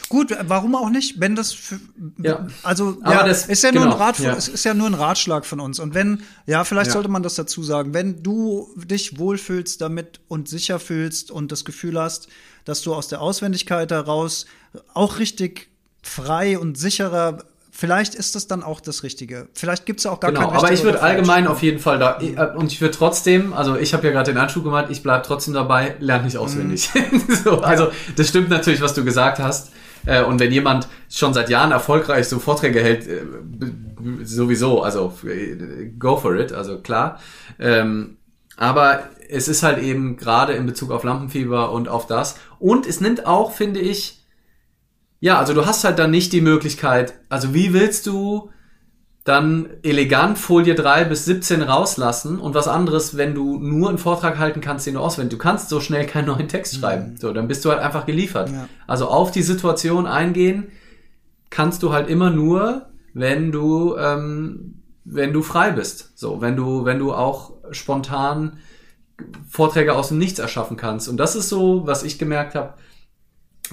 [0.07, 1.81] Gut, warum auch nicht, wenn das für,
[2.18, 2.47] ja.
[2.64, 4.35] also ja, das ist ja genau, nur ein genau, Rat, ja.
[4.35, 6.93] es ist ja nur ein Ratschlag von uns und wenn ja, vielleicht ja.
[6.93, 11.65] sollte man das dazu sagen, wenn du dich wohlfühlst damit und sicher fühlst und das
[11.65, 12.30] Gefühl hast,
[12.64, 14.45] dass du aus der Auswendigkeit heraus
[14.93, 15.69] auch richtig
[16.01, 17.39] frei und sicherer
[17.77, 19.49] vielleicht ist das dann auch das Richtige.
[19.53, 22.19] Vielleicht gibt es auch gar genau, kein Aber ich würde allgemein auf jeden Fall da
[22.19, 25.23] äh, und ich würde trotzdem, also ich habe ja gerade den Anschub gemacht, ich bleibe
[25.23, 26.89] trotzdem dabei, lernt nicht auswendig.
[26.95, 27.35] Mhm.
[27.43, 29.71] so, also das stimmt natürlich, was du gesagt hast.
[30.07, 33.21] Äh, und wenn jemand schon seit Jahren erfolgreich so Vorträge hält, äh,
[34.23, 35.13] sowieso, also
[35.99, 37.19] go for it, also klar.
[37.59, 38.17] Ähm,
[38.55, 42.39] aber es ist halt eben gerade in Bezug auf Lampenfieber und auf das.
[42.57, 44.17] Und es nimmt auch, finde ich,
[45.19, 48.52] ja, also du hast halt dann nicht die Möglichkeit, also wie willst du
[49.27, 54.38] dann elegant Folie 3 bis 17 rauslassen und was anderes, wenn du nur einen Vortrag
[54.38, 55.38] halten kannst, den du auswendig.
[55.38, 56.80] Du kannst so schnell keinen neuen Text mhm.
[56.80, 57.18] schreiben.
[57.19, 58.49] So, dann bist du halt einfach geliefert.
[58.49, 58.69] Ja.
[58.88, 60.68] Also auf die Situation eingehen
[61.49, 66.18] kannst du halt immer nur, wenn du, ähm, wenn du frei bist.
[66.18, 68.60] So, wenn du, wenn du auch spontan
[69.49, 71.10] Vorträge aus dem Nichts erschaffen kannst.
[71.10, 72.76] Und das ist so, was ich gemerkt habe,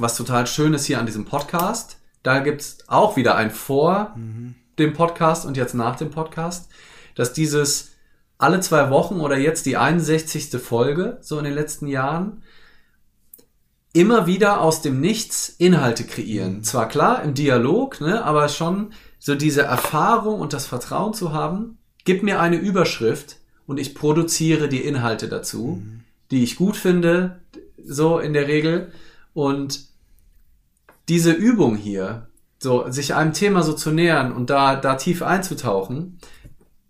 [0.01, 1.99] was total schön ist hier an diesem Podcast.
[2.23, 4.12] Da gibt's auch wieder ein Vor.
[4.16, 6.69] Mhm dem Podcast und jetzt nach dem Podcast,
[7.15, 7.93] dass dieses
[8.39, 10.61] alle zwei Wochen oder jetzt die 61.
[10.61, 12.43] Folge, so in den letzten Jahren,
[13.93, 16.57] immer wieder aus dem Nichts Inhalte kreieren.
[16.57, 16.62] Mhm.
[16.65, 21.79] Zwar klar im Dialog, ne, aber schon so diese Erfahrung und das Vertrauen zu haben,
[22.05, 26.01] gib mir eine Überschrift und ich produziere die Inhalte dazu, mhm.
[26.33, 27.41] die ich gut finde,
[27.83, 28.93] so in der Regel.
[29.35, 29.89] Und
[31.09, 32.28] diese Übung hier,
[32.59, 36.19] so, sich einem Thema so zu nähern und da, da tief einzutauchen,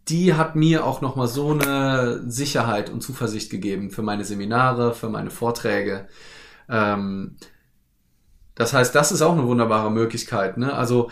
[0.09, 5.09] die hat mir auch nochmal so eine Sicherheit und Zuversicht gegeben für meine Seminare, für
[5.09, 6.07] meine Vorträge.
[6.69, 7.37] Ähm,
[8.55, 10.59] das heißt, das ist auch eine wunderbare Möglichkeit.
[10.59, 10.73] Ne?
[10.73, 11.11] Also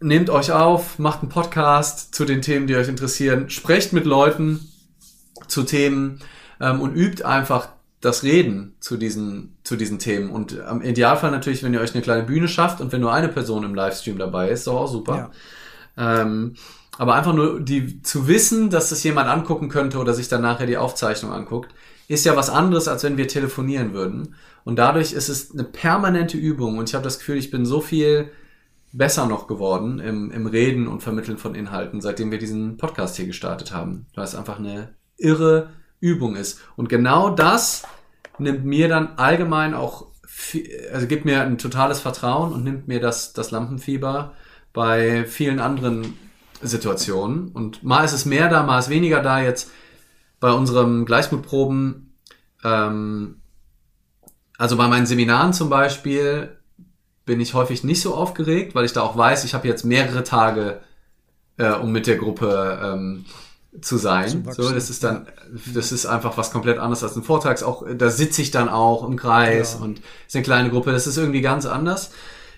[0.00, 4.68] nehmt euch auf, macht einen Podcast zu den Themen, die euch interessieren, sprecht mit Leuten
[5.46, 6.20] zu Themen
[6.60, 7.68] ähm, und übt einfach
[8.00, 10.30] das Reden zu diesen, zu diesen Themen.
[10.30, 13.28] Und im Idealfall natürlich, wenn ihr euch eine kleine Bühne schafft und wenn nur eine
[13.28, 15.30] Person im Livestream dabei ist, ist doch auch super.
[15.96, 16.20] Ja.
[16.22, 16.54] Ähm,
[16.98, 20.66] aber einfach nur die zu wissen, dass das jemand angucken könnte oder sich dann nachher
[20.66, 21.72] die Aufzeichnung anguckt,
[22.08, 24.34] ist ja was anderes, als wenn wir telefonieren würden.
[24.64, 26.78] Und dadurch ist es eine permanente Übung.
[26.78, 28.30] Und ich habe das Gefühl, ich bin so viel
[28.92, 33.26] besser noch geworden im, im Reden und Vermitteln von Inhalten, seitdem wir diesen Podcast hier
[33.26, 34.06] gestartet haben.
[34.14, 35.70] Weil es einfach eine irre
[36.00, 36.60] Übung ist.
[36.76, 37.84] Und genau das
[38.38, 40.06] nimmt mir dann allgemein auch,
[40.92, 44.32] also gibt mir ein totales Vertrauen und nimmt mir das, das Lampenfieber
[44.72, 46.14] bei vielen anderen
[46.62, 47.48] Situationen.
[47.48, 49.40] Und mal ist es mehr da, mal ist weniger da.
[49.40, 49.70] Jetzt
[50.40, 52.14] bei unserem Gleichmutproben,
[52.64, 53.40] ähm,
[54.58, 56.56] also bei meinen Seminaren zum Beispiel,
[57.24, 60.24] bin ich häufig nicht so aufgeregt, weil ich da auch weiß, ich habe jetzt mehrere
[60.24, 60.80] Tage,
[61.56, 63.24] äh, um mit der Gruppe ähm,
[63.80, 64.44] zu sein.
[64.52, 65.26] Zu so, das ist dann,
[65.72, 67.62] das ist einfach was komplett anderes als ein Vortrags.
[67.62, 69.84] Auch da sitze ich dann auch im Kreis ja.
[69.84, 70.92] und ist eine kleine Gruppe.
[70.92, 72.10] Das ist irgendwie ganz anders.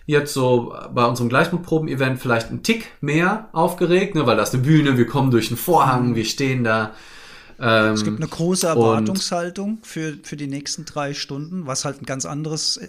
[0.06, 4.62] Jetzt so bei unserem Gleichmutproben-Event vielleicht ein Tick mehr aufgeregt, ne, weil da ist eine
[4.62, 6.92] Bühne, wir kommen durch einen Vorhang, wir stehen da.
[7.60, 12.06] Ähm, es gibt eine große Erwartungshaltung für, für die nächsten drei Stunden, was halt ein
[12.06, 12.80] ganz anderes,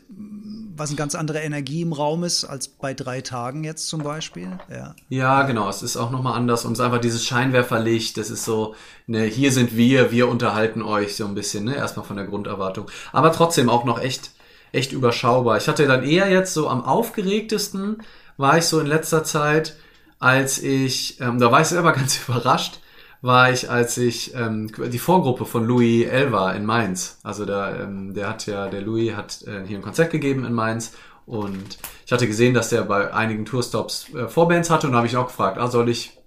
[0.75, 4.57] was eine ganz andere Energie im Raum ist als bei drei Tagen jetzt zum Beispiel.
[4.69, 5.69] Ja, ja genau.
[5.69, 8.17] Es ist auch nochmal anders und es ist einfach dieses Scheinwerferlicht.
[8.17, 8.75] Das ist so,
[9.07, 12.89] ne, hier sind wir, wir unterhalten euch so ein bisschen, ne, erstmal von der Grunderwartung.
[13.11, 14.31] Aber trotzdem auch noch echt,
[14.71, 15.57] echt überschaubar.
[15.57, 17.97] Ich hatte dann eher jetzt so am aufgeregtesten
[18.37, 19.75] war ich so in letzter Zeit,
[20.19, 22.79] als ich, ähm, da war ich selber ganz überrascht,
[23.21, 27.19] war ich, als ich ähm, die Vorgruppe von Louis Elva in Mainz.
[27.23, 30.53] Also da, ähm, der hat ja, der Louis hat äh, hier ein Konzert gegeben in
[30.53, 30.93] Mainz
[31.25, 35.07] und ich hatte gesehen, dass der bei einigen Tourstops äh, Vorbands hatte und da habe
[35.07, 36.17] ich auch gefragt, ah, soll ich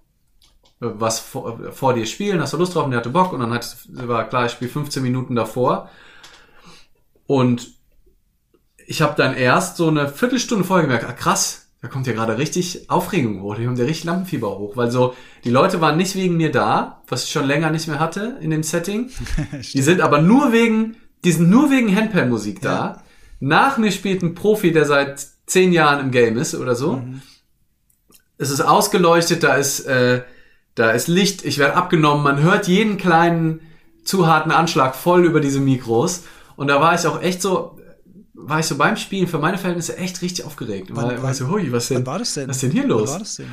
[0.80, 2.40] äh, was vor, äh, vor dir spielen?
[2.40, 2.84] Hast du Lust drauf?
[2.84, 5.88] Und der hatte Bock und dann hat, war klar, ich spiele 15 Minuten davor
[7.26, 7.78] und
[8.86, 12.38] ich habe dann erst so eine Viertelstunde vorher gemerkt, ah, krass, da kommt ja gerade
[12.38, 15.14] richtig Aufregung hoch, da kommt ja richtig Lampenfieber hoch, weil so,
[15.44, 18.50] die Leute waren nicht wegen mir da, was ich schon länger nicht mehr hatte in
[18.50, 19.10] dem Setting.
[19.52, 22.74] die sind aber nur wegen, die sind nur wegen Handpan-Musik da.
[22.74, 23.02] Ja.
[23.40, 26.96] Nach mir spielt ein Profi, der seit zehn Jahren im Game ist oder so.
[26.96, 27.22] Mhm.
[28.38, 30.22] Es ist ausgeleuchtet, da ist, äh,
[30.74, 33.60] da ist Licht, ich werde abgenommen, man hört jeden kleinen
[34.04, 36.24] zu harten Anschlag voll über diese Mikros.
[36.56, 37.77] Und da war ich auch echt so,
[38.40, 40.90] war ich so beim Spielen für meine Verhältnisse echt richtig aufgeregt.
[40.92, 42.48] Wann, weil, war so, hui, was denn, war das denn?
[42.48, 43.08] Was ist denn hier los?
[43.08, 43.46] Wann war das denn?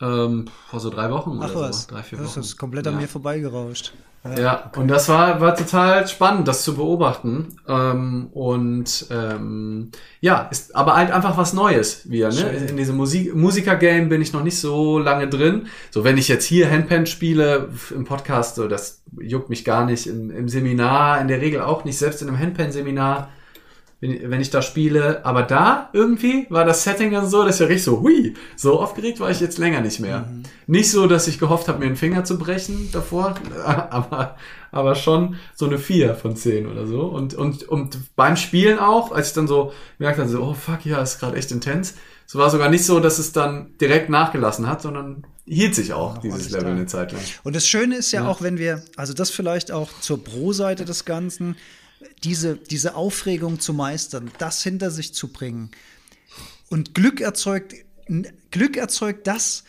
[0.00, 1.82] Ähm, vor so drei Wochen Ach, oder was?
[1.82, 1.94] so.
[1.94, 2.26] Drei, vier Wochen.
[2.34, 3.92] Das ist komplett an mir vorbeigerauscht.
[4.24, 4.80] Ja, ja okay.
[4.80, 7.56] und das war, war total spannend, das zu beobachten.
[7.66, 9.90] Ähm, und ähm,
[10.20, 12.30] ja, ist aber halt einfach was Neues wieder.
[12.30, 12.66] Ne?
[12.68, 15.66] In diesem Musik Musiker-Game bin ich noch nicht so lange drin.
[15.90, 20.06] So, wenn ich jetzt hier Handpan spiele im Podcast, so, das juckt mich gar nicht.
[20.06, 21.98] Im, Im Seminar in der Regel auch nicht.
[21.98, 23.30] Selbst in einem Handpan-Seminar
[24.00, 25.24] wenn, wenn ich da spiele.
[25.24, 28.80] Aber da irgendwie war das Setting dann so, dass ich ja richtig so, hui, so
[28.80, 30.20] aufgeregt war ich jetzt länger nicht mehr.
[30.20, 30.42] Mhm.
[30.66, 33.34] Nicht so, dass ich gehofft habe, mir einen Finger zu brechen davor,
[33.64, 34.36] aber,
[34.70, 37.02] aber schon so eine 4 von 10 oder so.
[37.02, 40.84] Und, und, und beim Spielen auch, als ich dann so merkte, dann so, oh fuck,
[40.84, 41.94] ja, ist gerade echt intens.
[42.26, 46.16] So war sogar nicht so, dass es dann direkt nachgelassen hat, sondern hielt sich auch
[46.16, 46.70] ja, dieses Level da.
[46.72, 47.22] eine Zeit lang.
[47.42, 50.84] Und das Schöne ist ja, ja, auch, wenn wir, also das vielleicht auch zur Pro-Seite
[50.84, 51.56] des Ganzen,
[52.24, 55.70] diese, diese Aufregung zu meistern, das hinter sich zu bringen,
[56.68, 57.74] Und Glück erzeugt,
[58.50, 59.64] Glück erzeugt das,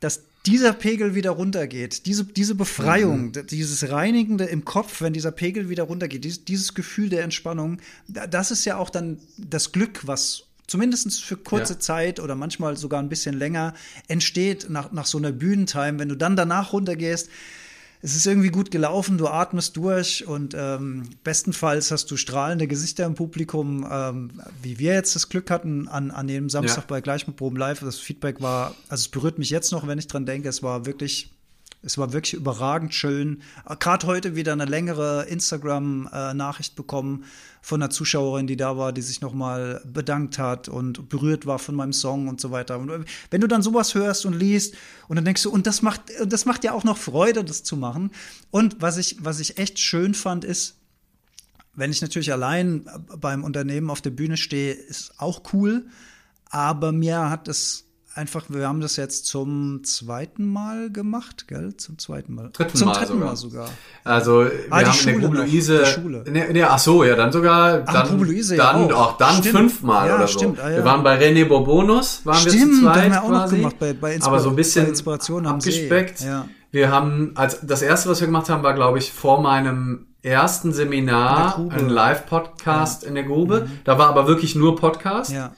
[0.00, 3.46] dass dieser Pegel wieder runtergeht, diese, diese Befreiung, mhm.
[3.46, 8.50] dieses Reinigende im Kopf, wenn dieser Pegel wieder runtergeht, dieses, dieses Gefühl der Entspannung, das
[8.50, 11.80] ist ja auch dann das Glück, was zumindest für kurze ja.
[11.80, 13.74] Zeit oder manchmal sogar ein bisschen länger
[14.08, 17.28] entsteht nach, nach so einer Bühnentime, wenn du dann danach runtergehst,
[18.04, 23.06] es ist irgendwie gut gelaufen, du atmest durch und ähm, bestenfalls hast du strahlende Gesichter
[23.06, 26.86] im Publikum, ähm, wie wir jetzt das Glück hatten an, an dem Samstag ja.
[26.88, 27.78] bei Gleich mit Proben Live.
[27.78, 30.84] Das Feedback war, also es berührt mich jetzt noch, wenn ich dran denke, es war
[30.84, 31.30] wirklich
[31.82, 33.42] es war wirklich überragend schön.
[33.80, 37.24] Gerade heute wieder eine längere Instagram-Nachricht bekommen
[37.60, 41.74] von einer Zuschauerin, die da war, die sich nochmal bedankt hat und berührt war von
[41.74, 42.78] meinem Song und so weiter.
[42.78, 44.74] Und wenn du dann sowas hörst und liest
[45.08, 47.76] und dann denkst du, und das macht, das macht ja auch noch Freude, das zu
[47.76, 48.12] machen.
[48.50, 50.76] Und was ich, was ich echt schön fand, ist,
[51.74, 52.84] wenn ich natürlich allein
[53.16, 55.86] beim Unternehmen auf der Bühne stehe, ist auch cool.
[56.46, 61.76] Aber mir hat es einfach, wir haben das jetzt zum zweiten Mal gemacht, gell?
[61.76, 62.50] Zum zweiten Mal.
[62.52, 63.28] Dritten zum Mal dritten sogar.
[63.28, 63.68] Mal sogar.
[64.04, 65.78] Also wir ah, haben Schule in der Grube Luise.
[65.78, 66.24] Die Schule.
[66.30, 69.56] Ne, ne, ach so, ja, dann sogar Ach, dann, dann ja auch, dann Stimmt.
[69.56, 70.62] fünfmal Ja, oder stimmt, so.
[70.62, 70.76] ah, ja.
[70.76, 73.56] Wir waren bei René Bourbonus, waren Stimmt, wir zu zweit haben wir auch noch quasi,
[73.56, 76.20] gemacht bei, bei Inspira aber so ein bisschen Inspiration abgespeckt.
[76.20, 76.48] Ja.
[76.70, 80.72] Wir haben, als das erste, was wir gemacht haben, war, glaube ich, vor meinem ersten
[80.72, 81.84] Seminar In der Grube.
[81.84, 83.68] ein Live-Podcast in der Grube.
[83.84, 85.32] Da war aber wirklich nur Podcast.
[85.32, 85.52] ja.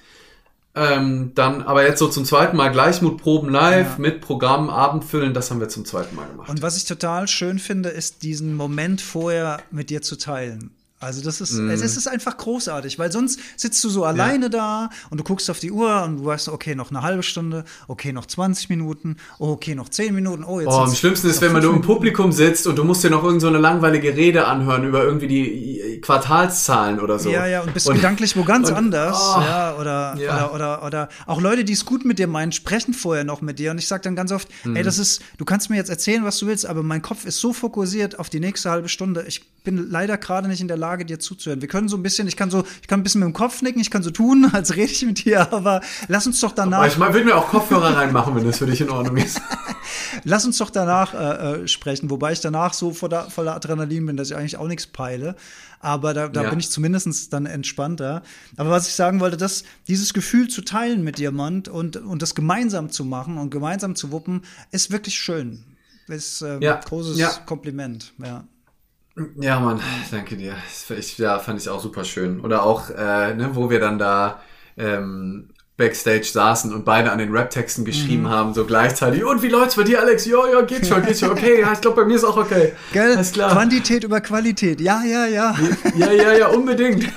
[0.77, 3.99] Ähm, dann aber jetzt so zum zweiten Mal Gleichmutproben live Ja.
[3.99, 6.49] mit Programm Abendfüllen, das haben wir zum zweiten Mal gemacht.
[6.51, 10.73] Und was ich total schön finde, ist diesen Moment vorher mit dir zu teilen.
[11.01, 11.69] Also das ist, Mhm.
[11.71, 15.59] es ist einfach großartig, weil sonst sitzt du so alleine da und du guckst auf
[15.59, 19.75] die Uhr und du weißt, okay, noch eine halbe Stunde, okay, noch 20 Minuten, okay,
[19.75, 21.83] noch 10 Minuten, oh, jetzt Oh, am schlimmsten ist, wenn man nur im.
[21.83, 25.27] Publikum sitzt und du musst dir noch irgend so eine langweilige Rede anhören über irgendwie
[25.27, 27.29] die Quartalszahlen oder so.
[27.31, 29.17] Ja, ja, und bist gedanklich wo ganz und- anders.
[29.37, 30.51] oh, ja, oder, ja.
[30.51, 33.59] Oder, oder, oder auch Leute, die es gut mit dir meinen, sprechen vorher noch mit
[33.59, 33.73] dir.
[33.73, 34.77] Und ich sage dann ganz oft, Mhm.
[34.77, 37.39] ey, das ist, du kannst mir jetzt erzählen, was du willst, aber mein Kopf ist
[37.41, 39.25] so fokussiert auf die nächste halbe Stunde.
[39.29, 41.61] Ich bin leider gerade nicht in der Lage, dir zuzuhören.
[41.61, 43.61] Wir können so ein bisschen, ich kann so, ich kann ein bisschen mit dem Kopf
[43.63, 46.57] nicken, ich kann so tun, als rede ich mit dir, aber lass uns doch Aber
[46.71, 49.41] danach, ich würde mir auch Kopfhörer reinmachen, wenn das für dich in Ordnung ist.
[50.25, 54.17] lass uns doch danach äh, äh, sprechen, wobei ich danach so voller, voller Adrenalin bin,
[54.17, 55.35] dass ich eigentlich auch nichts peile.
[55.81, 56.51] Aber da, da Ja.
[56.51, 58.23] bin ich zumindest dann entspannter.
[58.57, 62.35] Aber was ich sagen wollte, dass dieses Gefühl zu teilen mit jemand und, und das
[62.35, 65.63] gemeinsam zu machen und gemeinsam zu wuppen, ist wirklich schön.
[66.09, 66.77] Ist ähm, Ja.
[66.77, 67.31] großes Ja.
[67.45, 68.15] Kompliment.
[68.19, 68.45] Ja.
[69.41, 69.81] Ja, Mann,
[70.11, 70.57] danke dir.
[70.99, 72.41] Ich, ja, fand ich auch super schön.
[72.41, 74.41] Oder auch, äh, ne, wo wir dann da
[74.77, 78.29] ähm, Backstage saßen und beide an den Rap-Texten geschrieben Mhm.
[78.31, 79.25] haben, so gleichzeitig.
[79.25, 80.27] Und wie läuft's bei dir, Alex?
[80.27, 81.31] Ja, ja, geht schon, geht schon.
[81.31, 82.73] Okay, ja, ich glaube, bei mir ist auch okay.
[82.93, 83.15] Gell?
[83.15, 83.53] Alles klar.
[83.53, 84.81] Quantität über Qualität.
[84.81, 85.55] Ja, ja, ja.
[85.97, 87.05] Ja, ja, ja, unbedingt.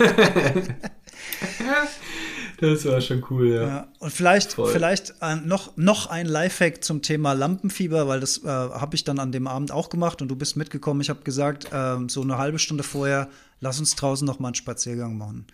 [2.59, 3.61] das war schon cool, ja.
[3.67, 4.71] Ja, und vielleicht, Voll.
[4.71, 9.19] vielleicht äh, noch, noch ein Lifehack zum Thema Lampenfieber, weil das äh, habe ich dann
[9.19, 11.01] an dem Abend auch gemacht und du bist mitgekommen.
[11.01, 13.29] Ich habe gesagt, ähm, so eine halbe Stunde vorher,
[13.61, 15.45] lass uns draußen noch mal einen Spaziergang machen.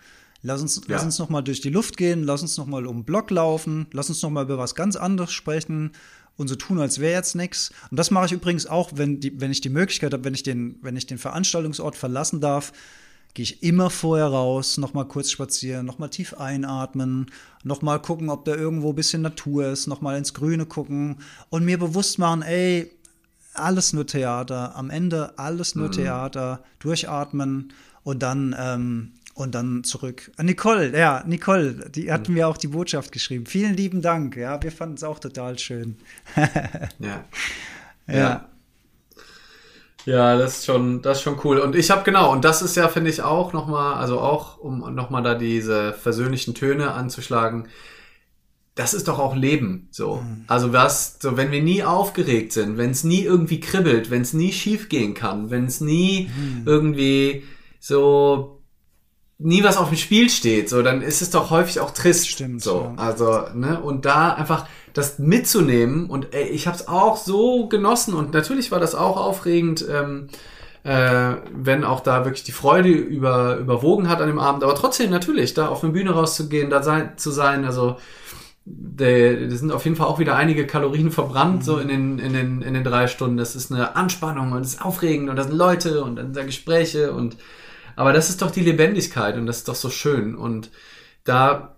[0.42, 1.06] Lass uns, lass Ja.
[1.06, 3.86] uns noch mal durch die Luft gehen, lass uns noch mal um den Block laufen,
[3.92, 5.92] lass uns noch mal über was ganz anderes sprechen
[6.36, 7.70] und so tun, als wäre jetzt nichts.
[7.90, 10.42] Und das mache ich übrigens auch, wenn, die, wenn ich die Möglichkeit habe, wenn ich
[10.42, 12.72] den, wenn ich den Veranstaltungsort verlassen darf,
[13.34, 17.26] gehe ich immer vorher raus, noch mal kurz spazieren, noch mal tief einatmen,
[17.64, 21.18] noch mal gucken, ob da irgendwo ein bisschen Natur ist, noch mal ins Grüne gucken
[21.50, 22.90] und mir bewusst machen, ey,
[23.54, 30.30] alles nur Theater, am Ende alles nur Theater, durchatmen und dann ähm, und dann zurück.
[30.40, 33.46] Nicole, ja, Nicole, die hat mir auch die Botschaft geschrieben.
[33.46, 35.96] Vielen lieben Dank, ja, wir fanden es auch total schön.
[37.00, 37.24] Ja.
[38.06, 38.14] Ja.
[38.14, 38.48] Ja,
[40.36, 41.58] das ist schon, das ist schon cool.
[41.58, 44.94] Und ich habe genau, und das ist ja, finde ich, auch nochmal, also auch, um
[44.94, 47.68] nochmal da diese versöhnlichen Töne anzuschlagen,
[48.74, 50.24] das ist doch auch Leben, so.
[50.48, 54.32] Also was, so wenn wir nie aufgeregt sind, wenn es nie irgendwie kribbelt, wenn es
[54.32, 56.28] nie schief gehen kann, wenn es nie
[56.66, 57.44] irgendwie
[57.78, 58.62] so
[59.38, 62.28] nie was auf dem Spiel steht, so, dann ist es doch häufig auch trist.
[62.28, 62.94] Stimmt, So, ja.
[62.96, 68.14] also, ne, und da einfach das mitzunehmen und ey, ich habe es auch so genossen
[68.14, 70.28] und natürlich war das auch aufregend, ähm,
[70.84, 75.10] äh, wenn auch da wirklich die Freude über, überwogen hat an dem Abend, aber trotzdem
[75.10, 77.96] natürlich, da auf eine Bühne rauszugehen, da sein, zu sein, also
[78.66, 79.06] da
[79.50, 82.72] sind auf jeden Fall auch wieder einige Kalorien verbrannt, so in den, in, den, in
[82.72, 83.36] den drei Stunden.
[83.36, 86.36] Das ist eine Anspannung und es ist aufregend und da sind Leute und dann sind
[86.36, 87.36] da Gespräche und
[87.96, 90.34] aber das ist doch die Lebendigkeit und das ist doch so schön.
[90.34, 90.70] Und
[91.24, 91.73] da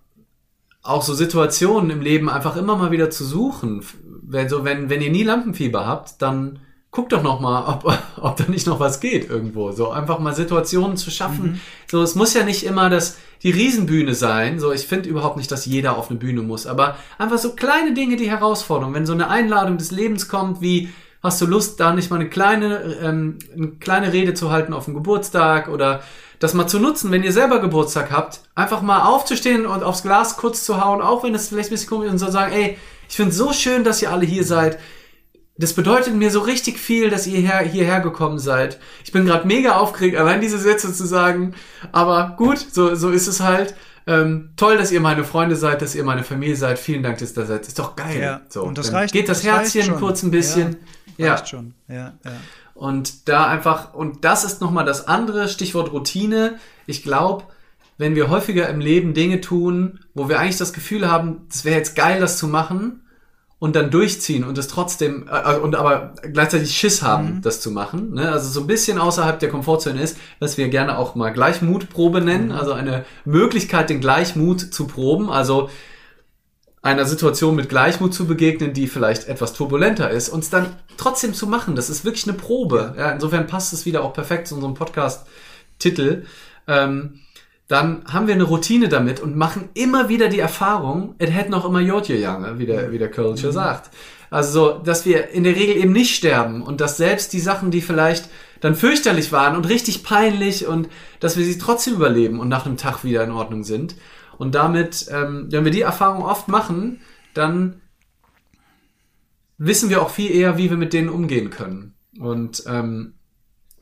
[0.86, 3.82] auch so Situationen im Leben einfach immer mal wieder zu suchen.
[4.22, 6.60] Wenn, so, wenn, wenn ihr nie Lampenfieber habt, dann
[6.90, 9.72] guck doch noch mal, ob, ob da nicht noch was geht irgendwo.
[9.72, 11.52] So einfach mal Situationen zu schaffen.
[11.52, 11.60] Mhm.
[11.90, 14.58] So, es muss ja nicht immer das, die Riesenbühne sein.
[14.58, 16.66] So, ich finde überhaupt nicht, dass jeder auf eine Bühne muss.
[16.66, 18.94] Aber einfach so kleine Dinge, die Herausforderung.
[18.94, 20.88] Wenn so eine Einladung des Lebens kommt, wie,
[21.22, 24.86] hast du Lust, da nicht mal eine kleine, ähm, eine kleine Rede zu halten auf
[24.86, 26.02] dem Geburtstag oder
[26.38, 30.36] das mal zu nutzen, wenn ihr selber Geburtstag habt, einfach mal aufzustehen und aufs Glas
[30.36, 32.76] kurz zu hauen, auch wenn es vielleicht ein bisschen komisch ist und zu sagen, ey,
[33.08, 34.78] ich finde es so schön, dass ihr alle hier seid
[35.58, 38.78] das bedeutet mir so richtig viel, dass ihr her, hierher gekommen seid.
[39.04, 41.54] Ich bin gerade mega aufgeregt, allein diese Sätze zu sagen.
[41.92, 43.74] Aber gut, so, so ist es halt.
[44.08, 46.78] Ähm, toll, dass ihr meine Freunde seid, dass ihr meine Familie seid.
[46.78, 47.66] Vielen Dank, dass ihr da seid.
[47.66, 48.20] Ist doch geil.
[48.20, 49.12] Ja, so, und das reicht.
[49.12, 50.76] Geht das, das Herzchen kurz ein bisschen.
[51.16, 51.74] Ja, reicht schon.
[51.88, 52.32] Ja, ja.
[52.76, 56.56] Und da einfach, und das ist nochmal das andere Stichwort Routine.
[56.86, 57.44] Ich glaube,
[57.98, 61.76] wenn wir häufiger im Leben Dinge tun, wo wir eigentlich das Gefühl haben, es wäre
[61.76, 63.02] jetzt geil, das zu machen,
[63.58, 67.42] und dann durchziehen und es trotzdem äh, äh, und aber gleichzeitig Schiss haben, mhm.
[67.42, 68.14] das zu machen.
[68.14, 68.30] Ne?
[68.30, 72.46] Also so ein bisschen außerhalb der Komfortzone ist, was wir gerne auch mal Gleichmutprobe nennen,
[72.46, 72.52] mhm.
[72.52, 75.70] also eine Möglichkeit, den Gleichmut zu proben, also
[76.86, 81.34] einer Situation mit Gleichmut zu begegnen, die vielleicht etwas turbulenter ist, und es dann trotzdem
[81.34, 81.74] zu machen.
[81.74, 82.94] Das ist wirklich eine Probe.
[82.96, 86.24] Ja, insofern passt es wieder auch perfekt zu unserem Podcast-Titel.
[86.68, 87.20] Ähm,
[87.68, 91.64] dann haben wir eine Routine damit und machen immer wieder die Erfahrung, es hätte noch
[91.64, 93.54] immer Jodje Jange, wie der, wie der Culture mhm.
[93.54, 93.90] sagt.
[94.30, 97.80] Also, dass wir in der Regel eben nicht sterben und dass selbst die Sachen, die
[97.80, 98.28] vielleicht
[98.60, 100.88] dann fürchterlich waren und richtig peinlich und
[101.20, 103.96] dass wir sie trotzdem überleben und nach einem Tag wieder in Ordnung sind.
[104.38, 107.00] Und damit, ähm, wenn wir die Erfahrung oft machen,
[107.34, 107.80] dann
[109.58, 111.94] wissen wir auch viel eher, wie wir mit denen umgehen können.
[112.18, 113.16] Und ähm,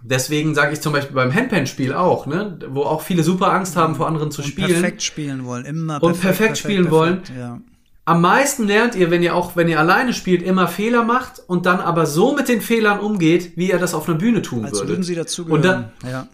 [0.07, 3.95] Deswegen sage ich zum Beispiel beim Handpan-Spiel auch, ne, wo auch viele super Angst haben,
[3.95, 4.69] vor anderen zu und spielen.
[4.69, 7.39] Perfekt spielen wollen, immer perfekt, und perfekt, perfekt spielen perfekt, wollen.
[7.39, 7.61] Ja.
[8.05, 11.65] Am meisten lernt ihr, wenn ihr auch, wenn ihr alleine spielt, immer Fehler macht und
[11.65, 14.75] dann aber so mit den Fehlern umgeht, wie ihr das auf einer Bühne tun Als
[14.75, 14.89] würdet.
[14.91, 15.57] würden sie dazugehören.
[15.57, 16.29] Und dann, ja.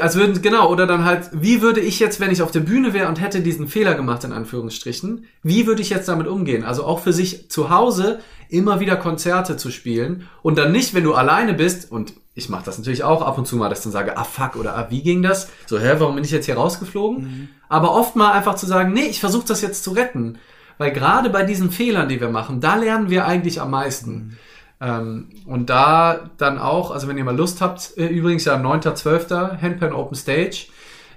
[0.00, 2.92] Also würden, genau, oder dann halt, wie würde ich jetzt, wenn ich auf der Bühne
[2.94, 6.64] wäre und hätte diesen Fehler gemacht, in Anführungsstrichen, wie würde ich jetzt damit umgehen?
[6.64, 8.18] Also auch für sich zu Hause
[8.48, 12.64] immer wieder Konzerte zu spielen und dann nicht, wenn du alleine bist und ich mache
[12.64, 14.86] das natürlich auch ab und zu mal, dass ich dann sage, ah fuck oder ah,
[14.90, 15.48] wie ging das?
[15.66, 17.22] So, hä, warum bin ich jetzt hier rausgeflogen?
[17.22, 17.48] Mhm.
[17.68, 20.38] Aber oft mal einfach zu sagen, nee, ich versuche das jetzt zu retten.
[20.76, 24.12] Weil gerade bei diesen Fehlern, die wir machen, da lernen wir eigentlich am meisten.
[24.12, 24.36] Mhm.
[24.80, 29.60] Ähm, und da dann auch, also wenn ihr mal Lust habt, äh, übrigens ja 9.12.
[29.60, 30.66] Handpan Open Stage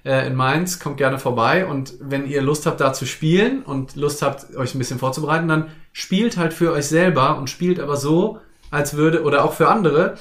[0.05, 1.65] äh, in Mainz, kommt gerne vorbei.
[1.65, 5.47] Und wenn ihr Lust habt, da zu spielen und Lust habt, euch ein bisschen vorzubereiten,
[5.47, 8.39] dann spielt halt für euch selber und spielt aber so,
[8.71, 10.15] als würde, oder auch für andere,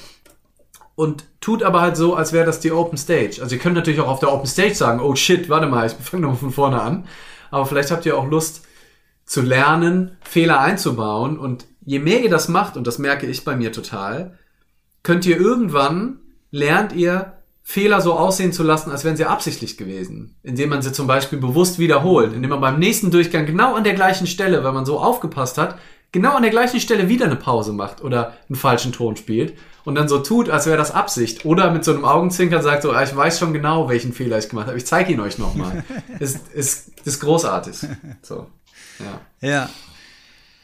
[0.95, 3.39] und tut aber halt so, als wäre das die Open Stage.
[3.41, 5.93] Also ihr könnt natürlich auch auf der Open Stage sagen, oh shit, warte mal, ich
[5.93, 7.05] fange nochmal von vorne an.
[7.51, 8.65] Aber vielleicht habt ihr auch Lust
[9.23, 11.37] zu lernen, Fehler einzubauen.
[11.37, 14.37] Und je mehr ihr das macht, und das merke ich bei mir total,
[15.03, 16.19] könnt ihr irgendwann,
[16.51, 17.33] lernt ihr,
[17.63, 20.35] Fehler so aussehen zu lassen, als wären sie absichtlich gewesen.
[20.43, 22.33] Indem man sie zum Beispiel bewusst wiederholt.
[22.33, 25.77] Indem man beim nächsten Durchgang genau an der gleichen Stelle, weil man so aufgepasst hat,
[26.11, 29.95] genau an der gleichen Stelle wieder eine Pause macht oder einen falschen Ton spielt und
[29.95, 31.45] dann so tut, als wäre das Absicht.
[31.45, 34.49] Oder mit so einem Augenzwinkern sagt so, ah, ich weiß schon genau, welchen Fehler ich
[34.49, 34.77] gemacht habe.
[34.77, 35.83] Ich zeige ihn euch nochmal.
[36.19, 37.75] ist, ist, ist großartig.
[38.21, 38.47] So,
[38.99, 39.49] ja.
[39.49, 39.69] Ja.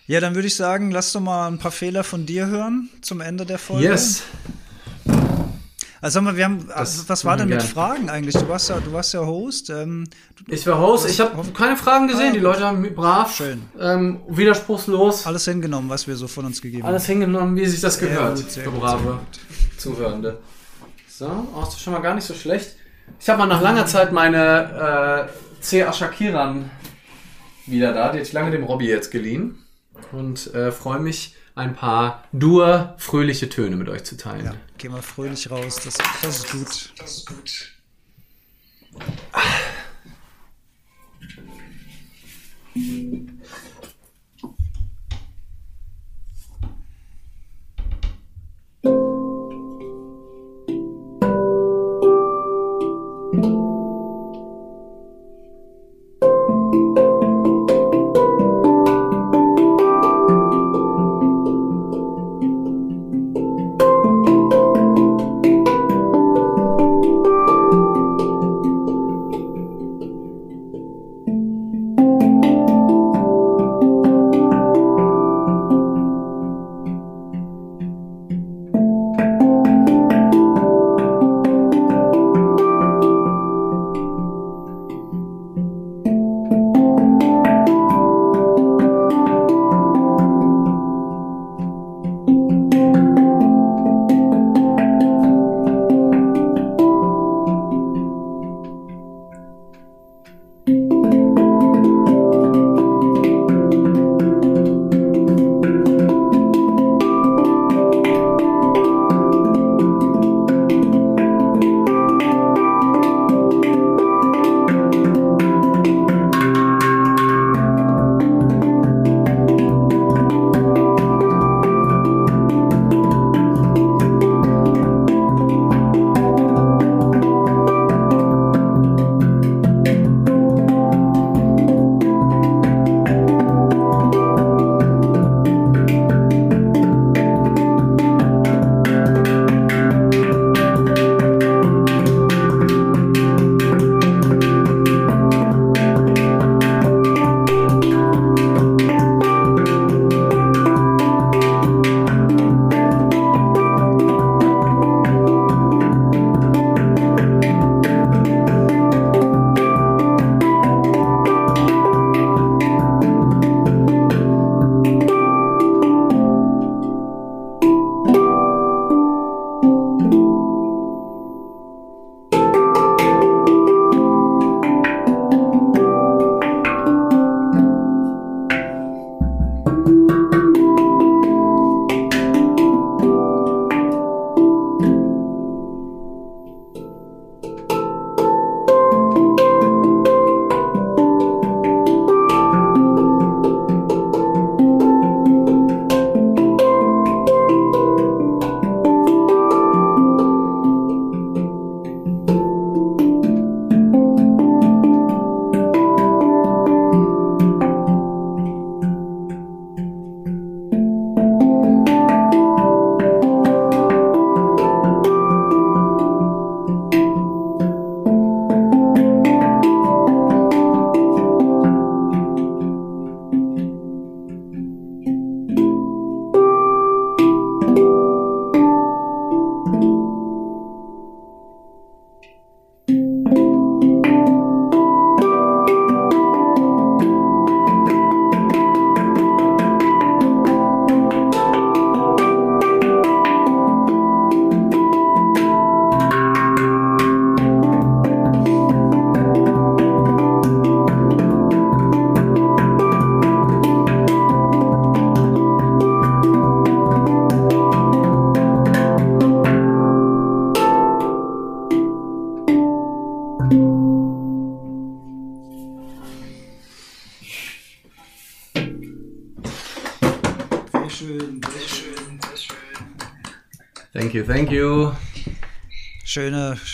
[0.05, 3.21] Ja, dann würde ich sagen, lass doch mal ein paar Fehler von dir hören zum
[3.21, 3.85] Ende der Folge.
[3.85, 4.23] Yes.
[6.01, 7.63] Also sag mal, wir haben, das was war denn mit.
[7.63, 8.35] Fragen eigentlich?
[8.35, 9.69] Du warst ja, du warst ja Host.
[9.69, 10.03] Ähm,
[10.35, 11.09] du, ich war Host.
[11.09, 12.31] Ich habe keine Fragen gesehen.
[12.31, 13.61] Ah, die Leute haben brav, Schön.
[13.79, 15.25] Ähm, widerspruchslos.
[15.25, 16.95] Alles hingenommen, was wir so von uns gegeben Alles haben.
[16.95, 18.35] Alles hingenommen, wie sich das gehört.
[18.35, 19.19] Gut, für brave
[19.77, 20.39] Zuhörende.
[21.07, 22.75] So, oh, ist schon mal gar nicht so schlecht.
[23.17, 25.83] Ich habe mal nach langer Zeit meine äh, C.
[25.83, 26.69] Ashakiran
[27.65, 28.11] wieder da.
[28.11, 29.62] Die hätte ich lange dem Robby jetzt geliehen.
[30.13, 34.45] Und äh, freue mich ein paar dur fröhliche Töne mit euch zu teilen.
[34.45, 36.93] Ja, gehen wir fröhlich raus, das, das ist gut.
[36.97, 37.71] Das ist gut.
[39.31, 39.41] Ah.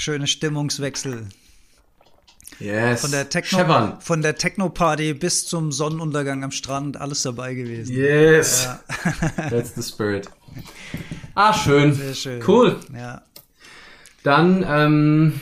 [0.10, 1.28] Schöne, Stimmungswechsel.
[2.58, 3.02] Yes.
[3.02, 4.02] Von der Techno, Scheppern.
[4.02, 7.96] von der Techno-Party bis zum Sonnenuntergang am Strand, alles dabei gewesen.
[7.96, 8.68] Yes.
[9.52, 10.28] That's the spirit.
[11.36, 11.94] Ah, schön.
[11.94, 12.44] Sehr schön.
[12.46, 12.78] Cool.
[12.94, 13.22] Ja.
[14.24, 15.40] Dann, ähm,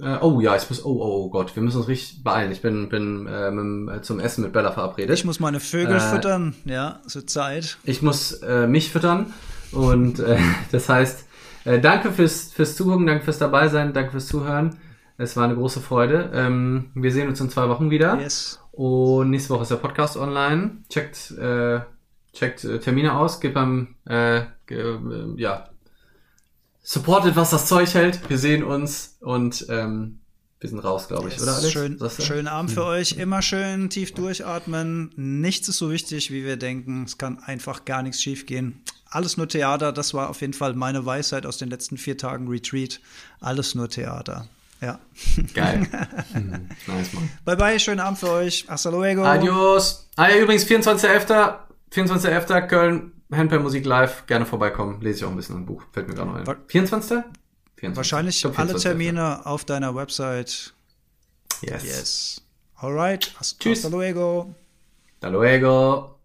[0.00, 2.50] äh, oh ja, ich muss, oh, oh, oh Gott, wir müssen uns richtig beeilen.
[2.50, 5.16] Ich bin, bin äh, mit, äh, zum Essen mit Bella verabredet.
[5.16, 7.76] Ich muss meine Vögel Äh, füttern, ja, so Zeit.
[7.84, 9.34] Ich muss äh, mich füttern
[9.70, 10.38] und äh,
[10.72, 11.25] das heißt,
[11.66, 14.78] äh, danke fürs, fürs Zugucken, danke fürs dabei sein, danke fürs Zuhören.
[15.18, 16.30] Es war eine große Freude.
[16.34, 18.18] Ähm, wir sehen uns in zwei Wochen wieder.
[18.20, 18.60] Yes.
[18.72, 20.78] Und nächste Woche ist der Podcast online.
[20.90, 21.80] Checkt, äh,
[22.32, 25.70] checkt äh, Termine aus, gebt beim, äh, ge, äh, ja,
[26.82, 28.28] supportet, was das Zeug hält.
[28.28, 30.20] Wir sehen uns und ähm,
[30.60, 31.72] wir sind raus, glaube ich, oder Alex?
[31.72, 33.12] Schön, schönen Abend für euch.
[33.18, 35.12] Immer schön tief durchatmen.
[35.16, 37.04] Nichts ist so wichtig, wie wir denken.
[37.04, 38.82] Es kann einfach gar nichts schiefgehen.
[39.16, 39.92] Alles nur Theater.
[39.92, 43.00] Das war auf jeden Fall meine Weisheit aus den letzten vier Tagen Retreat.
[43.40, 44.46] Alles nur Theater.
[44.82, 44.98] Ja.
[45.54, 45.86] Geil.
[46.34, 47.30] Hm, nice, Mann.
[47.46, 47.80] Bye bye.
[47.80, 48.66] Schönen Abend für euch.
[48.68, 49.24] Hasta luego.
[49.24, 50.06] Adios.
[50.16, 51.54] Ah ja, übrigens, 24.11.
[51.94, 52.66] 24.11.
[52.66, 54.26] Köln, Handpan Musik live.
[54.26, 55.00] Gerne vorbeikommen.
[55.00, 55.82] Lese ich auch ein bisschen im Buch.
[55.92, 56.46] Fällt mir gerade noch ein.
[56.46, 57.24] Wa- 24.?
[57.76, 57.96] 24.
[57.96, 58.82] Wahrscheinlich Ich glaub, alle 24.11..
[58.82, 60.74] Termine auf deiner Website.
[61.62, 61.82] Yes.
[61.84, 62.42] Yes.
[62.76, 63.32] Alright.
[63.38, 63.82] Hasta Tschüss.
[63.88, 64.54] luego.
[65.14, 66.15] Hasta luego.